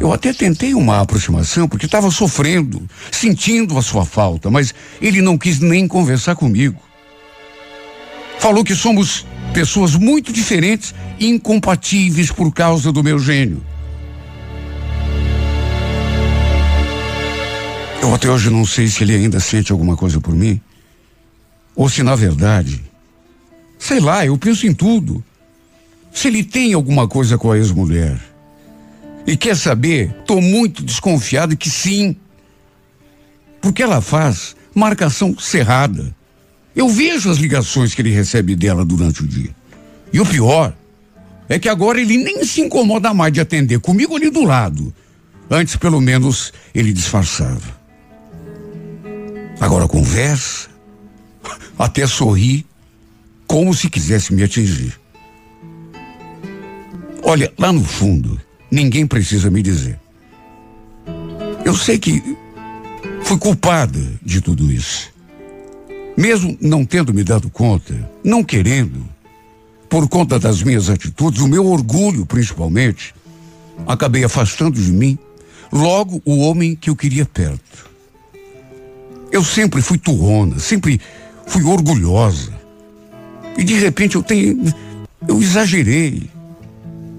eu 0.00 0.10
até 0.14 0.32
tentei 0.32 0.74
uma 0.74 1.00
aproximação 1.00 1.68
porque 1.68 1.84
estava 1.84 2.10
sofrendo, 2.10 2.82
sentindo 3.12 3.76
a 3.76 3.82
sua 3.82 4.06
falta, 4.06 4.50
mas 4.50 4.74
ele 5.00 5.20
não 5.20 5.36
quis 5.36 5.60
nem 5.60 5.86
conversar 5.86 6.34
comigo. 6.34 6.80
Falou 8.38 8.64
que 8.64 8.74
somos 8.74 9.26
pessoas 9.52 9.94
muito 9.94 10.32
diferentes 10.32 10.94
incompatíveis 11.20 12.32
por 12.32 12.50
causa 12.50 12.90
do 12.90 13.04
meu 13.04 13.18
gênio. 13.18 13.62
Eu 18.00 18.14
até 18.14 18.30
hoje 18.30 18.48
não 18.48 18.64
sei 18.64 18.88
se 18.88 19.04
ele 19.04 19.14
ainda 19.14 19.38
sente 19.38 19.70
alguma 19.70 19.94
coisa 19.94 20.18
por 20.18 20.34
mim. 20.34 20.58
Ou 21.76 21.90
se, 21.90 22.02
na 22.02 22.16
verdade, 22.16 22.82
sei 23.78 24.00
lá, 24.00 24.24
eu 24.24 24.38
penso 24.38 24.66
em 24.66 24.72
tudo. 24.72 25.22
Se 26.10 26.28
ele 26.28 26.42
tem 26.42 26.72
alguma 26.72 27.06
coisa 27.06 27.36
com 27.36 27.52
a 27.52 27.58
ex-mulher. 27.58 28.29
E 29.26 29.36
quer 29.36 29.56
saber? 29.56 30.12
Tô 30.26 30.40
muito 30.40 30.82
desconfiado 30.82 31.56
que 31.56 31.70
sim. 31.70 32.16
Porque 33.60 33.82
ela 33.82 34.00
faz 34.00 34.56
marcação 34.74 35.38
cerrada. 35.38 36.14
Eu 36.74 36.88
vejo 36.88 37.30
as 37.30 37.38
ligações 37.38 37.94
que 37.94 38.02
ele 38.02 38.10
recebe 38.10 38.56
dela 38.56 38.84
durante 38.84 39.22
o 39.22 39.26
dia. 39.26 39.54
E 40.12 40.20
o 40.20 40.26
pior 40.26 40.74
é 41.48 41.58
que 41.58 41.68
agora 41.68 42.00
ele 42.00 42.16
nem 42.16 42.44
se 42.44 42.60
incomoda 42.60 43.12
mais 43.12 43.32
de 43.32 43.40
atender 43.40 43.80
comigo 43.80 44.16
ali 44.16 44.30
do 44.30 44.44
lado. 44.44 44.94
Antes, 45.50 45.76
pelo 45.76 46.00
menos, 46.00 46.52
ele 46.74 46.92
disfarçava. 46.92 47.80
Agora 49.60 49.88
conversa, 49.88 50.68
até 51.78 52.06
sorri, 52.06 52.64
como 53.46 53.74
se 53.74 53.90
quisesse 53.90 54.32
me 54.32 54.44
atingir. 54.44 54.98
Olha, 57.22 57.52
lá 57.58 57.72
no 57.72 57.84
fundo, 57.84 58.40
ninguém 58.70 59.06
precisa 59.06 59.50
me 59.50 59.62
dizer. 59.62 59.98
Eu 61.64 61.74
sei 61.74 61.98
que 61.98 62.22
fui 63.22 63.38
culpada 63.38 64.00
de 64.22 64.40
tudo 64.40 64.70
isso. 64.70 65.12
Mesmo 66.16 66.56
não 66.60 66.84
tendo 66.84 67.14
me 67.14 67.24
dado 67.24 67.48
conta, 67.50 67.94
não 68.22 68.42
querendo, 68.44 69.08
por 69.88 70.08
conta 70.08 70.38
das 70.38 70.62
minhas 70.62 70.88
atitudes, 70.88 71.40
o 71.40 71.48
meu 71.48 71.66
orgulho 71.66 72.24
principalmente, 72.24 73.14
acabei 73.86 74.24
afastando 74.24 74.80
de 74.80 74.92
mim 74.92 75.18
logo 75.72 76.20
o 76.24 76.38
homem 76.38 76.74
que 76.74 76.90
eu 76.90 76.96
queria 76.96 77.24
perto. 77.24 77.90
Eu 79.32 79.44
sempre 79.44 79.80
fui 79.80 79.96
turrona, 79.96 80.58
sempre 80.58 81.00
fui 81.46 81.62
orgulhosa. 81.64 82.52
E 83.56 83.64
de 83.64 83.74
repente 83.74 84.16
eu 84.16 84.22
tenho. 84.22 84.62
Eu 85.26 85.40
exagerei. 85.40 86.28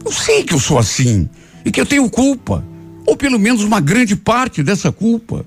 Eu 0.03 0.11
sei 0.11 0.43
que 0.43 0.53
eu 0.53 0.59
sou 0.59 0.77
assim 0.77 1.29
e 1.65 1.71
que 1.71 1.79
eu 1.79 1.85
tenho 1.85 2.09
culpa, 2.09 2.63
ou 3.05 3.15
pelo 3.15 3.39
menos 3.39 3.63
uma 3.63 3.79
grande 3.79 4.15
parte 4.15 4.63
dessa 4.63 4.91
culpa. 4.91 5.45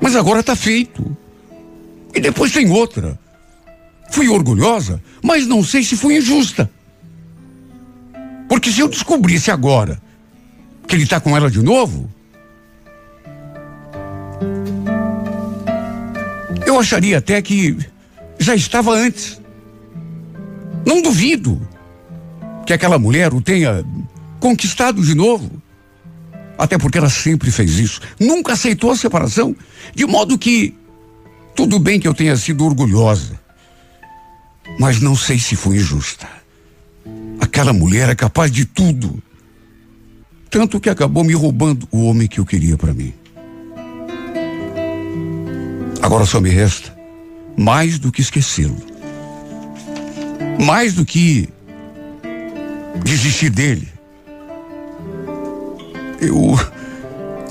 Mas 0.00 0.16
agora 0.16 0.40
está 0.40 0.54
feito. 0.54 1.16
E 2.14 2.20
depois 2.20 2.52
tem 2.52 2.70
outra. 2.70 3.18
Fui 4.10 4.28
orgulhosa, 4.28 5.02
mas 5.22 5.46
não 5.46 5.64
sei 5.64 5.82
se 5.82 5.96
fui 5.96 6.16
injusta. 6.16 6.70
Porque 8.48 8.70
se 8.70 8.80
eu 8.80 8.88
descobrisse 8.88 9.50
agora 9.50 10.00
que 10.86 10.94
ele 10.94 11.02
está 11.02 11.18
com 11.18 11.36
ela 11.36 11.50
de 11.50 11.62
novo, 11.62 12.08
eu 16.66 16.78
acharia 16.78 17.18
até 17.18 17.40
que 17.40 17.76
já 18.38 18.54
estava 18.54 18.92
antes. 18.92 19.40
Não 20.86 21.00
duvido 21.00 21.60
que 22.66 22.72
aquela 22.72 22.98
mulher 22.98 23.32
o 23.32 23.40
tenha 23.40 23.84
conquistado 24.44 25.00
de 25.02 25.14
novo. 25.14 25.50
Até 26.58 26.76
porque 26.76 26.98
ela 26.98 27.08
sempre 27.08 27.50
fez 27.50 27.78
isso. 27.78 28.02
Nunca 28.20 28.52
aceitou 28.52 28.90
a 28.90 28.96
separação. 28.96 29.56
De 29.94 30.04
modo 30.04 30.36
que, 30.36 30.74
tudo 31.56 31.78
bem 31.78 31.98
que 31.98 32.06
eu 32.06 32.12
tenha 32.12 32.36
sido 32.36 32.62
orgulhosa. 32.62 33.40
Mas 34.78 35.00
não 35.00 35.16
sei 35.16 35.38
se 35.38 35.56
foi 35.56 35.76
injusta. 35.76 36.28
Aquela 37.40 37.72
mulher 37.72 38.10
é 38.10 38.14
capaz 38.14 38.52
de 38.52 38.66
tudo. 38.66 39.18
Tanto 40.50 40.78
que 40.78 40.90
acabou 40.90 41.24
me 41.24 41.32
roubando 41.32 41.88
o 41.90 42.04
homem 42.04 42.28
que 42.28 42.38
eu 42.38 42.44
queria 42.44 42.76
para 42.76 42.92
mim. 42.92 43.14
Agora 46.02 46.26
só 46.26 46.38
me 46.38 46.50
resta 46.50 46.94
mais 47.56 47.98
do 47.98 48.12
que 48.12 48.20
esquecê-lo. 48.20 48.76
Mais 50.60 50.92
do 50.92 51.02
que 51.02 51.48
desistir 53.02 53.48
dele. 53.48 53.93
Eu 56.26 56.58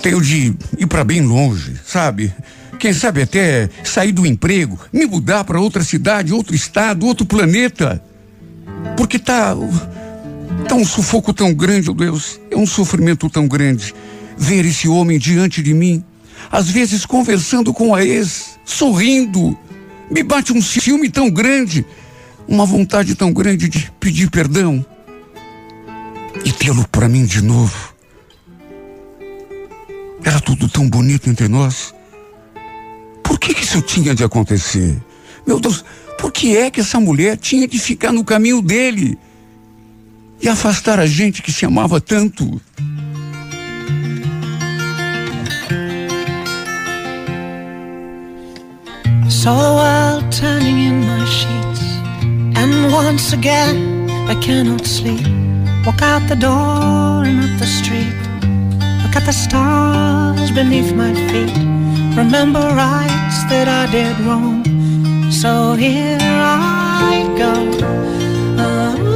tenho 0.01 0.21
de 0.21 0.53
ir 0.77 0.87
para 0.87 1.03
bem 1.03 1.21
longe, 1.21 1.79
sabe? 1.85 2.33
Quem 2.79 2.91
sabe 2.91 3.21
até 3.21 3.69
sair 3.83 4.11
do 4.11 4.25
emprego, 4.25 4.77
me 4.91 5.05
mudar 5.05 5.43
para 5.43 5.59
outra 5.59 5.83
cidade, 5.83 6.33
outro 6.33 6.55
estado, 6.55 7.05
outro 7.05 7.25
planeta. 7.25 8.03
Porque 8.97 9.17
tá 9.17 9.55
tá 10.67 10.75
um 10.75 10.85
sufoco 10.85 11.33
tão 11.33 11.53
grande, 11.53 11.89
oh 11.89 11.93
Deus, 11.93 12.39
é 12.51 12.57
um 12.57 12.65
sofrimento 12.65 13.29
tão 13.29 13.47
grande 13.47 13.93
ver 14.37 14.65
esse 14.65 14.87
homem 14.87 15.19
diante 15.19 15.61
de 15.61 15.73
mim, 15.73 16.03
às 16.51 16.69
vezes 16.69 17.05
conversando 17.05 17.73
com 17.73 17.93
a 17.93 18.03
ex, 18.03 18.59
sorrindo. 18.65 19.57
Me 20.11 20.23
bate 20.23 20.51
um 20.51 20.61
ciúme 20.61 21.09
tão 21.09 21.29
grande, 21.29 21.85
uma 22.47 22.65
vontade 22.65 23.15
tão 23.15 23.31
grande 23.31 23.69
de 23.69 23.91
pedir 23.99 24.29
perdão 24.29 24.85
e 26.43 26.51
tê-lo 26.51 26.85
para 26.91 27.07
mim 27.07 27.25
de 27.25 27.41
novo. 27.41 27.92
Era 30.23 30.39
tudo 30.39 30.69
tão 30.69 30.89
bonito 30.89 31.29
entre 31.29 31.47
nós. 31.47 31.93
Por 33.23 33.39
que, 33.39 33.53
que 33.53 33.63
isso 33.63 33.81
tinha 33.81 34.15
de 34.15 34.23
acontecer? 34.23 35.01
Meu 35.45 35.59
Deus, 35.59 35.83
por 36.17 36.31
que 36.31 36.55
é 36.55 36.71
que 36.71 36.79
essa 36.79 36.99
mulher 36.99 37.37
tinha 37.37 37.67
de 37.67 37.77
ficar 37.77 38.11
no 38.11 38.23
caminho 38.23 38.61
dele 38.61 39.17
e 40.41 40.47
afastar 40.47 40.99
a 40.99 41.05
gente 41.05 41.41
que 41.41 41.51
se 41.51 41.65
amava 41.65 41.99
tanto? 41.99 42.61
World 49.45 50.31
turning 50.31 50.79
in 50.79 51.01
my 51.01 51.25
sheets, 51.25 51.81
and 52.55 52.93
once 52.93 53.33
again 53.33 54.09
I 54.29 54.35
cannot 54.35 54.85
sleep. 54.85 55.27
Walk 55.85 56.01
out 56.01 56.25
the 56.29 56.35
door 56.35 57.25
and 57.25 57.43
up 57.43 57.59
the 57.59 57.65
street. 57.65 58.22
Look 59.13 59.21
at 59.21 59.27
the 59.27 59.31
stars 59.31 60.49
beneath 60.49 60.91
my 60.95 61.13
feet. 61.13 61.55
Remember 62.17 62.61
rights 62.61 63.43
that 63.47 63.67
I 63.67 63.85
did 63.91 64.19
wrong. 64.25 64.65
So 65.29 65.75
here 65.75 66.17
I 66.19 67.21
go. 67.37 67.53
Uh, 68.57 69.12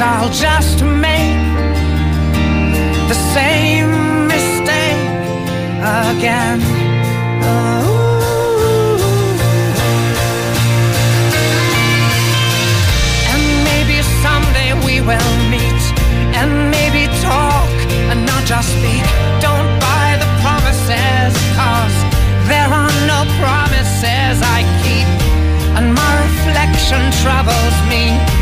I'll 0.00 0.30
just 0.30 0.82
make 0.82 1.36
the 3.08 3.18
same 3.34 4.26
mistake 4.26 5.02
again. 5.78 6.58
Oh. 7.42 7.92
And 13.32 13.42
maybe 13.68 14.02
someday 14.22 14.72
we 14.86 15.00
will 15.00 15.34
meet 15.50 15.82
and 16.38 16.70
maybe 16.70 17.06
talk 17.20 17.70
and 18.10 18.24
not 18.24 18.44
just 18.44 18.68
speak. 18.78 19.04
Don't 19.40 19.70
buy 19.78 20.16
the 20.22 20.30
promises, 20.42 21.32
cause 21.58 21.96
there 22.48 22.70
are 22.80 22.92
no 23.06 23.20
promises 23.38 24.40
I 24.56 24.64
keep. 24.82 25.08
And 25.76 25.94
my 25.94 26.12
reflection 26.26 27.02
troubles 27.22 27.76
me. 27.88 28.41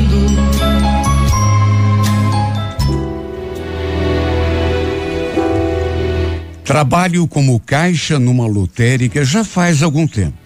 Trabalho 6.71 7.27
como 7.27 7.59
caixa 7.59 8.17
numa 8.17 8.47
lotérica 8.47 9.25
já 9.25 9.43
faz 9.43 9.83
algum 9.83 10.07
tempo. 10.07 10.37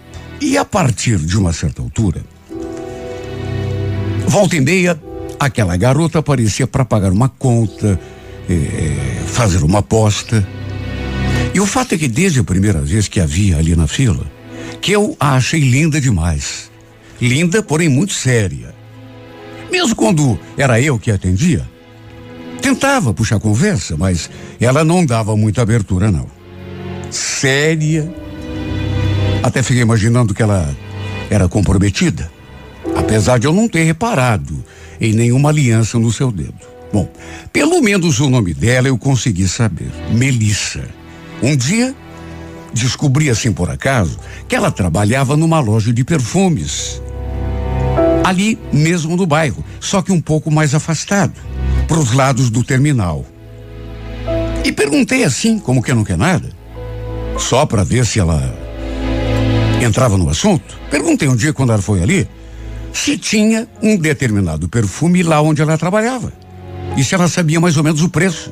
E 0.42 0.58
a 0.58 0.66
partir 0.66 1.20
de 1.20 1.38
uma 1.38 1.54
certa 1.54 1.84
altura, 1.84 2.26
volta 4.26 4.56
e 4.56 4.60
meia, 4.60 5.00
aquela 5.40 5.78
garota 5.78 6.18
aparecia 6.18 6.66
para 6.66 6.84
pagar 6.84 7.12
uma 7.12 7.30
conta, 7.30 8.00
eh, 8.50 9.22
fazer 9.28 9.64
uma 9.64 9.80
aposta. 9.80 10.44
E 11.54 11.60
o 11.60 11.66
fato 11.68 11.94
é 11.94 11.98
que 12.00 12.08
desde 12.08 12.40
a 12.40 12.44
primeira 12.44 12.82
vez 12.82 13.08
que 13.08 13.20
a 13.20 13.28
via 13.28 13.58
ali 13.58 13.76
na 13.76 13.86
fila, 13.86 14.26
que 14.82 14.94
eu 14.94 15.16
a 15.20 15.36
achei 15.36 15.60
linda 15.60 16.02
demais. 16.02 16.72
Linda, 17.22 17.62
porém 17.62 17.88
muito 17.88 18.14
séria. 18.14 18.74
Mesmo 19.72 19.96
quando 19.96 20.40
era 20.58 20.82
eu 20.82 20.98
que 20.98 21.12
atendia, 21.12 21.70
tentava 22.66 23.14
puxar 23.14 23.40
conversa, 23.40 23.96
mas 23.96 24.28
ela 24.60 24.84
não 24.84 25.06
dava 25.06 25.38
muita 25.38 25.62
abertura, 25.62 26.12
não. 26.12 26.26
Séria. 27.12 28.12
Até 29.44 29.62
fiquei 29.62 29.84
imaginando 29.84 30.34
que 30.34 30.42
ela 30.42 30.76
era 31.30 31.48
comprometida, 31.48 32.32
apesar 32.96 33.38
de 33.38 33.46
eu 33.46 33.54
não 33.54 33.70
ter 33.70 33.84
reparado 33.84 34.66
em 35.00 35.14
nenhuma 35.14 35.50
aliança 35.50 36.00
no 36.00 36.12
seu 36.12 36.32
dedo. 36.32 36.56
Bom, 36.92 37.08
pelo 37.54 37.80
menos 37.84 38.20
o 38.20 38.32
nome 38.32 38.52
dela 38.52 38.88
eu 38.88 38.98
consegui 38.98 39.48
saber: 39.48 39.92
Melissa. 40.12 40.86
Um 41.44 41.56
dia, 41.56 41.94
descobri 42.74 43.30
assim 43.30 43.54
por 43.54 43.70
acaso 43.70 44.18
que 44.48 44.56
ela 44.56 44.72
trabalhava 44.72 45.38
numa 45.38 45.60
loja 45.60 45.94
de 45.94 46.04
perfumes. 46.04 47.00
Ali 48.24 48.58
mesmo 48.74 49.16
no 49.16 49.28
bairro, 49.28 49.64
só 49.80 50.02
que 50.02 50.12
um 50.12 50.20
pouco 50.20 50.50
mais 50.50 50.74
afastado, 50.74 51.34
para 51.88 52.00
os 52.00 52.12
lados 52.12 52.50
do 52.50 52.64
terminal. 52.64 53.26
E 54.64 54.72
perguntei 54.72 55.24
assim, 55.24 55.60
como 55.60 55.82
que 55.82 55.94
não 55.94 56.04
quer 56.04 56.18
nada, 56.18 56.50
só 57.38 57.66
para 57.66 57.84
ver 57.84 58.06
se 58.06 58.20
ela 58.20 58.54
entrava 59.82 60.18
no 60.18 60.30
assunto. 60.30 60.78
Perguntei 60.90 61.28
um 61.28 61.36
dia 61.36 61.54
quando 61.54 61.72
ela 61.72 61.82
foi 61.82 62.02
ali 62.02 62.28
se 62.96 63.18
tinha 63.18 63.68
um 63.84 63.98
determinado 63.98 64.70
perfume 64.70 65.22
lá 65.22 65.42
onde 65.42 65.62
ela 65.62 65.78
trabalhava 65.78 66.32
e 66.96 67.04
se 67.04 67.14
ela 67.14 67.28
sabia 67.28 67.60
mais 67.60 67.76
ou 67.76 67.84
menos 67.84 68.02
o 68.02 68.10
preço. 68.10 68.52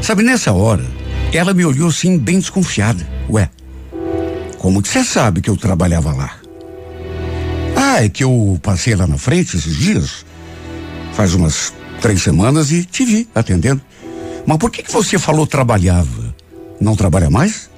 Sabe, 0.00 0.22
nessa 0.22 0.50
hora, 0.50 0.84
ela 1.30 1.52
me 1.52 1.64
olhou 1.64 1.88
assim, 1.88 2.16
bem 2.16 2.38
desconfiada. 2.38 3.06
Ué, 3.28 3.50
como 4.58 4.80
que 4.80 4.88
você 4.88 5.04
sabe 5.04 5.42
que 5.42 5.50
eu 5.50 5.58
trabalhava 5.58 6.12
lá? 6.12 6.36
Ah, 7.76 8.02
é 8.02 8.08
que 8.08 8.24
eu 8.24 8.58
passei 8.62 8.94
lá 8.94 9.06
na 9.06 9.18
frente 9.18 9.56
esses 9.56 9.76
dias, 9.76 10.24
faz 11.12 11.34
umas 11.34 11.74
três 12.00 12.22
semanas 12.22 12.72
e 12.72 12.84
te 12.84 13.04
vi 13.04 13.28
atendendo. 13.34 13.80
Mas 14.46 14.58
por 14.58 14.70
que, 14.70 14.82
que 14.82 14.92
você 14.92 15.18
falou 15.18 15.46
trabalhava? 15.46 16.34
Não 16.80 16.96
trabalha 16.96 17.30
mais? 17.30 17.70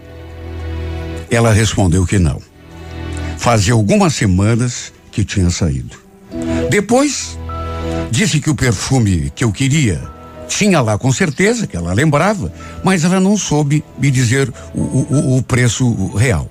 Ela 1.30 1.52
respondeu 1.52 2.06
que 2.06 2.18
não. 2.18 2.40
Fazia 3.37 3.74
algumas 3.74 4.14
semanas 4.14 4.92
que 5.11 5.24
tinha 5.24 5.50
saído. 5.50 5.96
Depois, 6.70 7.38
disse 8.11 8.40
que 8.40 8.48
o 8.48 8.54
perfume 8.54 9.32
que 9.35 9.44
eu 9.44 9.52
queria 9.52 10.00
tinha 10.46 10.80
lá 10.80 10.98
com 10.98 11.11
certeza, 11.12 11.66
que 11.66 11.76
ela 11.76 11.92
lembrava, 11.92 12.52
mas 12.85 13.04
ela 13.04 13.18
não 13.18 13.37
soube 13.37 13.82
me 13.98 14.11
dizer 14.11 14.52
o, 14.74 14.80
o, 14.80 15.37
o 15.38 15.42
preço 15.42 15.92
real. 16.14 16.48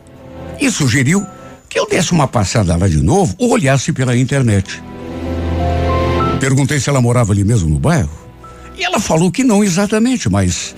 E 0.60 0.70
sugeriu 0.70 1.26
que 1.70 1.80
eu 1.80 1.88
desse 1.88 2.12
uma 2.12 2.28
passada 2.28 2.76
lá 2.76 2.88
de 2.88 3.02
novo 3.02 3.36
ou 3.38 3.52
olhasse 3.52 3.94
pela 3.94 4.18
internet. 4.18 4.82
Perguntei 6.42 6.78
se 6.78 6.90
ela 6.90 7.00
morava 7.00 7.32
ali 7.32 7.46
mesmo 7.46 7.70
no 7.70 7.80
bairro. 7.80 8.12
E 8.78 8.84
ela 8.84 9.00
falou 9.00 9.32
que 9.32 9.46
não 9.46 9.64
exatamente, 9.64 10.28
mas 10.30 10.76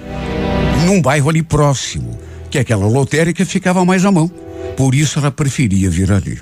num 0.86 1.02
bairro 1.02 1.30
ali 1.30 1.42
próximo, 1.42 2.20
que 2.52 2.60
aquela 2.60 2.86
lotérica 2.86 3.44
ficava 3.44 3.84
mais 3.84 4.06
à 4.06 4.12
mão. 4.12 4.28
Por 4.78 4.94
isso 4.94 5.18
ela 5.18 5.32
preferia 5.32 5.90
vir 5.90 6.12
ali. 6.12 6.40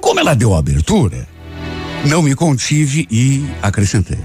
Como 0.00 0.20
ela 0.20 0.34
deu 0.34 0.54
a 0.54 0.60
abertura, 0.60 1.26
não 2.06 2.22
me 2.22 2.36
contive 2.36 3.08
e 3.10 3.44
acrescentei. 3.60 4.18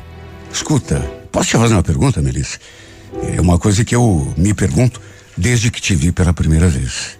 Escuta, 0.53 1.03
Posso 1.35 1.49
te 1.49 1.57
fazer 1.57 1.73
uma 1.73 1.83
pergunta, 1.83 2.21
Melissa? 2.21 2.57
É 3.35 3.41
uma 3.41 3.59
coisa 3.59 3.83
que 3.83 3.93
eu 3.93 4.33
me 4.37 4.53
pergunto 4.53 5.01
desde 5.35 5.69
que 5.69 5.81
te 5.81 5.93
vi 5.93 6.13
pela 6.13 6.33
primeira 6.33 6.69
vez. 6.69 7.19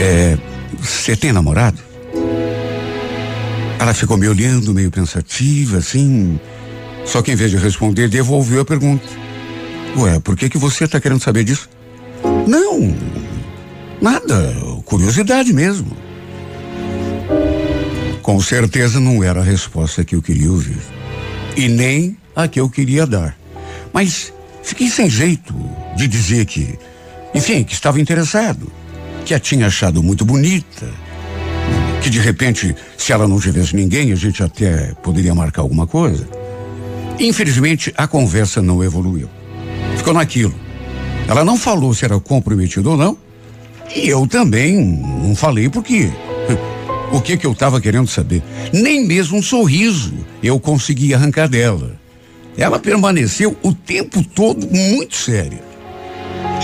É. 0.00 0.38
Você 0.78 1.16
tem 1.16 1.32
namorado? 1.32 1.82
Ela 3.78 3.94
ficou 3.94 4.16
me 4.16 4.28
olhando, 4.28 4.74
meio 4.74 4.90
pensativa, 4.90 5.78
assim. 5.78 6.38
Só 7.04 7.22
que 7.22 7.30
em 7.32 7.36
vez 7.36 7.50
de 7.50 7.56
responder, 7.56 8.08
devolveu 8.08 8.62
a 8.62 8.64
pergunta. 8.64 9.06
Ué, 9.96 10.18
por 10.20 10.36
que 10.36 10.48
que 10.48 10.58
você 10.58 10.84
está 10.84 11.00
querendo 11.00 11.22
saber 11.22 11.44
disso? 11.44 11.68
Não, 12.46 12.94
nada. 14.00 14.54
Curiosidade 14.84 15.52
mesmo. 15.52 15.96
Com 18.22 18.40
certeza 18.40 18.98
não 18.98 19.22
era 19.22 19.40
a 19.40 19.44
resposta 19.44 20.04
que 20.04 20.14
eu 20.14 20.22
queria 20.22 20.50
ouvir. 20.50 20.78
E 21.56 21.68
nem 21.68 22.16
a 22.34 22.48
que 22.48 22.60
eu 22.60 22.68
queria 22.68 23.06
dar. 23.06 23.36
Mas 23.92 24.32
fiquei 24.62 24.88
sem 24.88 25.08
jeito 25.08 25.54
de 25.96 26.06
dizer 26.06 26.44
que, 26.46 26.78
enfim, 27.34 27.64
que 27.64 27.72
estava 27.72 28.00
interessado, 28.00 28.70
que 29.24 29.34
a 29.34 29.38
tinha 29.38 29.66
achado 29.66 30.02
muito 30.02 30.24
bonita, 30.24 30.88
que 32.02 32.10
de 32.10 32.20
repente, 32.20 32.74
se 32.96 33.12
ela 33.12 33.26
não 33.26 33.40
tivesse 33.40 33.74
ninguém, 33.74 34.12
a 34.12 34.16
gente 34.16 34.42
até 34.42 34.92
poderia 35.02 35.34
marcar 35.34 35.62
alguma 35.62 35.86
coisa. 35.86 36.26
Infelizmente, 37.18 37.92
a 37.96 38.06
conversa 38.06 38.62
não 38.62 38.82
evoluiu. 38.82 39.28
Ficou 39.96 40.14
naquilo. 40.14 40.54
Ela 41.26 41.44
não 41.44 41.56
falou 41.56 41.92
se 41.92 42.04
era 42.04 42.18
comprometido 42.20 42.90
ou 42.92 42.96
não, 42.96 43.18
e 43.94 44.08
eu 44.08 44.26
também 44.26 44.76
não 44.76 45.34
falei 45.34 45.68
porque 45.68 46.10
o 47.12 47.20
que 47.20 47.36
que 47.36 47.46
eu 47.46 47.52
estava 47.52 47.80
querendo 47.80 48.08
saber. 48.08 48.42
Nem 48.72 49.04
mesmo 49.04 49.38
um 49.38 49.42
sorriso 49.42 50.14
eu 50.42 50.58
consegui 50.60 51.12
arrancar 51.12 51.48
dela. 51.48 51.98
Ela 52.56 52.78
permaneceu 52.78 53.56
o 53.62 53.72
tempo 53.72 54.22
todo 54.22 54.66
muito 54.68 55.16
séria. 55.16 55.62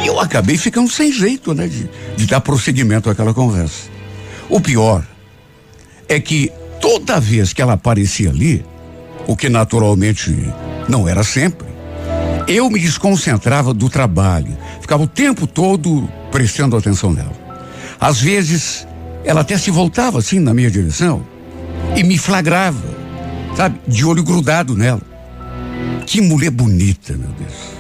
E 0.03 0.07
eu 0.07 0.19
acabei 0.19 0.57
ficando 0.57 0.91
sem 0.91 1.13
jeito, 1.13 1.55
né, 1.55 1.67
de, 1.67 1.89
de 2.17 2.27
dar 2.27 2.41
prosseguimento 2.41 3.09
àquela 3.09 3.33
conversa. 3.33 3.89
O 4.49 4.61
pior 4.61 5.05
é 6.09 6.21
que 6.21 6.51
toda 6.81 7.21
vez 7.21 7.53
que 7.53 7.63
ela 7.63 7.75
aparecia 7.75 8.31
ali, 8.31 8.65
o 9.27 9.37
que 9.37 9.49
naturalmente 9.49 10.37
não 10.89 11.09
era 11.09 11.23
sempre, 11.23 11.67
eu 12.47 12.69
me 12.69 12.79
desconcentrava 12.79 13.73
do 13.73 13.89
trabalho, 13.89 14.57
ficava 14.81 15.03
o 15.03 15.07
tempo 15.07 15.47
todo 15.47 16.09
prestando 16.31 16.77
atenção 16.77 17.13
nela. 17.13 17.33
Às 17.99 18.21
vezes, 18.21 18.87
ela 19.25 19.41
até 19.41 19.57
se 19.57 19.71
voltava 19.71 20.19
assim 20.19 20.39
na 20.39 20.53
minha 20.53 20.71
direção 20.71 21.25
e 21.97 22.03
me 22.03 22.19
flagrava, 22.19 22.85
sabe, 23.57 23.81
de 23.87 24.05
olho 24.05 24.23
grudado 24.23 24.77
nela. 24.77 25.03
Que 26.07 26.21
mulher 26.21 26.51
bonita, 26.51 27.15
meu 27.15 27.31
Deus. 27.31 27.75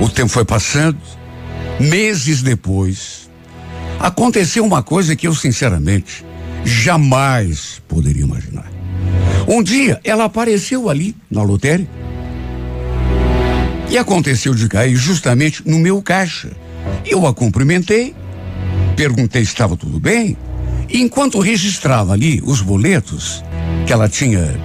O 0.00 0.08
tempo 0.08 0.28
foi 0.28 0.44
passando, 0.44 0.98
meses 1.80 2.42
depois, 2.42 3.30
aconteceu 3.98 4.64
uma 4.64 4.82
coisa 4.82 5.16
que 5.16 5.26
eu, 5.26 5.34
sinceramente, 5.34 6.24
jamais 6.64 7.82
poderia 7.86 8.24
imaginar. 8.24 8.70
Um 9.46 9.62
dia 9.62 10.00
ela 10.02 10.24
apareceu 10.24 10.88
ali 10.88 11.14
na 11.30 11.42
lotérica 11.42 11.90
e 13.90 13.98
aconteceu 13.98 14.54
de 14.54 14.68
cair 14.68 14.96
justamente 14.96 15.62
no 15.68 15.78
meu 15.78 16.02
caixa. 16.02 16.50
Eu 17.06 17.26
a 17.26 17.34
cumprimentei, 17.34 18.14
perguntei 18.96 19.44
se 19.44 19.52
estava 19.52 19.76
tudo 19.76 20.00
bem, 20.00 20.36
e 20.88 21.00
enquanto 21.00 21.38
registrava 21.38 22.12
ali 22.12 22.42
os 22.44 22.60
boletos 22.60 23.44
que 23.86 23.92
ela 23.92 24.08
tinha 24.08 24.58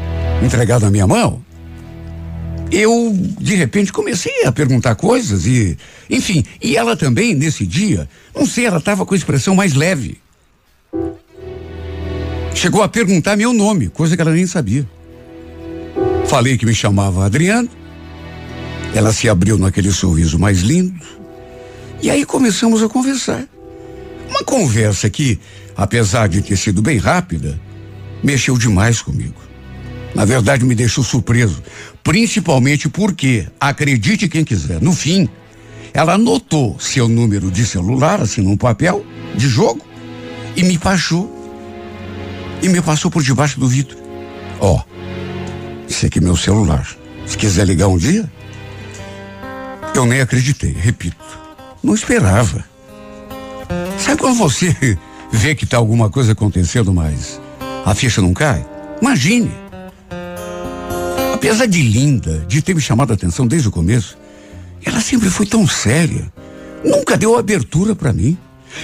entregado 0.44 0.84
na 0.84 0.92
minha 0.92 1.08
mão, 1.08 1.44
eu, 2.72 3.16
de 3.40 3.56
repente, 3.56 3.92
comecei 3.92 4.46
a 4.46 4.52
perguntar 4.52 4.96
coisas 4.96 5.46
e, 5.46 5.78
enfim, 6.10 6.44
e 6.62 6.78
ela 6.78 6.96
também, 6.96 7.34
nesse 7.34 7.66
dia, 7.66 8.08
não 8.36 8.46
sei, 8.46 8.66
ela 8.66 8.78
estava 8.78 9.06
com 9.06 9.14
a 9.14 9.18
expressão 9.18 9.56
mais 9.56 9.74
leve. 9.74 10.20
Chegou 12.60 12.84
a 12.84 12.90
perguntar 12.90 13.38
meu 13.38 13.54
nome, 13.54 13.88
coisa 13.88 14.18
que 14.18 14.22
ela 14.22 14.34
nem 14.34 14.46
sabia. 14.46 14.86
Falei 16.28 16.58
que 16.58 16.66
me 16.66 16.76
chamava 16.76 17.26
Adriano. 17.26 17.70
Ela 18.94 19.14
se 19.14 19.30
abriu 19.30 19.58
naquele 19.58 19.94
sorriso 19.94 20.38
mais 20.38 20.60
lindo. 20.60 21.00
E 22.02 22.12
aí 22.12 22.26
começamos 22.26 22.84
a 22.84 22.90
conversar. 22.90 23.46
Uma 24.30 24.44
conversa 24.44 25.10
que, 25.10 25.40
apesar 25.74 26.28
de 26.28 26.42
ter 26.42 26.58
sido 26.58 26.82
bem 26.82 26.98
rápida, 26.98 27.58
mexeu 28.22 28.58
demais 28.58 29.02
comigo. 29.02 29.42
Na 30.14 30.26
verdade, 30.26 30.66
me 30.66 30.76
deixou 30.76 31.02
surpreso. 31.02 31.64
Principalmente 32.04 32.90
porque, 32.90 33.48
acredite 33.58 34.28
quem 34.28 34.44
quiser, 34.44 34.82
no 34.82 34.92
fim, 34.92 35.30
ela 35.94 36.16
anotou 36.16 36.78
seu 36.78 37.08
número 37.08 37.50
de 37.50 37.66
celular, 37.66 38.20
assim, 38.20 38.42
num 38.42 38.58
papel 38.58 39.06
de 39.34 39.48
jogo, 39.48 39.82
e 40.58 40.64
me 40.66 40.78
passou. 40.78 41.39
E 42.62 42.70
me 42.70 42.82
passou 42.82 43.10
por 43.10 43.24
debaixo 43.24 43.60
do 43.60 43.68
vidro. 43.68 43.98
Ó, 44.60 44.76
oh, 44.76 44.82
esse 45.90 46.06
aqui 46.06 46.20
é 46.20 46.22
meu 46.22 46.36
celular. 46.36 46.88
Se 47.26 47.38
quiser 47.38 47.66
ligar 47.66 47.88
um 47.88 47.98
dia. 47.98 48.30
Eu 49.96 50.06
nem 50.06 50.22
acreditei, 50.22 50.72
repito. 50.72 51.40
Não 51.84 51.94
esperava. 51.94 52.64
Sabe 53.98 54.22
quando 54.22 54.38
você 54.38 54.76
vê 55.32 55.56
que 55.56 55.66
tá 55.66 55.78
alguma 55.78 56.10
coisa 56.10 56.34
acontecendo, 56.34 56.94
mas 56.94 57.40
a 57.86 57.96
ficha 57.96 58.22
não 58.22 58.34
cai? 58.34 58.66
Imagine. 59.02 59.52
Apesar 61.34 61.68
de 61.68 61.82
linda, 61.82 62.46
de 62.48 62.62
ter 62.62 62.76
me 62.76 62.82
chamado 62.82 63.12
a 63.12 63.14
atenção 63.14 63.48
desde 63.48 63.68
o 63.68 63.72
começo, 63.72 64.18
ela 64.84 65.00
sempre 65.00 65.30
foi 65.30 65.46
tão 65.46 65.68
séria. 65.68 66.32
Nunca 66.84 67.18
deu 67.18 67.38
abertura 67.38 67.96
para 67.96 68.14
mim. 68.14 68.38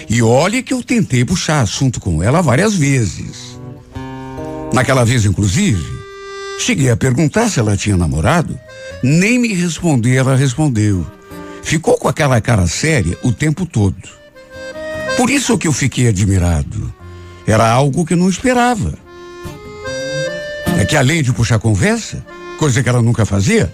E 0.09 0.21
olha 0.21 0.63
que 0.63 0.73
eu 0.73 0.83
tentei 0.83 1.23
puxar 1.23 1.61
assunto 1.61 1.99
com 1.99 2.23
ela 2.23 2.41
várias 2.41 2.73
vezes. 2.73 3.54
Naquela 4.75 5.05
vez, 5.05 5.23
inclusive, 5.23 5.81
cheguei 6.59 6.89
a 6.89 6.97
perguntar 6.97 7.49
se 7.49 7.61
ela 7.61 7.77
tinha 7.77 7.95
namorado. 7.95 8.59
Nem 9.01 9.39
me 9.39 9.53
responder, 9.53 10.15
ela 10.15 10.35
respondeu. 10.35 11.07
Ficou 11.63 11.97
com 11.97 12.09
aquela 12.09 12.41
cara 12.41 12.67
séria 12.67 13.17
o 13.23 13.31
tempo 13.31 13.65
todo. 13.65 13.95
Por 15.15 15.29
isso 15.29 15.57
que 15.57 15.65
eu 15.65 15.71
fiquei 15.71 16.09
admirado. 16.09 16.93
Era 17.47 17.71
algo 17.71 18.05
que 18.05 18.17
não 18.17 18.29
esperava. 18.29 18.93
É 20.77 20.83
que 20.83 20.97
além 20.97 21.23
de 21.23 21.31
puxar 21.31 21.57
conversa, 21.57 22.21
coisa 22.59 22.83
que 22.83 22.89
ela 22.89 23.01
nunca 23.01 23.25
fazia, 23.25 23.73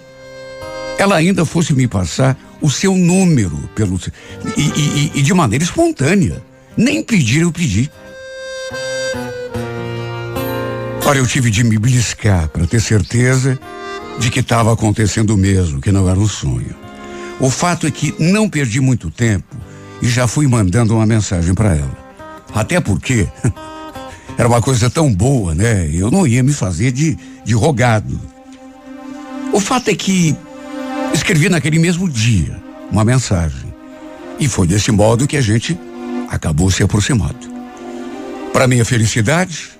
ela 0.98 1.16
ainda 1.16 1.44
fosse 1.44 1.74
me 1.74 1.88
passar 1.88 2.38
o 2.60 2.70
seu 2.70 2.94
número 2.94 3.58
pelo 3.74 3.98
e, 4.56 4.62
e, 4.62 5.12
e 5.16 5.22
de 5.22 5.34
maneira 5.34 5.64
espontânea. 5.64 6.40
Nem 6.76 7.02
pedir 7.02 7.40
eu 7.40 7.50
pedi. 7.50 7.90
Ora, 11.12 11.20
eu 11.20 11.26
tive 11.26 11.50
de 11.50 11.62
me 11.62 11.78
beliscar 11.78 12.48
para 12.48 12.66
ter 12.66 12.80
certeza 12.80 13.60
de 14.18 14.30
que 14.30 14.40
estava 14.40 14.72
acontecendo 14.72 15.36
mesmo, 15.36 15.78
que 15.78 15.92
não 15.92 16.08
era 16.08 16.18
um 16.18 16.26
sonho. 16.26 16.74
O 17.38 17.50
fato 17.50 17.86
é 17.86 17.90
que 17.90 18.14
não 18.18 18.48
perdi 18.48 18.80
muito 18.80 19.10
tempo 19.10 19.54
e 20.00 20.08
já 20.08 20.26
fui 20.26 20.46
mandando 20.46 20.94
uma 20.94 21.04
mensagem 21.04 21.52
para 21.52 21.76
ela. 21.76 21.98
Até 22.54 22.80
porque 22.80 23.28
era 24.38 24.48
uma 24.48 24.62
coisa 24.62 24.88
tão 24.88 25.12
boa, 25.12 25.54
né? 25.54 25.86
Eu 25.92 26.10
não 26.10 26.26
ia 26.26 26.42
me 26.42 26.54
fazer 26.54 26.90
de, 26.90 27.18
de 27.44 27.52
rogado. 27.52 28.18
O 29.52 29.60
fato 29.60 29.90
é 29.90 29.94
que 29.94 30.34
escrevi 31.12 31.50
naquele 31.50 31.78
mesmo 31.78 32.08
dia 32.08 32.56
uma 32.90 33.04
mensagem. 33.04 33.70
E 34.40 34.48
foi 34.48 34.66
desse 34.66 34.90
modo 34.90 35.26
que 35.26 35.36
a 35.36 35.42
gente 35.42 35.78
acabou 36.30 36.70
se 36.70 36.82
aproximando. 36.82 37.52
Para 38.50 38.66
minha 38.66 38.86
felicidade, 38.86 39.71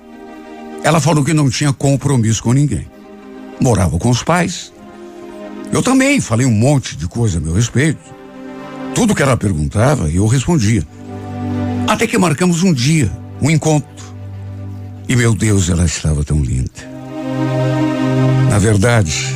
ela 0.85 1.01
falou 1.01 1.24
que 1.24 1.33
não 1.33 1.49
tinha 1.49 1.72
compromisso 1.72 2.43
com 2.43 2.53
ninguém. 2.53 2.87
Morava 3.61 3.99
com 3.99 4.11
os 4.11 4.22
pais. 4.22 4.72
Eu 5.72 5.83
também 5.83 6.20
falei 6.20 6.45
um 6.45 6.51
monte 6.51 6.97
de 6.97 7.07
coisa 7.07 7.39
a 7.39 7.41
meu 7.41 7.55
respeito. 7.55 8.01
Tudo 8.95 9.14
que 9.14 9.22
ela 9.22 9.37
perguntava, 9.37 10.11
eu 10.11 10.26
respondia. 10.26 10.87
Até 11.89 12.07
que 12.07 12.18
marcamos 12.18 12.62
um 12.62 12.72
dia, 12.72 13.11
um 13.41 13.51
encontro. 13.51 13.89
E 15.09 15.14
meu 15.14 15.35
Deus, 15.35 15.70
ela 15.70 15.85
estava 15.85 16.24
tão 16.24 16.43
linda. 16.43 16.70
Na 18.51 18.59
verdade, 18.59 19.35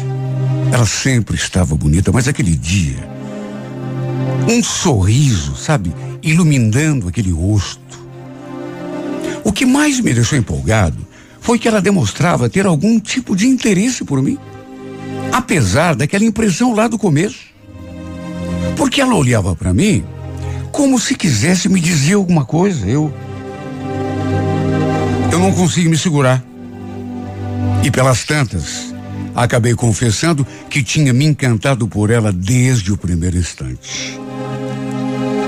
ela 0.72 0.84
sempre 0.84 1.36
estava 1.36 1.76
bonita, 1.76 2.10
mas 2.12 2.28
aquele 2.28 2.54
dia, 2.54 3.08
um 4.48 4.62
sorriso, 4.62 5.56
sabe, 5.56 5.94
iluminando 6.22 7.08
aquele 7.08 7.30
rosto. 7.30 7.80
O 9.42 9.52
que 9.52 9.64
mais 9.64 10.00
me 10.00 10.12
deixou 10.12 10.36
empolgado 10.36 11.06
foi 11.46 11.60
que 11.60 11.68
ela 11.68 11.80
demonstrava 11.80 12.50
ter 12.50 12.66
algum 12.66 12.98
tipo 12.98 13.36
de 13.36 13.46
interesse 13.46 14.04
por 14.04 14.20
mim, 14.20 14.36
apesar 15.30 15.94
daquela 15.94 16.24
impressão 16.24 16.74
lá 16.74 16.88
do 16.88 16.98
começo. 16.98 17.38
Porque 18.76 19.00
ela 19.00 19.14
olhava 19.14 19.54
para 19.54 19.72
mim 19.72 20.04
como 20.72 20.98
se 20.98 21.14
quisesse 21.14 21.68
me 21.68 21.78
dizer 21.78 22.14
alguma 22.14 22.44
coisa. 22.44 22.84
Eu 22.84 23.14
eu 25.30 25.38
não 25.38 25.52
consegui 25.52 25.88
me 25.88 25.96
segurar. 25.96 26.44
E 27.84 27.92
pelas 27.92 28.24
tantas, 28.24 28.92
acabei 29.32 29.74
confessando 29.74 30.44
que 30.68 30.82
tinha 30.82 31.12
me 31.12 31.26
encantado 31.26 31.86
por 31.86 32.10
ela 32.10 32.32
desde 32.32 32.92
o 32.92 32.96
primeiro 32.96 33.36
instante. 33.36 34.18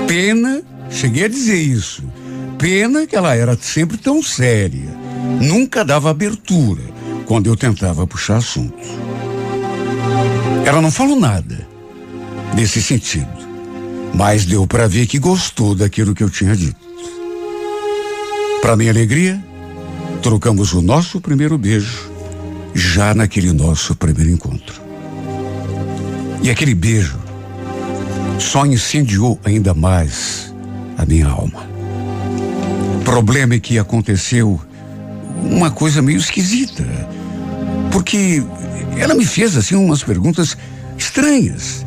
Pena, 0.07 0.61
cheguei 0.89 1.25
a 1.25 1.27
dizer 1.27 1.59
isso. 1.59 2.05
Pena 2.57 3.05
que 3.05 3.17
ela 3.17 3.35
era 3.35 3.57
sempre 3.61 3.97
tão 3.97 4.23
séria. 4.23 4.98
Nunca 5.41 5.85
dava 5.85 6.09
abertura 6.09 6.81
quando 7.25 7.47
eu 7.47 7.55
tentava 7.55 8.07
puxar 8.07 8.37
assunto. 8.37 8.77
Ela 10.65 10.81
não 10.81 10.91
falou 10.91 11.19
nada 11.19 11.67
nesse 12.55 12.81
sentido, 12.81 13.29
mas 14.13 14.45
deu 14.45 14.65
para 14.65 14.87
ver 14.87 15.05
que 15.07 15.19
gostou 15.19 15.75
daquilo 15.75 16.15
que 16.15 16.23
eu 16.23 16.29
tinha 16.29 16.55
dito. 16.55 16.89
Para 18.61 18.75
minha 18.75 18.91
alegria, 18.91 19.43
trocamos 20.21 20.73
o 20.73 20.81
nosso 20.81 21.21
primeiro 21.21 21.57
beijo 21.57 22.09
já 22.73 23.13
naquele 23.13 23.51
nosso 23.53 23.95
primeiro 23.95 24.31
encontro. 24.31 24.81
E 26.41 26.49
aquele 26.49 26.73
beijo 26.73 27.17
só 28.39 28.65
incendiou 28.65 29.39
ainda 29.43 29.73
mais 29.73 30.53
a 30.97 31.05
minha 31.05 31.27
alma. 31.27 31.67
O 32.99 33.03
problema 33.03 33.55
é 33.55 33.59
que 33.59 33.77
aconteceu 33.77 34.59
uma 35.43 35.71
coisa 35.71 36.01
meio 36.01 36.17
esquisita. 36.17 36.85
Porque 37.91 38.43
ela 38.97 39.15
me 39.15 39.25
fez 39.25 39.55
assim 39.55 39.75
umas 39.75 40.03
perguntas 40.03 40.57
estranhas. 40.97 41.85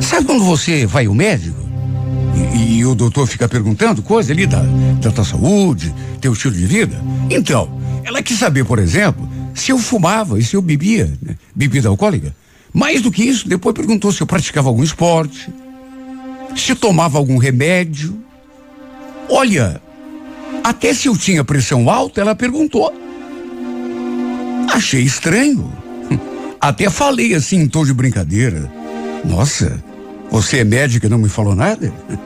Sabe 0.00 0.26
quando 0.26 0.44
você 0.44 0.86
vai 0.86 1.06
ao 1.06 1.14
médico 1.14 1.58
e, 2.54 2.78
e, 2.78 2.84
o 2.84 2.94
doutor 2.94 3.26
fica 3.26 3.48
perguntando 3.48 4.02
coisa 4.02 4.32
ali 4.32 4.46
da, 4.46 4.62
da 5.00 5.10
tua 5.10 5.24
saúde, 5.24 5.94
teu 6.20 6.32
estilo 6.32 6.54
de 6.54 6.66
vida? 6.66 7.00
Então, 7.30 7.68
ela 8.04 8.22
quis 8.22 8.38
saber, 8.38 8.64
por 8.64 8.78
exemplo, 8.78 9.26
se 9.54 9.72
eu 9.72 9.78
fumava 9.78 10.38
e 10.38 10.44
se 10.44 10.54
eu 10.54 10.62
bebia 10.62 11.12
né, 11.22 11.36
bebida 11.54 11.88
alcoólica. 11.88 12.34
Mais 12.72 13.00
do 13.00 13.10
que 13.10 13.24
isso, 13.24 13.48
depois 13.48 13.74
perguntou 13.74 14.12
se 14.12 14.20
eu 14.20 14.26
praticava 14.26 14.68
algum 14.68 14.82
esporte, 14.82 15.48
se 16.54 16.74
tomava 16.74 17.16
algum 17.16 17.38
remédio. 17.38 18.18
Olha, 19.30 19.80
até 20.66 20.92
se 20.92 21.06
eu 21.06 21.16
tinha 21.16 21.44
pressão 21.44 21.88
alta, 21.88 22.20
ela 22.20 22.34
perguntou. 22.34 22.92
Achei 24.68 25.02
estranho. 25.02 25.72
Até 26.60 26.90
falei 26.90 27.36
assim 27.36 27.60
em 27.60 27.68
tom 27.68 27.84
de 27.84 27.94
brincadeira. 27.94 28.68
Nossa, 29.24 29.80
você 30.28 30.58
é 30.58 30.64
médica 30.64 31.06
e 31.06 31.08
não 31.08 31.18
me 31.18 31.28
falou 31.28 31.54
nada? 31.54 31.92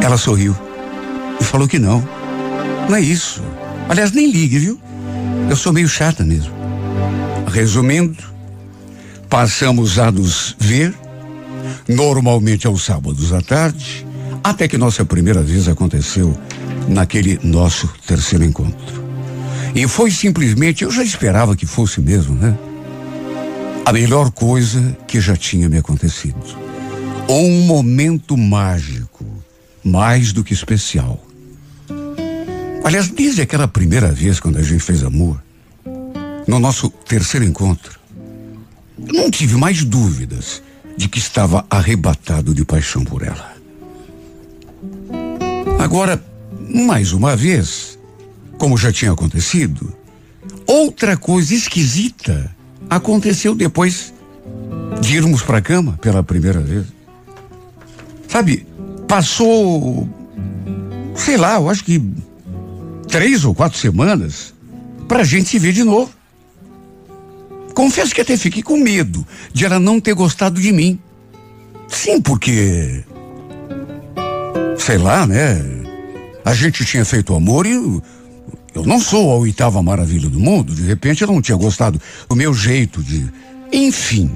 Ela 0.00 0.16
sorriu 0.16 0.56
e 1.40 1.42
falou 1.42 1.66
que 1.66 1.80
não. 1.80 2.00
Não 2.88 2.94
é 2.94 3.00
isso. 3.00 3.42
Aliás, 3.88 4.12
nem 4.12 4.30
ligue, 4.30 4.60
viu? 4.60 4.80
Eu 5.48 5.56
sou 5.56 5.72
meio 5.72 5.88
chata 5.88 6.22
mesmo. 6.22 6.54
Resumindo, 7.48 8.22
passamos 9.28 9.98
a 9.98 10.12
nos 10.12 10.54
ver, 10.60 10.94
normalmente 11.88 12.68
aos 12.68 12.84
sábados 12.84 13.32
à 13.32 13.42
tarde, 13.42 14.06
até 14.42 14.66
que 14.66 14.78
nossa 14.78 15.04
primeira 15.04 15.42
vez 15.42 15.68
aconteceu 15.68 16.36
naquele 16.88 17.38
nosso 17.42 17.88
terceiro 18.06 18.44
encontro. 18.44 19.04
E 19.74 19.86
foi 19.86 20.10
simplesmente, 20.10 20.84
eu 20.84 20.90
já 20.90 21.02
esperava 21.02 21.54
que 21.54 21.66
fosse 21.66 22.00
mesmo, 22.00 22.34
né? 22.34 22.56
A 23.84 23.92
melhor 23.92 24.30
coisa 24.30 24.96
que 25.06 25.20
já 25.20 25.36
tinha 25.36 25.68
me 25.68 25.78
acontecido. 25.78 26.36
Um 27.28 27.66
momento 27.66 28.36
mágico, 28.36 29.24
mais 29.84 30.32
do 30.32 30.42
que 30.42 30.52
especial. 30.52 31.24
Aliás, 32.82 33.08
desde 33.08 33.42
aquela 33.42 33.68
primeira 33.68 34.10
vez 34.10 34.40
quando 34.40 34.58
a 34.58 34.62
gente 34.62 34.82
fez 34.82 35.04
amor, 35.04 35.40
no 36.46 36.58
nosso 36.58 36.90
terceiro 36.90 37.46
encontro, 37.46 38.00
eu 38.98 39.14
não 39.14 39.30
tive 39.30 39.56
mais 39.56 39.84
dúvidas 39.84 40.62
de 40.96 41.08
que 41.08 41.18
estava 41.18 41.64
arrebatado 41.70 42.52
de 42.52 42.64
paixão 42.64 43.04
por 43.04 43.22
ela. 43.22 43.59
Agora, 45.78 46.22
mais 46.68 47.12
uma 47.12 47.34
vez, 47.36 47.98
como 48.58 48.76
já 48.76 48.92
tinha 48.92 49.12
acontecido, 49.12 49.92
outra 50.66 51.16
coisa 51.16 51.54
esquisita 51.54 52.54
aconteceu 52.88 53.54
depois 53.54 54.12
de 55.00 55.16
irmos 55.16 55.42
para 55.42 55.58
a 55.58 55.62
cama 55.62 55.98
pela 56.00 56.22
primeira 56.22 56.60
vez. 56.60 56.86
Sabe, 58.28 58.66
passou, 59.08 60.08
sei 61.16 61.36
lá, 61.36 61.54
eu 61.54 61.68
acho 61.68 61.84
que 61.84 62.00
três 63.08 63.44
ou 63.44 63.54
quatro 63.54 63.78
semanas 63.78 64.54
para 65.08 65.22
a 65.22 65.24
gente 65.24 65.48
se 65.48 65.58
ver 65.58 65.72
de 65.72 65.82
novo. 65.82 66.12
Confesso 67.74 68.14
que 68.14 68.20
até 68.20 68.36
fiquei 68.36 68.62
com 68.62 68.76
medo 68.76 69.26
de 69.52 69.64
ela 69.64 69.80
não 69.80 70.00
ter 70.00 70.14
gostado 70.14 70.60
de 70.60 70.70
mim. 70.70 70.98
Sim, 71.88 72.20
porque. 72.20 73.04
Sei 74.80 74.96
lá, 74.96 75.26
né? 75.26 75.62
A 76.42 76.54
gente 76.54 76.86
tinha 76.86 77.04
feito 77.04 77.34
amor 77.34 77.66
e 77.66 77.72
eu, 77.72 78.02
não 78.86 78.98
sou 78.98 79.30
a 79.30 79.36
oitava 79.36 79.82
maravilha 79.82 80.28
do 80.28 80.40
mundo. 80.40 80.74
De 80.74 80.82
repente 80.82 81.20
eu 81.20 81.28
não 81.28 81.42
tinha 81.42 81.56
gostado 81.56 82.00
do 82.26 82.34
meu 82.34 82.54
jeito 82.54 83.02
de. 83.02 83.30
Enfim. 83.70 84.30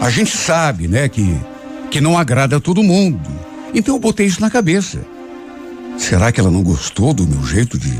A 0.00 0.08
gente 0.08 0.34
sabe, 0.34 0.88
né, 0.88 1.06
que, 1.06 1.38
que 1.90 2.00
não 2.00 2.18
agrada 2.18 2.56
a 2.56 2.60
todo 2.60 2.82
mundo. 2.82 3.20
Então 3.74 3.94
eu 3.94 4.00
botei 4.00 4.26
isso 4.26 4.40
na 4.40 4.50
cabeça. 4.50 5.00
Será 5.98 6.32
que 6.32 6.40
ela 6.40 6.50
não 6.50 6.62
gostou 6.62 7.12
do 7.12 7.26
meu 7.26 7.44
jeito 7.44 7.78
de, 7.78 7.94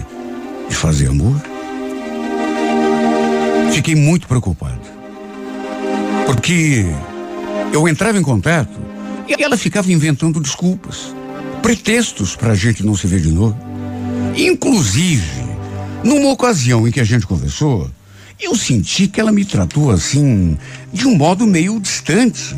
de 0.68 0.74
fazer 0.74 1.08
amor? 1.08 1.38
Fiquei 3.72 3.94
muito 3.94 4.26
preocupado. 4.26 4.80
Porque 6.26 6.86
eu 7.72 7.86
entrava 7.86 8.18
em 8.18 8.22
contato 8.22 8.93
e 9.28 9.42
ela 9.42 9.56
ficava 9.56 9.92
inventando 9.92 10.40
desculpas, 10.40 11.14
pretextos 11.62 12.36
para 12.36 12.52
a 12.52 12.56
gente 12.56 12.84
não 12.84 12.96
se 12.96 13.06
ver 13.06 13.20
de 13.20 13.30
novo. 13.30 13.56
Inclusive, 14.36 15.44
numa 16.02 16.30
ocasião 16.30 16.86
em 16.86 16.90
que 16.90 17.00
a 17.00 17.04
gente 17.04 17.26
conversou, 17.26 17.90
eu 18.40 18.54
senti 18.54 19.06
que 19.06 19.20
ela 19.20 19.32
me 19.32 19.44
tratou 19.44 19.90
assim, 19.90 20.58
de 20.92 21.06
um 21.06 21.16
modo 21.16 21.46
meio 21.46 21.80
distante. 21.80 22.54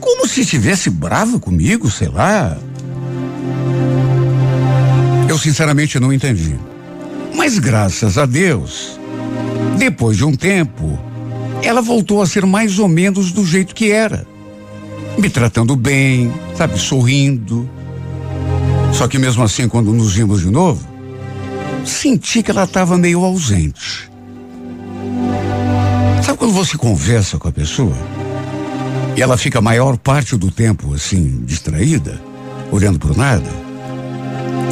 Como 0.00 0.26
se 0.26 0.40
estivesse 0.40 0.90
brava 0.90 1.38
comigo, 1.38 1.90
sei 1.90 2.08
lá. 2.08 2.58
Eu 5.28 5.38
sinceramente 5.38 5.98
não 5.98 6.12
entendi. 6.12 6.58
Mas 7.34 7.58
graças 7.58 8.18
a 8.18 8.26
Deus, 8.26 9.00
depois 9.78 10.16
de 10.16 10.24
um 10.24 10.34
tempo, 10.34 10.98
ela 11.62 11.80
voltou 11.80 12.20
a 12.20 12.26
ser 12.26 12.44
mais 12.44 12.78
ou 12.78 12.88
menos 12.88 13.32
do 13.32 13.46
jeito 13.46 13.74
que 13.74 13.90
era. 13.90 14.26
Me 15.18 15.28
tratando 15.28 15.76
bem, 15.76 16.32
sabe, 16.56 16.78
sorrindo. 16.78 17.68
Só 18.92 19.06
que 19.08 19.18
mesmo 19.18 19.42
assim, 19.42 19.68
quando 19.68 19.92
nos 19.92 20.14
vimos 20.14 20.40
de 20.40 20.50
novo, 20.50 20.86
senti 21.84 22.42
que 22.42 22.50
ela 22.50 22.64
estava 22.64 22.96
meio 22.98 23.24
ausente. 23.24 24.10
Sabe 26.22 26.38
quando 26.38 26.52
você 26.52 26.76
conversa 26.76 27.38
com 27.38 27.48
a 27.48 27.52
pessoa 27.52 27.96
e 29.16 29.22
ela 29.22 29.36
fica 29.36 29.58
a 29.58 29.62
maior 29.62 29.96
parte 29.96 30.36
do 30.36 30.50
tempo 30.50 30.94
assim, 30.94 31.42
distraída, 31.44 32.20
olhando 32.70 32.98
para 32.98 33.14
nada? 33.14 33.50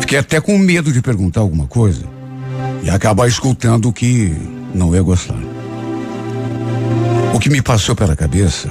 Fiquei 0.00 0.18
até 0.18 0.40
com 0.40 0.56
medo 0.58 0.92
de 0.92 1.02
perguntar 1.02 1.40
alguma 1.40 1.66
coisa 1.66 2.04
e 2.82 2.90
acabar 2.90 3.28
escutando 3.28 3.88
o 3.88 3.92
que 3.92 4.34
não 4.74 4.94
ia 4.94 5.02
gostar. 5.02 5.38
O 7.34 7.38
que 7.38 7.50
me 7.50 7.62
passou 7.62 7.94
pela 7.94 8.16
cabeça 8.16 8.70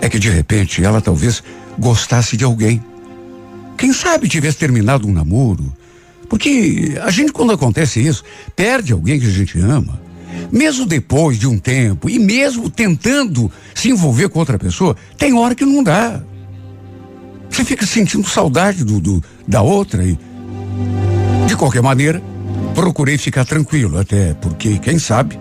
é 0.00 0.08
que 0.08 0.18
de 0.18 0.30
repente 0.30 0.82
ela 0.84 1.00
talvez 1.00 1.42
gostasse 1.78 2.36
de 2.36 2.44
alguém. 2.44 2.82
Quem 3.76 3.92
sabe 3.92 4.28
tivesse 4.28 4.58
terminado 4.58 5.06
um 5.06 5.12
namoro. 5.12 5.72
Porque 6.28 6.98
a 7.02 7.10
gente, 7.10 7.32
quando 7.32 7.52
acontece 7.52 8.00
isso, 8.00 8.24
perde 8.56 8.92
alguém 8.92 9.20
que 9.20 9.26
a 9.26 9.30
gente 9.30 9.58
ama. 9.58 10.00
Mesmo 10.50 10.86
depois 10.86 11.38
de 11.38 11.46
um 11.46 11.58
tempo, 11.58 12.08
e 12.08 12.18
mesmo 12.18 12.68
tentando 12.68 13.50
se 13.74 13.90
envolver 13.90 14.28
com 14.28 14.38
outra 14.38 14.58
pessoa, 14.58 14.96
tem 15.16 15.34
hora 15.34 15.54
que 15.54 15.64
não 15.64 15.82
dá. 15.82 16.22
Você 17.48 17.64
fica 17.64 17.86
sentindo 17.86 18.28
saudade 18.28 18.84
do, 18.84 19.00
do 19.00 19.22
da 19.46 19.62
outra 19.62 20.04
e. 20.04 20.18
De 21.46 21.56
qualquer 21.56 21.82
maneira, 21.82 22.22
procurei 22.74 23.16
ficar 23.18 23.44
tranquilo, 23.44 23.98
até 23.98 24.34
porque, 24.34 24.78
quem 24.78 24.98
sabe, 24.98 25.38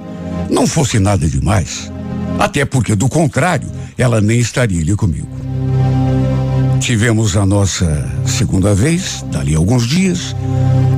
não 0.49 0.67
fosse 0.67 0.99
nada 0.99 1.27
demais. 1.27 1.91
Até 2.39 2.65
porque, 2.65 2.95
do 2.95 3.07
contrário, 3.07 3.69
ela 3.97 4.19
nem 4.21 4.39
estaria 4.39 4.81
ali 4.81 4.95
comigo. 4.95 5.29
Tivemos 6.79 7.37
a 7.37 7.45
nossa 7.45 8.11
segunda 8.25 8.75
vez, 8.75 9.23
dali 9.31 9.55
alguns 9.55 9.87
dias, 9.87 10.35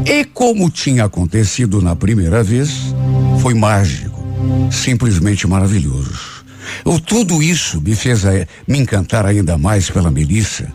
e 0.05 0.25
como 0.25 0.69
tinha 0.69 1.05
acontecido 1.05 1.81
na 1.81 1.95
primeira 1.95 2.43
vez, 2.43 2.93
foi 3.39 3.53
mágico, 3.53 4.23
simplesmente 4.71 5.45
maravilhoso. 5.47 6.43
Eu, 6.83 6.99
tudo 6.99 7.41
isso 7.43 7.79
me 7.81 7.95
fez 7.95 8.25
a, 8.25 8.33
eh, 8.33 8.47
me 8.67 8.79
encantar 8.79 9.25
ainda 9.25 9.57
mais 9.57 9.89
pela 9.89 10.09
Melissa, 10.09 10.67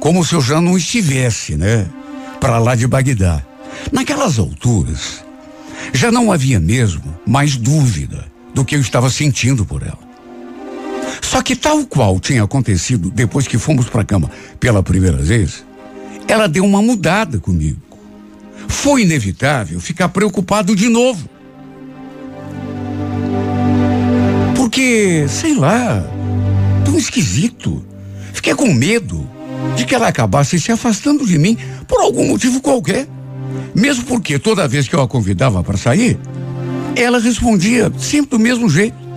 como 0.00 0.24
se 0.24 0.34
eu 0.34 0.42
já 0.42 0.60
não 0.60 0.76
estivesse, 0.76 1.56
né? 1.56 1.86
Para 2.40 2.58
lá 2.58 2.74
de 2.74 2.86
Bagdá. 2.86 3.42
Naquelas 3.90 4.38
alturas, 4.38 5.24
já 5.92 6.12
não 6.12 6.30
havia 6.30 6.60
mesmo 6.60 7.18
mais 7.26 7.56
dúvida 7.56 8.26
do 8.54 8.64
que 8.64 8.76
eu 8.76 8.80
estava 8.80 9.08
sentindo 9.08 9.64
por 9.64 9.82
ela. 9.82 10.07
Só 11.20 11.42
que 11.42 11.54
tal 11.54 11.84
qual 11.86 12.18
tinha 12.20 12.42
acontecido 12.42 13.10
depois 13.10 13.46
que 13.46 13.58
fomos 13.58 13.88
para 13.88 14.02
a 14.02 14.04
cama 14.04 14.30
pela 14.58 14.82
primeira 14.82 15.18
vez, 15.18 15.64
ela 16.26 16.46
deu 16.46 16.64
uma 16.64 16.82
mudada 16.82 17.38
comigo. 17.38 17.80
Foi 18.66 19.02
inevitável 19.02 19.80
ficar 19.80 20.08
preocupado 20.10 20.76
de 20.76 20.88
novo. 20.88 21.28
Porque, 24.54 25.26
sei 25.28 25.54
lá, 25.54 26.04
tão 26.84 26.96
esquisito. 26.96 27.84
Fiquei 28.32 28.54
com 28.54 28.72
medo 28.72 29.28
de 29.74 29.84
que 29.84 29.94
ela 29.94 30.08
acabasse 30.08 30.60
se 30.60 30.70
afastando 30.70 31.26
de 31.26 31.38
mim 31.38 31.56
por 31.86 32.00
algum 32.00 32.28
motivo 32.28 32.60
qualquer. 32.60 33.08
Mesmo 33.74 34.04
porque 34.04 34.38
toda 34.38 34.68
vez 34.68 34.86
que 34.86 34.94
eu 34.94 35.00
a 35.00 35.08
convidava 35.08 35.62
para 35.62 35.76
sair, 35.76 36.18
ela 36.94 37.18
respondia 37.18 37.90
sempre 37.98 38.30
do 38.30 38.38
mesmo 38.38 38.68
jeito. 38.68 39.07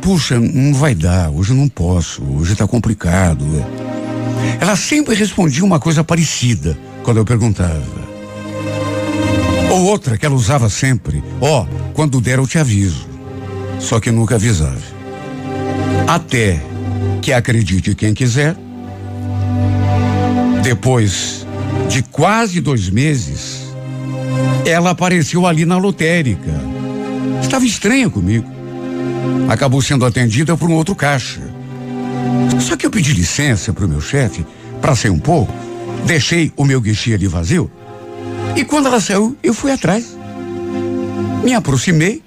Puxa, 0.00 0.38
não 0.38 0.74
vai 0.74 0.94
dar, 0.94 1.30
hoje 1.30 1.52
não 1.52 1.68
posso, 1.68 2.22
hoje 2.22 2.52
está 2.52 2.66
complicado. 2.66 3.44
Ela 4.60 4.76
sempre 4.76 5.14
respondia 5.14 5.64
uma 5.64 5.80
coisa 5.80 6.04
parecida 6.04 6.78
quando 7.02 7.18
eu 7.18 7.24
perguntava. 7.24 8.08
Ou 9.70 9.84
outra 9.84 10.16
que 10.16 10.24
ela 10.24 10.34
usava 10.34 10.68
sempre: 10.68 11.22
Ó, 11.40 11.62
oh, 11.62 11.92
quando 11.92 12.20
der 12.20 12.38
eu 12.38 12.46
te 12.46 12.58
aviso. 12.58 13.06
Só 13.78 14.00
que 14.00 14.10
nunca 14.10 14.36
avisava. 14.36 14.76
Até 16.06 16.60
que 17.20 17.32
acredite 17.32 17.94
quem 17.94 18.14
quiser, 18.14 18.56
depois 20.62 21.46
de 21.88 22.02
quase 22.02 22.60
dois 22.60 22.88
meses, 22.88 23.68
ela 24.66 24.90
apareceu 24.90 25.46
ali 25.46 25.64
na 25.64 25.78
lotérica. 25.78 26.52
Estava 27.40 27.64
estranha 27.64 28.10
comigo 28.10 28.57
acabou 29.48 29.82
sendo 29.82 30.06
atendida 30.06 30.56
por 30.56 30.68
um 30.68 30.74
outro 30.74 30.94
caixa. 30.94 31.40
Só 32.60 32.76
que 32.76 32.86
eu 32.86 32.90
pedi 32.90 33.12
licença 33.12 33.72
para 33.72 33.84
o 33.84 33.88
meu 33.88 34.00
chefe 34.00 34.44
para 34.80 34.94
sair 34.94 35.10
um 35.10 35.18
pouco, 35.18 35.52
deixei 36.06 36.52
o 36.56 36.64
meu 36.64 36.80
guichê 36.80 37.14
ali 37.14 37.26
vazio 37.26 37.70
e 38.58 38.64
quando 38.64 38.86
ela 38.86 39.00
saiu, 39.00 39.36
eu 39.42 39.54
fui 39.54 39.70
atrás. 39.70 40.16
Me 41.44 41.54
aproximei 41.54 42.22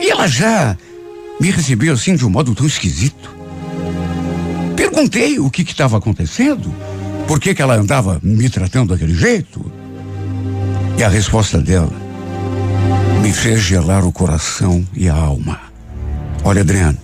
e 0.00 0.10
ela 0.10 0.26
já 0.26 0.76
me 1.38 1.50
recebeu 1.50 1.92
assim 1.92 2.16
de 2.16 2.24
um 2.24 2.30
modo 2.30 2.54
tão 2.54 2.66
esquisito. 2.66 3.36
Perguntei 4.74 5.38
o 5.38 5.50
que 5.50 5.62
estava 5.62 5.98
acontecendo, 5.98 6.74
por 7.26 7.38
que, 7.38 7.54
que 7.54 7.62
ela 7.62 7.74
andava 7.74 8.18
me 8.22 8.48
tratando 8.48 8.94
daquele 8.94 9.14
jeito. 9.14 9.70
E 10.96 11.04
a 11.04 11.08
resposta 11.08 11.58
dela 11.58 11.92
me 13.22 13.32
fez 13.32 13.60
gelar 13.60 14.06
o 14.06 14.12
coração 14.12 14.86
e 14.94 15.08
a 15.08 15.14
alma. 15.14 15.69
Olha, 16.42 16.62
Adriano, 16.62 16.98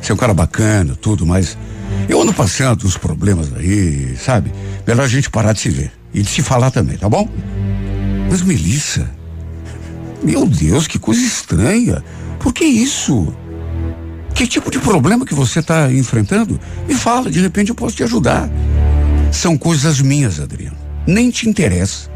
você 0.00 0.12
é 0.12 0.14
um 0.14 0.18
cara 0.18 0.34
bacana, 0.34 0.94
tudo, 0.94 1.24
mas 1.24 1.56
eu 2.08 2.20
ando 2.20 2.32
passando 2.32 2.86
uns 2.86 2.96
problemas 2.96 3.50
aí, 3.56 4.16
sabe? 4.16 4.52
Melhor 4.86 5.04
a 5.04 5.08
gente 5.08 5.30
parar 5.30 5.52
de 5.52 5.60
se 5.60 5.70
ver 5.70 5.92
e 6.12 6.20
de 6.20 6.28
se 6.28 6.42
falar 6.42 6.70
também, 6.70 6.96
tá 6.98 7.08
bom? 7.08 7.28
Mas 8.30 8.42
Melissa, 8.42 9.10
meu 10.22 10.46
Deus, 10.46 10.86
que 10.86 10.98
coisa 10.98 11.22
estranha. 11.22 12.04
Por 12.38 12.52
que 12.52 12.64
isso? 12.64 13.34
Que 14.34 14.46
tipo 14.46 14.70
de 14.70 14.78
problema 14.78 15.24
que 15.24 15.34
você 15.34 15.60
está 15.60 15.90
enfrentando? 15.90 16.60
Me 16.86 16.94
fala, 16.94 17.30
de 17.30 17.40
repente 17.40 17.70
eu 17.70 17.74
posso 17.74 17.96
te 17.96 18.02
ajudar. 18.02 18.50
São 19.30 19.56
coisas 19.56 20.00
minhas, 20.00 20.38
Adriano. 20.38 20.76
Nem 21.06 21.30
te 21.30 21.48
interessa. 21.48 22.10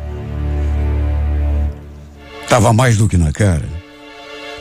Tava 2.49 2.73
mais 2.73 2.97
do 2.97 3.09
que 3.09 3.17
na 3.17 3.33
cara 3.33 3.76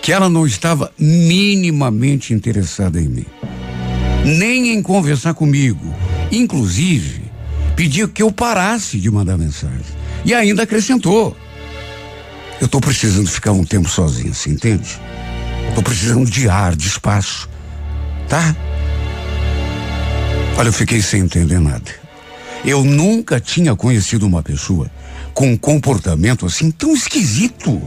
que 0.06 0.14
ela 0.14 0.30
não 0.30 0.46
estava 0.46 0.94
minimamente 1.00 2.32
interessada 2.32 3.02
em 3.02 3.08
mim, 3.08 3.26
nem 4.24 4.70
em 4.70 4.80
conversar 4.80 5.34
comigo. 5.34 5.92
Inclusive, 6.32 7.24
pediu 7.76 8.08
que 8.08 8.22
eu 8.22 8.32
parasse 8.32 9.00
de 9.00 9.10
mandar 9.10 9.36
mensagem. 9.36 9.82
E 10.24 10.32
ainda 10.32 10.62
acrescentou: 10.62 11.36
Eu 12.62 12.68
estou 12.68 12.80
precisando 12.80 13.28
ficar 13.28 13.52
um 13.52 13.66
tempo 13.66 13.90
sozinho, 13.90 14.32
você 14.32 14.52
entende? 14.52 15.02
Estou 15.70 15.82
precisando 15.82 16.30
de 16.30 16.48
ar, 16.48 16.76
de 16.76 16.86
espaço. 16.86 17.50
Tá? 18.30 18.56
Olha, 20.56 20.68
eu 20.68 20.74
fiquei 20.74 21.02
sem 21.02 21.22
entender 21.22 21.60
nada. 21.60 21.92
Eu 22.64 22.84
nunca 22.84 23.40
tinha 23.40 23.76
conhecido 23.76 24.28
uma 24.28 24.44
pessoa 24.44 24.88
com 25.34 25.54
um 25.54 25.58
comportamento 25.58 26.46
assim 26.46 26.70
tão 26.70 26.94
esquisito. 26.94 27.82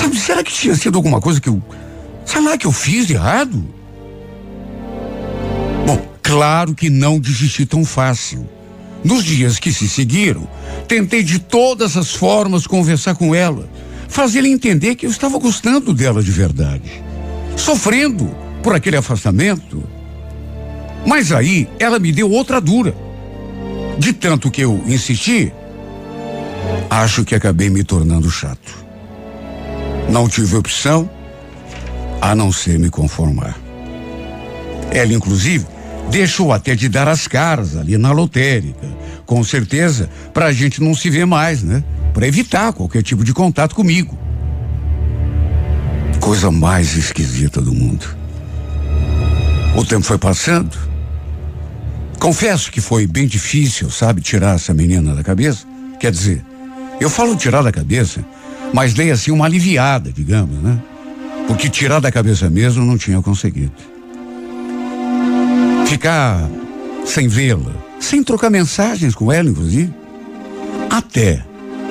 Sabe, 0.00 0.18
será 0.18 0.42
que 0.42 0.52
tinha 0.52 0.74
sido 0.74 0.96
alguma 0.96 1.20
coisa 1.20 1.40
que 1.40 1.48
eu. 1.48 1.62
Sei 2.24 2.40
lá, 2.40 2.56
que 2.56 2.66
eu 2.66 2.72
fiz 2.72 3.10
errado? 3.10 3.80
Claro 6.30 6.76
que 6.76 6.88
não 6.88 7.18
desisti 7.18 7.66
tão 7.66 7.84
fácil. 7.84 8.48
Nos 9.02 9.24
dias 9.24 9.58
que 9.58 9.72
se 9.72 9.88
seguiram, 9.88 10.48
tentei 10.86 11.24
de 11.24 11.40
todas 11.40 11.96
as 11.96 12.14
formas 12.14 12.68
conversar 12.68 13.16
com 13.16 13.34
ela, 13.34 13.68
fazer 14.08 14.38
ela 14.38 14.46
entender 14.46 14.94
que 14.94 15.06
eu 15.06 15.10
estava 15.10 15.38
gostando 15.38 15.92
dela 15.92 16.22
de 16.22 16.30
verdade, 16.30 17.02
sofrendo 17.56 18.32
por 18.62 18.76
aquele 18.76 18.96
afastamento. 18.96 19.82
Mas 21.04 21.32
aí 21.32 21.68
ela 21.80 21.98
me 21.98 22.12
deu 22.12 22.30
outra 22.30 22.60
dura. 22.60 22.94
De 23.98 24.12
tanto 24.12 24.52
que 24.52 24.60
eu 24.60 24.80
insisti, 24.86 25.52
acho 26.88 27.24
que 27.24 27.34
acabei 27.34 27.68
me 27.68 27.82
tornando 27.82 28.30
chato. 28.30 28.86
Não 30.10 30.28
tive 30.28 30.56
opção 30.56 31.08
a 32.20 32.34
não 32.34 32.50
ser 32.50 32.78
me 32.80 32.90
conformar. 32.90 33.56
Ela, 34.90 35.12
inclusive, 35.12 35.64
deixou 36.10 36.52
até 36.52 36.74
de 36.74 36.88
dar 36.88 37.06
as 37.06 37.28
caras 37.28 37.76
ali 37.76 37.96
na 37.96 38.10
lotérica. 38.10 38.88
Com 39.24 39.44
certeza, 39.44 40.10
para 40.34 40.46
a 40.46 40.52
gente 40.52 40.82
não 40.82 40.96
se 40.96 41.08
ver 41.08 41.26
mais, 41.26 41.62
né? 41.62 41.84
Para 42.12 42.26
evitar 42.26 42.72
qualquer 42.72 43.04
tipo 43.04 43.22
de 43.22 43.32
contato 43.32 43.74
comigo. 43.74 44.18
Coisa 46.20 46.50
mais 46.50 46.96
esquisita 46.96 47.60
do 47.60 47.72
mundo. 47.72 48.04
O 49.76 49.84
tempo 49.84 50.04
foi 50.04 50.18
passando. 50.18 50.76
Confesso 52.18 52.72
que 52.72 52.80
foi 52.80 53.06
bem 53.06 53.28
difícil, 53.28 53.88
sabe, 53.90 54.20
tirar 54.20 54.56
essa 54.56 54.74
menina 54.74 55.14
da 55.14 55.22
cabeça. 55.22 55.64
Quer 56.00 56.10
dizer, 56.10 56.44
eu 57.00 57.08
falo 57.08 57.36
tirar 57.36 57.62
da 57.62 57.70
cabeça, 57.70 58.24
mas 58.72 58.94
dei 58.94 59.10
assim 59.10 59.30
uma 59.30 59.44
aliviada, 59.44 60.12
digamos, 60.12 60.56
né? 60.62 60.80
Porque 61.46 61.68
tirar 61.68 62.00
da 62.00 62.12
cabeça 62.12 62.48
mesmo 62.48 62.84
não 62.84 62.96
tinha 62.96 63.20
conseguido 63.20 63.72
ficar 65.86 66.48
sem 67.04 67.26
vê-la, 67.26 67.74
sem 67.98 68.22
trocar 68.22 68.48
mensagens 68.48 69.14
com 69.14 69.32
ela, 69.32 69.48
inclusive. 69.48 69.92
Até 70.88 71.44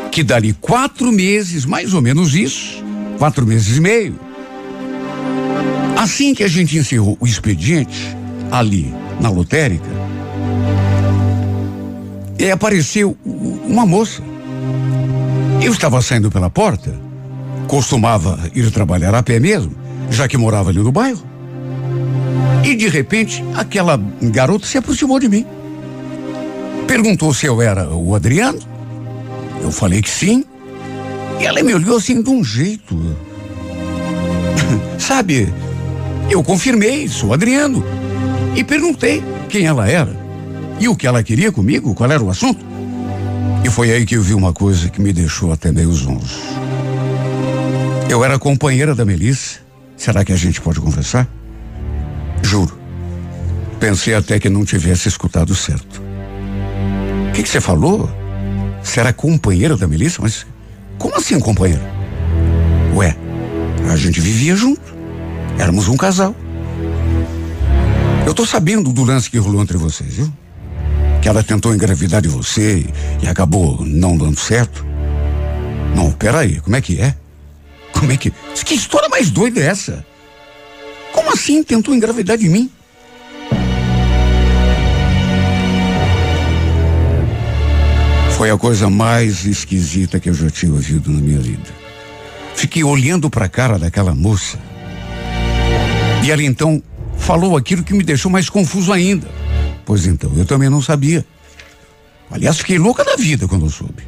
que 0.10 0.24
dali 0.24 0.54
quatro 0.54 1.12
meses, 1.12 1.66
mais 1.66 1.94
ou 1.94 2.02
menos 2.02 2.34
isso, 2.34 2.84
quatro 3.18 3.46
meses 3.46 3.78
e 3.78 3.82
meio, 3.82 4.20
assim 5.98 6.34
que 6.34 6.44
a 6.44 6.48
gente 6.48 6.78
encerrou 6.78 7.18
o 7.20 7.26
expediente, 7.26 8.16
ali 8.50 8.94
na 9.20 9.30
lotérica, 9.30 9.90
e 12.40 12.50
apareceu 12.50 13.18
uma 13.26 13.86
moça. 13.86 14.24
Eu 15.62 15.74
estava 15.74 16.02
saindo 16.02 16.32
pela 16.32 16.50
porta, 16.50 16.96
costumava 17.68 18.40
ir 18.56 18.72
trabalhar 18.72 19.14
a 19.14 19.22
pé 19.22 19.40
mesmo, 19.40 19.76
já 20.10 20.28
que 20.28 20.38
morava 20.38 20.70
ali 20.70 20.80
no 20.80 20.92
bairro. 20.92 21.22
E 22.64 22.76
de 22.76 22.88
repente, 22.88 23.44
aquela 23.56 24.00
garota 24.22 24.66
se 24.66 24.78
aproximou 24.78 25.20
de 25.20 25.28
mim. 25.28 25.46
Perguntou 26.88 27.34
se 27.34 27.46
eu 27.46 27.62
era 27.62 27.90
o 27.90 28.16
Adriano. 28.16 28.60
Eu 29.62 29.72
falei 29.72 30.02
que 30.02 30.10
sim. 30.10 30.46
E 31.40 31.46
ela 31.46 31.62
me 31.62 31.74
olhou 31.74 31.98
assim 31.98 32.22
de 32.22 32.30
um 32.30 32.44
jeito. 32.44 32.96
Sabe, 34.98 35.54
eu 36.30 36.42
confirmei, 36.42 37.08
sou 37.08 37.34
Adriano. 37.34 37.84
E 38.56 38.64
perguntei 38.64 39.22
quem 39.50 39.66
ela 39.66 39.90
era. 39.90 40.16
E 40.80 40.88
o 40.88 40.96
que 40.96 41.06
ela 41.06 41.22
queria 41.22 41.52
comigo, 41.52 41.94
qual 41.94 42.12
era 42.12 42.24
o 42.24 42.30
assunto. 42.30 42.69
E 43.70 43.72
foi 43.72 43.92
aí 43.92 44.04
que 44.04 44.16
eu 44.16 44.24
vi 44.24 44.34
uma 44.34 44.52
coisa 44.52 44.90
que 44.90 45.00
me 45.00 45.14
deixou 45.14 45.54
até 45.54 45.72
meio 45.72 45.94
zonzo. 45.94 46.40
Eu 48.10 48.26
era 48.26 48.40
companheira 48.40 48.96
da 48.96 49.06
Melissa. 49.06 49.60
Será 49.96 50.26
que 50.26 50.34
a 50.34 50.36
gente 50.36 50.60
pode 50.60 50.82
conversar? 50.82 51.28
Juro. 52.42 52.76
Pensei 53.80 54.16
até 54.16 54.40
que 54.40 54.50
não 54.50 54.66
tivesse 54.66 55.08
escutado 55.08 55.54
certo. 55.54 56.02
O 57.30 57.32
que, 57.32 57.48
você 57.48 57.62
falou? 57.62 58.10
Você 58.82 59.02
era 59.02 59.14
companheira 59.14 59.78
da 59.78 59.88
Melissa? 59.88 60.20
Mas 60.20 60.48
como 60.98 61.16
assim 61.16 61.40
companheira? 61.40 61.84
Ué, 62.96 63.16
a 63.88 63.96
gente 63.96 64.20
vivia 64.20 64.56
junto. 64.56 64.82
Éramos 65.60 65.88
um 65.88 65.96
casal. 65.96 66.36
Eu 68.26 68.34
tô 68.34 68.48
sabendo 68.48 68.92
do 68.92 69.04
lance 69.04 69.30
que 69.30 69.38
rolou 69.38 69.62
entre 69.62 69.78
vocês, 69.78 70.16
viu? 70.16 70.34
Que 71.22 71.28
ela 71.28 71.44
tentou 71.44 71.74
engravidar 71.74 72.22
de 72.22 72.28
você 72.28 72.86
e, 73.22 73.28
acabou 73.28 73.84
não 73.86 74.18
dando 74.18 74.40
certo. 74.40 74.86
Não, 75.96 76.12
peraí, 76.12 76.60
como 76.62 76.76
é 76.76 76.82
que 76.82 77.00
é? 77.00 77.16
Como 77.92 78.12
é 78.12 78.18
que. 78.18 78.32
Que 78.64 78.74
história 78.76 79.10
mais 79.10 79.30
doida 79.30 79.60
é 79.60 79.66
essa? 79.66 80.06
Como 81.12 81.32
assim 81.32 81.64
tentou 81.64 81.94
engravidar 81.94 82.38
de 82.38 82.48
mim? 82.48 82.72
Foi 88.38 88.50
a 88.50 88.58
coisa 88.58 88.90
mais 88.90 89.46
esquisita 89.46 90.18
que 90.20 90.30
eu 90.30 90.34
já 90.34 90.50
tinha 90.50 90.72
ouvido 90.72 91.12
na 91.12 91.20
minha 91.20 91.40
vida. 91.40 91.70
Fiquei 92.56 92.84
olhando 92.84 93.30
para 93.30 93.46
a 93.46 93.50
cara 93.50 93.78
daquela 93.78 94.16
moça. 94.16 94.58
E 96.24 96.32
ela 96.32 96.44
então 96.44 96.82
falou 97.18 97.58
aquilo 97.58 97.84
que 97.84 97.94
me 97.94 98.04
deixou 98.04 98.32
mais 98.32 98.50
confuso 98.50 98.94
ainda. 98.94 99.28
Pois 99.90 100.06
então, 100.06 100.32
eu 100.36 100.46
também 100.46 100.70
não 100.70 100.84
sabia. 100.84 101.26
Aliás, 102.30 102.60
fiquei 102.60 102.78
louca 102.78 103.04
da 103.04 103.16
vida 103.16 103.48
quando 103.48 103.66
eu 103.66 103.72
soube. 103.72 104.04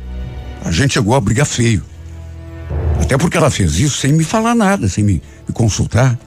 A 0.64 0.70
gente 0.70 0.94
chegou 0.94 1.16
a 1.16 1.20
brigar 1.20 1.48
feio. 1.48 1.84
Até 3.02 3.18
porque 3.18 3.36
ela 3.36 3.50
fez 3.50 3.80
isso 3.80 3.98
sem 3.98 4.14
me 4.14 4.24
falar 4.24 4.54
nada, 4.54 4.88
sem 4.88 5.04
me, 5.04 5.14
me 5.48 5.52
consultar. 5.56 6.20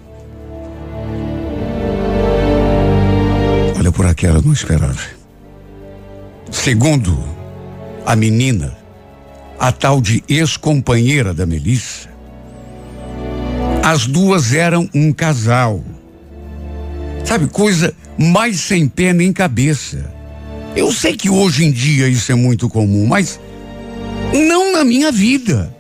Olha, 3.79 3.93
por 3.93 4.07
aquela 4.07 4.43
não 4.43 4.53
esperava. 4.53 5.01
Segundo 6.51 7.17
a 8.05 8.17
menina, 8.17 8.77
a 9.57 9.71
tal 9.71 10.01
de 10.01 10.25
ex-companheira 10.29 11.33
da 11.33 11.47
Melissa, 11.47 12.09
as 13.85 14.05
duas 14.05 14.53
eram 14.53 14.91
um 14.93 15.13
casal. 15.13 15.81
Sabe, 17.25 17.47
coisa 17.47 17.95
mais 18.19 18.61
sem 18.61 18.87
pé 18.87 19.13
nem 19.13 19.33
cabeça. 19.33 20.13
Eu 20.77 20.93
sei 20.93 21.17
que 21.17 21.31
hoje 21.31 21.65
em 21.65 21.73
dia 21.73 22.09
isso 22.09 22.31
é 22.31 22.35
muito 22.35 22.69
comum, 22.69 23.07
mas 23.07 23.41
não 24.33 24.73
na 24.73 24.85
minha 24.85 25.11
vida. 25.11 25.75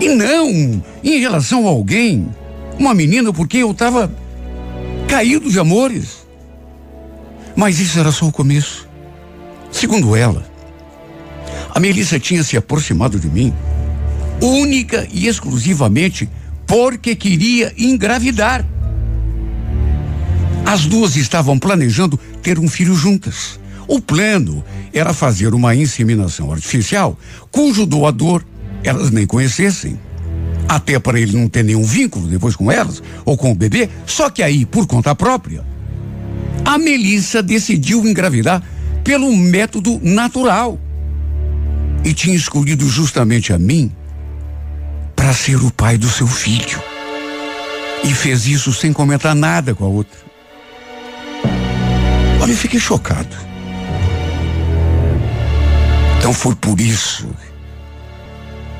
E 0.00 0.08
não 0.08 0.82
em 1.02 1.20
relação 1.20 1.66
a 1.66 1.70
alguém, 1.70 2.28
uma 2.78 2.94
menina, 2.94 3.32
porque 3.32 3.58
eu 3.58 3.70
estava 3.70 4.10
caído 5.08 5.50
de 5.50 5.58
amores. 5.58 6.26
Mas 7.54 7.78
isso 7.78 7.98
era 7.98 8.10
só 8.10 8.26
o 8.26 8.32
começo. 8.32 8.88
Segundo 9.70 10.16
ela, 10.16 10.44
a 11.72 11.78
Melissa 11.78 12.18
tinha 12.18 12.42
se 12.42 12.56
aproximado 12.56 13.18
de 13.18 13.28
mim 13.28 13.52
única 14.40 15.06
e 15.12 15.26
exclusivamente 15.26 16.28
porque 16.66 17.14
queria 17.14 17.72
engravidar. 17.76 18.64
As 20.70 20.86
duas 20.86 21.16
estavam 21.16 21.58
planejando 21.58 22.16
ter 22.40 22.56
um 22.56 22.68
filho 22.68 22.94
juntas. 22.94 23.58
O 23.88 24.00
plano 24.00 24.64
era 24.92 25.12
fazer 25.12 25.52
uma 25.52 25.74
inseminação 25.74 26.52
artificial 26.52 27.18
cujo 27.50 27.84
doador 27.84 28.44
elas 28.84 29.10
nem 29.10 29.26
conhecessem 29.26 29.98
até 30.68 30.96
para 31.00 31.18
ele 31.18 31.36
não 31.36 31.48
ter 31.48 31.64
nenhum 31.64 31.82
vínculo 31.82 32.28
depois 32.28 32.54
com 32.54 32.70
elas 32.70 33.02
ou 33.24 33.36
com 33.36 33.50
o 33.50 33.54
bebê. 33.56 33.88
Só 34.06 34.30
que 34.30 34.44
aí, 34.44 34.64
por 34.64 34.86
conta 34.86 35.12
própria, 35.12 35.64
a 36.64 36.78
Melissa 36.78 37.42
decidiu 37.42 38.06
engravidar 38.06 38.62
pelo 39.02 39.36
método 39.36 39.98
natural 40.00 40.78
e 42.04 42.14
tinha 42.14 42.36
escolhido 42.36 42.88
justamente 42.88 43.52
a 43.52 43.58
mim 43.58 43.90
para 45.16 45.32
ser 45.32 45.56
o 45.56 45.72
pai 45.72 45.98
do 45.98 46.08
seu 46.08 46.28
filho. 46.28 46.80
E 48.04 48.14
fez 48.14 48.46
isso 48.46 48.72
sem 48.72 48.92
comentar 48.92 49.34
nada 49.34 49.74
com 49.74 49.84
a 49.84 49.88
outra. 49.88 50.29
Olha, 52.40 52.52
eu 52.52 52.56
fiquei 52.56 52.80
chocado. 52.80 53.36
Então 56.18 56.32
foi 56.32 56.54
por 56.54 56.80
isso 56.80 57.28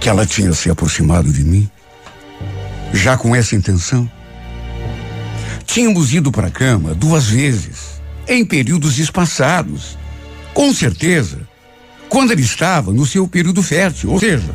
que 0.00 0.08
ela 0.08 0.24
tinha 0.26 0.52
se 0.52 0.70
aproximado 0.70 1.32
de 1.32 1.44
mim 1.44 1.70
já 2.92 3.16
com 3.16 3.34
essa 3.34 3.54
intenção? 3.54 4.10
Tínhamos 5.64 6.12
ido 6.12 6.32
para 6.32 6.48
a 6.48 6.50
cama 6.50 6.94
duas 6.94 7.26
vezes, 7.26 8.00
em 8.26 8.44
períodos 8.44 8.98
espaçados. 8.98 9.96
Com 10.52 10.72
certeza, 10.74 11.48
quando 12.08 12.32
ele 12.32 12.42
estava 12.42 12.92
no 12.92 13.06
seu 13.06 13.28
período 13.28 13.62
fértil, 13.62 14.10
ou 14.10 14.18
seja, 14.18 14.50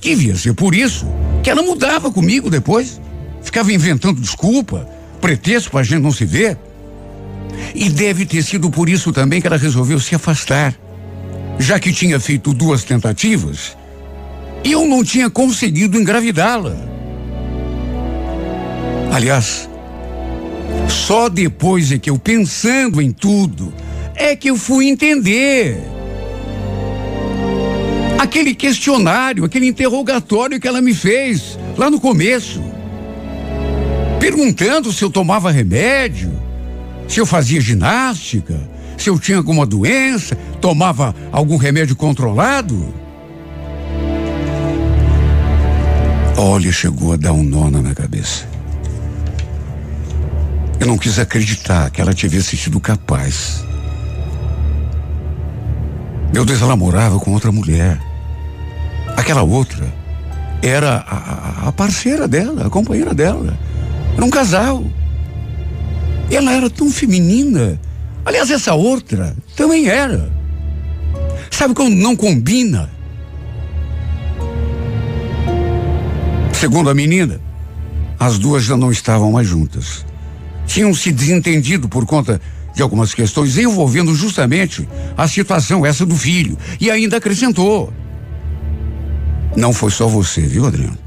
devia 0.00 0.36
ser 0.36 0.54
por 0.54 0.74
isso 0.74 1.06
que 1.42 1.50
ela 1.50 1.62
mudava 1.62 2.10
comigo 2.10 2.50
depois. 2.50 3.00
Ficava 3.42 3.72
inventando 3.72 4.20
desculpa, 4.20 4.88
pretexto 5.20 5.70
para 5.70 5.80
a 5.80 5.84
gente 5.84 6.02
não 6.02 6.10
se 6.10 6.24
ver. 6.24 6.58
E 7.74 7.88
deve 7.88 8.24
ter 8.24 8.42
sido 8.42 8.70
por 8.70 8.88
isso 8.88 9.12
também 9.12 9.40
que 9.40 9.46
ela 9.46 9.56
resolveu 9.56 10.00
se 10.00 10.14
afastar, 10.14 10.74
já 11.58 11.78
que 11.78 11.92
tinha 11.92 12.18
feito 12.18 12.52
duas 12.52 12.84
tentativas 12.84 13.76
e 14.66 14.72
eu 14.72 14.84
não 14.84 15.04
tinha 15.04 15.30
conseguido 15.30 15.96
engravidá-la. 15.96 16.76
Aliás, 19.12 19.68
Só 20.88 21.28
depois 21.28 21.92
é 21.92 21.98
que 21.98 22.10
eu, 22.10 22.18
pensando 22.18 23.00
em 23.00 23.12
tudo, 23.12 23.72
é 24.14 24.34
que 24.34 24.50
eu 24.50 24.56
fui 24.56 24.88
entender. 24.88 25.80
Aquele 28.18 28.54
questionário, 28.54 29.44
aquele 29.44 29.66
interrogatório 29.66 30.58
que 30.58 30.66
ela 30.66 30.80
me 30.80 30.92
fez 30.94 31.56
lá 31.76 31.88
no 31.88 32.00
começo. 32.00 32.60
Perguntando 34.18 34.92
se 34.92 35.04
eu 35.04 35.10
tomava 35.10 35.50
remédio, 35.52 36.32
se 37.08 37.20
eu 37.20 37.26
fazia 37.26 37.60
ginástica, 37.60 38.58
se 38.96 39.10
eu 39.10 39.18
tinha 39.18 39.38
alguma 39.38 39.66
doença, 39.66 40.36
tomava 40.60 41.14
algum 41.30 41.56
remédio 41.56 41.94
controlado. 41.94 42.94
Olha, 46.36 46.70
chegou 46.70 47.12
a 47.12 47.16
dar 47.16 47.32
um 47.32 47.42
nó 47.42 47.70
na 47.70 47.80
minha 47.80 47.94
cabeça. 47.94 48.46
Eu 50.78 50.86
não 50.86 50.98
quis 50.98 51.18
acreditar 51.18 51.90
que 51.90 52.00
ela 52.00 52.12
tivesse 52.12 52.56
sido 52.56 52.78
capaz. 52.78 53.64
Meu 56.32 56.44
Deus, 56.44 56.60
ela 56.60 56.76
morava 56.76 57.18
com 57.18 57.32
outra 57.32 57.50
mulher. 57.50 57.98
Aquela 59.16 59.42
outra 59.42 59.90
era 60.62 60.96
a, 61.08 61.68
a 61.68 61.72
parceira 61.72 62.28
dela, 62.28 62.66
a 62.66 62.70
companheira 62.70 63.14
dela. 63.14 63.58
Era 64.14 64.24
um 64.24 64.30
casal. 64.30 64.84
Ela 66.30 66.52
era 66.52 66.68
tão 66.68 66.90
feminina. 66.90 67.80
Aliás, 68.24 68.50
essa 68.50 68.74
outra 68.74 69.36
também 69.54 69.88
era. 69.88 70.30
Sabe 71.50 71.74
quando 71.74 71.94
não 71.94 72.16
combina? 72.16 72.90
Segundo 76.52 76.90
a 76.90 76.94
menina, 76.94 77.40
as 78.18 78.38
duas 78.38 78.64
já 78.64 78.76
não 78.76 78.90
estavam 78.90 79.32
mais 79.32 79.46
juntas. 79.46 80.04
Tinham 80.66 80.92
se 80.94 81.12
desentendido 81.12 81.88
por 81.88 82.04
conta 82.06 82.40
de 82.74 82.82
algumas 82.82 83.14
questões 83.14 83.56
envolvendo 83.56 84.14
justamente 84.14 84.88
a 85.16 85.28
situação 85.28 85.86
essa 85.86 86.04
do 86.04 86.16
filho. 86.16 86.58
E 86.80 86.90
ainda 86.90 87.18
acrescentou: 87.18 87.92
Não 89.56 89.72
foi 89.72 89.90
só 89.90 90.08
você, 90.08 90.40
viu, 90.40 90.66
Adriano? 90.66 90.98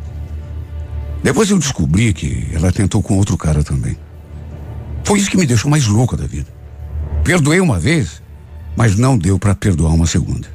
Depois 1.22 1.50
eu 1.50 1.60
descobri 1.60 2.14
que 2.14 2.48
ela 2.54 2.72
tentou 2.72 3.04
com 3.04 3.18
outro 3.18 3.38
cara 3.38 3.64
também. 3.64 3.98
Foi 5.04 5.20
isso 5.20 5.30
que 5.30 5.38
me 5.38 5.46
deixou 5.46 5.70
mais 5.70 5.88
louca 5.88 6.16
da 6.16 6.28
vida. 6.28 6.48
Perdoei 7.24 7.60
uma 7.60 7.80
vez, 7.80 8.22
mas 8.76 8.96
não 8.96 9.18
deu 9.18 9.38
para 9.38 9.56
perdoar 9.56 9.94
uma 9.94 10.06
segunda. 10.06 10.48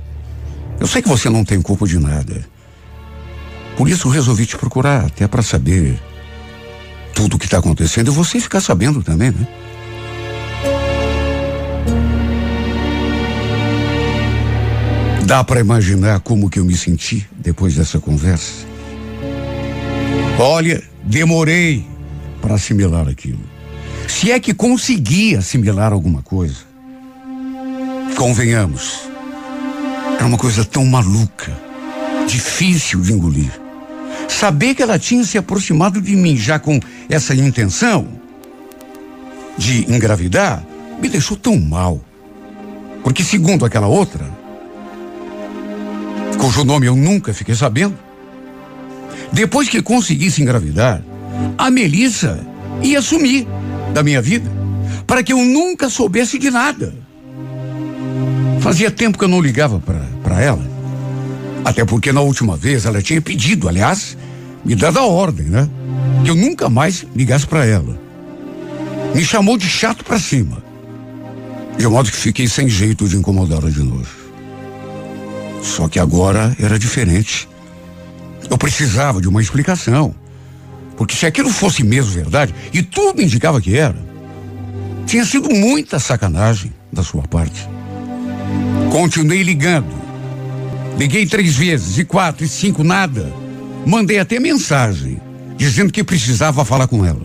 Eu 0.81 0.87
sei 0.87 1.03
que 1.03 1.09
você 1.09 1.29
não 1.29 1.45
tem 1.45 1.61
culpa 1.61 1.87
de 1.87 1.99
nada. 1.99 2.45
Por 3.77 3.89
isso 3.89 4.09
resolvi 4.09 4.47
te 4.47 4.57
procurar, 4.57 5.07
até 5.07 5.27
para 5.27 5.43
saber 5.43 6.01
tudo 7.15 7.37
o 7.37 7.39
que 7.39 7.45
está 7.47 7.59
acontecendo 7.59 8.11
e 8.11 8.15
você 8.15 8.41
ficar 8.41 8.61
sabendo 8.61 9.03
também, 9.03 9.31
né? 9.31 9.47
Dá 15.25 15.43
para 15.43 15.61
imaginar 15.61 16.21
como 16.21 16.51
que 16.51 16.59
eu 16.59 16.65
me 16.65 16.77
senti 16.77 17.27
depois 17.39 17.75
dessa 17.75 17.99
conversa? 17.99 18.67
Olha, 20.39 20.83
demorei 21.03 21.87
para 22.43 22.57
assimilar 22.57 23.09
aquilo. 23.09 23.54
Se 24.09 24.31
é 24.31 24.41
que 24.41 24.55
consegui 24.55 25.37
assimilar 25.37 25.93
alguma 25.93 26.23
coisa. 26.23 26.59
Convenhamos, 28.17 29.01
era 30.17 30.27
uma 30.27 30.39
coisa 30.39 30.65
tão 30.65 30.85
maluca, 30.85 31.53
difícil 32.27 33.01
de 33.01 33.13
engolir. 33.13 33.51
Saber 34.29 34.75
que 34.75 34.83
ela 34.83 34.99
tinha 34.99 35.25
se 35.25 35.37
aproximado 35.37 36.01
de 36.01 36.15
mim 36.15 36.37
já 36.37 36.59
com 36.59 36.79
essa 37.09 37.35
intenção 37.35 38.09
de 39.57 39.91
engravidar 39.93 40.65
me 41.01 41.09
deixou 41.09 41.37
tão 41.37 41.59
mal. 41.59 42.01
Porque, 43.03 43.23
segundo 43.23 43.65
aquela 43.65 43.87
outra, 43.87 44.27
cujo 46.39 46.65
nome 46.65 46.87
eu 46.87 46.97
nunca 46.97 47.35
fiquei 47.35 47.55
sabendo, 47.55 47.99
depois 49.33 49.69
que 49.69 49.83
conseguisse 49.83 50.41
engravidar, 50.41 51.03
a 51.59 51.71
Melissa 51.71 52.41
ia 52.83 53.03
sumir 53.03 53.47
da 53.95 54.03
minha 54.03 54.21
vida 54.21 54.51
para 55.07 55.23
que 55.23 55.33
eu 55.33 55.39
nunca 55.39 55.89
soubesse 55.89 56.39
de 56.39 56.51
nada. 56.51 56.95
Fazia 58.61 58.91
tempo 58.91 59.19
que 59.19 59.25
eu 59.25 59.29
não 59.29 59.41
ligava 59.41 59.81
para 60.23 60.41
ela. 60.41 60.65
Até 61.65 61.85
porque 61.85 62.13
na 62.13 62.21
última 62.21 62.57
vez 62.57 62.85
ela 62.85 63.01
tinha 63.01 63.21
pedido, 63.21 63.69
aliás, 63.69 64.17
me 64.65 64.75
dado 64.75 64.99
a 64.99 65.05
ordem, 65.07 65.47
né? 65.47 65.69
Que 66.25 66.31
eu 66.31 66.35
nunca 66.35 66.69
mais 66.69 67.07
ligasse 67.15 67.47
para 67.47 67.65
ela. 67.65 67.99
Me 69.15 69.25
chamou 69.25 69.57
de 69.57 69.69
chato 69.69 70.05
para 70.05 70.19
cima. 70.19 70.63
De 71.79 71.87
modo 71.87 72.11
que 72.11 72.17
fiquei 72.17 72.49
sem 72.49 72.69
jeito 72.69 73.09
de 73.09 73.17
incomodá-la 73.17 73.71
de 73.71 73.83
novo. 73.83 74.09
Só 75.63 75.89
que 75.89 75.99
agora 75.99 76.55
era 76.59 76.79
diferente. 76.79 77.49
Eu 78.51 78.59
precisava 78.59 79.21
de 79.21 79.29
uma 79.29 79.41
explicação. 79.41 80.15
Porque 80.97 81.15
se 81.15 81.27
aquilo 81.27 81.51
fosse 81.51 81.83
mesmo 81.83 82.13
verdade, 82.13 82.55
e 82.73 82.83
tudo 82.83 83.23
indicava 83.23 83.61
que 83.61 83.77
era, 83.77 83.97
tinha 85.07 85.25
sido 85.25 85.51
muita 85.51 85.99
sacanagem 85.99 86.73
da 86.93 87.03
sua 87.03 87.23
parte. 87.23 87.69
Continuei 88.91 89.43
ligando 89.43 90.05
Liguei 90.99 91.27
três 91.27 91.57
vezes, 91.57 91.99
e 91.99 92.05
quatro, 92.05 92.45
e 92.45 92.49
cinco, 92.49 92.85
nada. 92.85 93.33
Mandei 93.85 94.19
até 94.19 94.39
mensagem, 94.39 95.21
dizendo 95.57 95.93
que 95.93 96.05
precisava 96.05 96.65
falar 96.65 96.87
com 96.87 97.05
ela. 97.05 97.21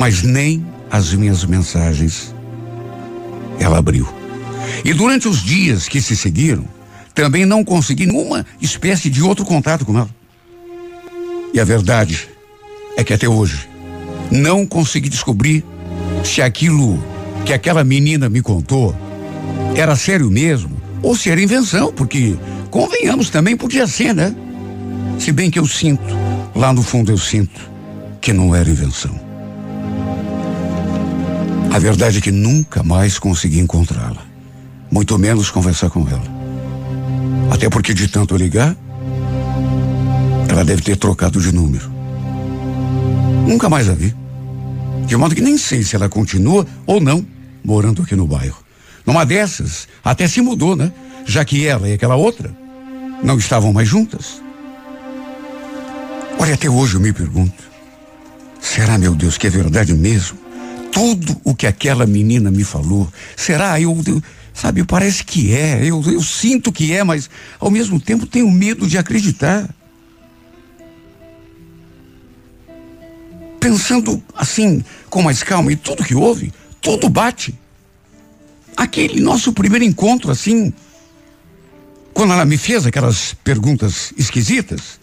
Mas 0.00 0.22
nem 0.22 0.64
as 0.90 1.12
minhas 1.12 1.44
mensagens 1.44 2.34
ela 3.60 3.78
abriu. 3.78 4.08
E 4.84 4.94
durante 4.94 5.28
os 5.28 5.42
dias 5.42 5.86
que 5.86 6.00
se 6.00 6.16
seguiram, 6.16 6.64
também 7.14 7.44
não 7.44 7.64
consegui 7.64 8.06
nenhuma 8.06 8.46
espécie 8.60 9.10
de 9.10 9.22
outro 9.22 9.44
contato 9.44 9.84
com 9.84 9.98
ela. 9.98 10.08
E 11.52 11.60
a 11.60 11.64
verdade 11.64 12.28
é 12.96 13.04
que 13.04 13.12
até 13.12 13.28
hoje 13.28 13.68
não 14.30 14.66
consegui 14.66 15.08
descobrir 15.08 15.64
se 16.24 16.42
aquilo 16.42 17.02
que 17.44 17.52
aquela 17.52 17.82
menina 17.84 18.28
me 18.28 18.42
contou 18.42 18.94
era 19.74 19.96
sério 19.96 20.30
mesmo 20.30 20.76
ou 21.02 21.16
se 21.16 21.30
era 21.30 21.40
invenção, 21.40 21.92
porque, 21.92 22.36
convenhamos, 22.70 23.30
também 23.30 23.56
podia 23.56 23.86
ser, 23.86 24.14
né? 24.14 24.34
Se 25.18 25.32
bem 25.32 25.50
que 25.50 25.58
eu 25.58 25.66
sinto, 25.66 26.02
lá 26.54 26.72
no 26.72 26.82
fundo 26.82 27.12
eu 27.12 27.18
sinto, 27.18 27.60
que 28.20 28.32
não 28.32 28.54
era 28.54 28.68
invenção. 28.68 29.18
A 31.72 31.78
verdade 31.78 32.18
é 32.18 32.20
que 32.20 32.32
nunca 32.32 32.82
mais 32.82 33.18
consegui 33.18 33.60
encontrá-la, 33.60 34.24
muito 34.90 35.18
menos 35.18 35.50
conversar 35.50 35.90
com 35.90 36.00
ela. 36.08 36.38
Até 37.50 37.68
porque 37.68 37.94
de 37.94 38.08
tanto 38.08 38.36
ligar, 38.36 38.76
ela 40.58 40.64
deve 40.64 40.82
ter 40.82 40.96
trocado 40.96 41.40
de 41.40 41.52
número. 41.52 41.88
Nunca 43.46 43.68
mais 43.68 43.88
a 43.88 43.94
vi. 43.94 44.12
De 45.06 45.16
modo 45.16 45.34
que 45.34 45.40
nem 45.40 45.56
sei 45.56 45.84
se 45.84 45.94
ela 45.94 46.08
continua 46.08 46.66
ou 46.84 47.00
não 47.00 47.24
morando 47.64 48.02
aqui 48.02 48.16
no 48.16 48.26
bairro. 48.26 48.58
Numa 49.06 49.24
dessas, 49.24 49.86
até 50.04 50.26
se 50.26 50.40
mudou, 50.40 50.74
né? 50.74 50.92
Já 51.24 51.44
que 51.44 51.64
ela 51.64 51.88
e 51.88 51.92
aquela 51.92 52.16
outra 52.16 52.54
não 53.22 53.38
estavam 53.38 53.72
mais 53.72 53.88
juntas. 53.88 54.42
Olha, 56.40 56.54
até 56.54 56.68
hoje 56.68 56.96
eu 56.96 57.00
me 57.00 57.12
pergunto: 57.12 57.62
será, 58.60 58.98
meu 58.98 59.14
Deus, 59.14 59.38
que 59.38 59.46
é 59.46 59.50
verdade 59.50 59.94
mesmo? 59.94 60.38
Tudo 60.90 61.40
o 61.44 61.54
que 61.54 61.68
aquela 61.68 62.04
menina 62.04 62.50
me 62.50 62.64
falou, 62.64 63.08
será? 63.36 63.80
Eu, 63.80 63.96
eu 64.06 64.20
sabe, 64.52 64.82
parece 64.82 65.22
que 65.22 65.54
é, 65.54 65.84
eu, 65.84 66.02
eu 66.02 66.22
sinto 66.22 66.72
que 66.72 66.92
é, 66.92 67.04
mas 67.04 67.30
ao 67.60 67.70
mesmo 67.70 68.00
tempo 68.00 68.26
tenho 68.26 68.50
medo 68.50 68.88
de 68.88 68.98
acreditar. 68.98 69.68
Pensando 73.60 74.22
assim, 74.34 74.84
com 75.10 75.22
mais 75.22 75.42
calma, 75.42 75.72
e 75.72 75.76
tudo 75.76 76.04
que 76.04 76.14
houve, 76.14 76.52
tudo 76.80 77.08
bate 77.08 77.54
aquele 78.76 79.20
nosso 79.20 79.52
primeiro 79.52 79.84
encontro, 79.84 80.30
assim, 80.30 80.72
quando 82.14 82.32
ela 82.32 82.44
me 82.44 82.56
fez 82.56 82.86
aquelas 82.86 83.34
perguntas 83.42 84.12
esquisitas, 84.16 85.00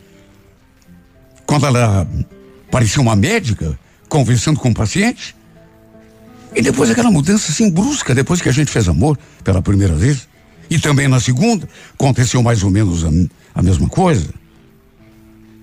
quando 1.46 1.66
ela 1.66 2.08
parecia 2.72 3.02
uma 3.02 3.16
médica 3.16 3.78
conversando 4.08 4.60
com 4.60 4.70
o 4.70 4.72
um 4.72 4.74
paciente, 4.74 5.36
e 6.56 6.62
depois 6.62 6.90
aquela 6.90 7.12
mudança 7.12 7.52
assim 7.52 7.70
brusca, 7.70 8.16
depois 8.16 8.42
que 8.42 8.48
a 8.48 8.52
gente 8.52 8.72
fez 8.72 8.88
amor 8.88 9.20
pela 9.44 9.62
primeira 9.62 9.94
vez, 9.94 10.28
e 10.70 10.80
também 10.80 11.08
na 11.08 11.20
segunda, 11.20 11.68
aconteceu 11.94 12.42
mais 12.42 12.64
ou 12.64 12.70
menos 12.70 13.04
a, 13.04 13.10
a 13.54 13.62
mesma 13.62 13.90
coisa. 13.90 14.34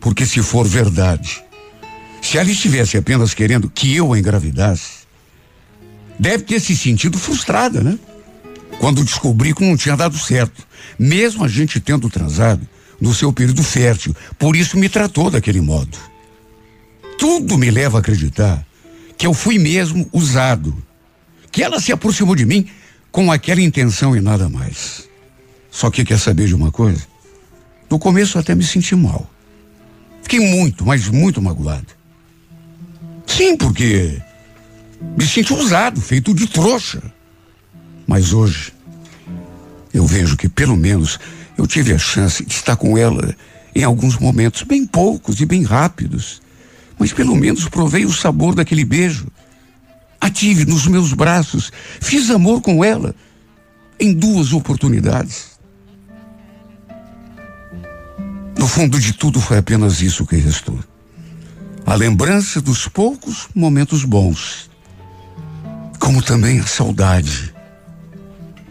Porque 0.00 0.26
se 0.26 0.42
for 0.42 0.66
verdade, 0.66 1.42
se 2.22 2.38
ela 2.38 2.50
estivesse 2.50 2.96
apenas 2.96 3.34
querendo 3.34 3.68
que 3.68 3.94
eu 3.94 4.12
a 4.12 4.18
engravidasse, 4.18 5.02
deve 6.18 6.44
ter 6.44 6.60
se 6.60 6.74
sentido 6.76 7.18
frustrada, 7.18 7.82
né? 7.82 7.98
Quando 8.78 9.04
descobri 9.04 9.52
que 9.52 9.64
não 9.68 9.76
tinha 9.76 9.96
dado 9.96 10.16
certo, 10.16 10.66
mesmo 10.98 11.44
a 11.44 11.48
gente 11.48 11.80
tendo 11.80 12.08
transado 12.08 12.66
no 13.00 13.12
seu 13.12 13.32
período 13.32 13.62
fértil. 13.62 14.14
Por 14.38 14.54
isso 14.54 14.78
me 14.78 14.88
tratou 14.88 15.30
daquele 15.30 15.60
modo. 15.60 15.98
Tudo 17.18 17.58
me 17.58 17.70
leva 17.70 17.98
a 17.98 18.00
acreditar 18.00 18.64
que 19.18 19.26
eu 19.26 19.34
fui 19.34 19.58
mesmo 19.58 20.08
usado. 20.12 20.80
Que 21.50 21.62
ela 21.62 21.80
se 21.80 21.92
aproximou 21.92 22.36
de 22.36 22.46
mim 22.46 22.68
com 23.10 23.30
aquela 23.30 23.60
intenção 23.60 24.16
e 24.16 24.20
nada 24.20 24.48
mais. 24.48 25.08
Só 25.70 25.90
que 25.90 26.04
quer 26.04 26.18
saber 26.18 26.46
de 26.46 26.54
uma 26.54 26.70
coisa? 26.70 27.02
No 27.90 27.98
começo 27.98 28.38
até 28.38 28.54
me 28.54 28.64
senti 28.64 28.94
mal. 28.94 29.28
Fiquei 30.22 30.40
muito, 30.40 30.86
mas 30.86 31.08
muito 31.08 31.42
magoado. 31.42 32.01
Sim, 33.36 33.56
porque 33.56 34.20
me 35.16 35.26
senti 35.26 35.54
usado, 35.54 36.00
feito 36.00 36.34
de 36.34 36.46
trouxa. 36.46 37.02
Mas 38.06 38.34
hoje, 38.34 38.74
eu 39.92 40.06
vejo 40.06 40.36
que 40.36 40.50
pelo 40.50 40.76
menos 40.76 41.18
eu 41.56 41.66
tive 41.66 41.94
a 41.94 41.98
chance 41.98 42.44
de 42.44 42.52
estar 42.52 42.76
com 42.76 42.98
ela 42.98 43.34
em 43.74 43.84
alguns 43.84 44.18
momentos, 44.18 44.62
bem 44.64 44.84
poucos 44.84 45.40
e 45.40 45.46
bem 45.46 45.62
rápidos. 45.62 46.42
Mas 46.98 47.10
pelo 47.10 47.34
menos 47.34 47.68
provei 47.68 48.04
o 48.04 48.12
sabor 48.12 48.54
daquele 48.54 48.84
beijo. 48.84 49.26
A 50.20 50.28
tive 50.28 50.66
nos 50.66 50.86
meus 50.86 51.14
braços, 51.14 51.72
fiz 52.02 52.28
amor 52.28 52.60
com 52.60 52.84
ela 52.84 53.14
em 53.98 54.12
duas 54.12 54.52
oportunidades. 54.52 55.52
No 58.58 58.68
fundo 58.68 59.00
de 59.00 59.14
tudo 59.14 59.40
foi 59.40 59.56
apenas 59.56 60.02
isso 60.02 60.26
que 60.26 60.36
restou. 60.36 60.78
A 61.84 61.94
lembrança 61.94 62.60
dos 62.60 62.88
poucos 62.88 63.48
momentos 63.54 64.04
bons, 64.04 64.70
como 65.98 66.22
também 66.22 66.60
a 66.60 66.66
saudade, 66.66 67.52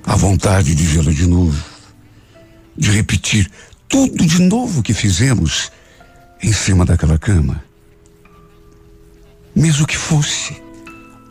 a 0.03 0.16
vontade 0.16 0.74
de 0.74 0.84
vê-la 0.84 1.12
de 1.12 1.28
novo, 1.28 1.64
de 2.76 2.89
repetir 2.91 3.51
tudo 3.88 4.26
de 4.26 4.41
novo 4.41 4.82
que 4.82 4.93
fizemos 4.93 5.72
em 6.41 6.53
cima 6.53 6.86
daquela 6.86 7.18
cama. 7.18 7.64
Mesmo 9.55 9.86
que 9.86 9.97
fosse 9.97 10.55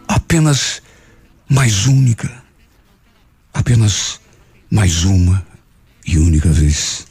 apenas 0.06 0.82
mais 1.48 1.86
única, 1.86 2.30
apenas 3.52 4.20
mais 4.70 5.04
uma 5.04 5.44
e 6.06 6.18
única 6.18 6.50
vez. 6.50 7.09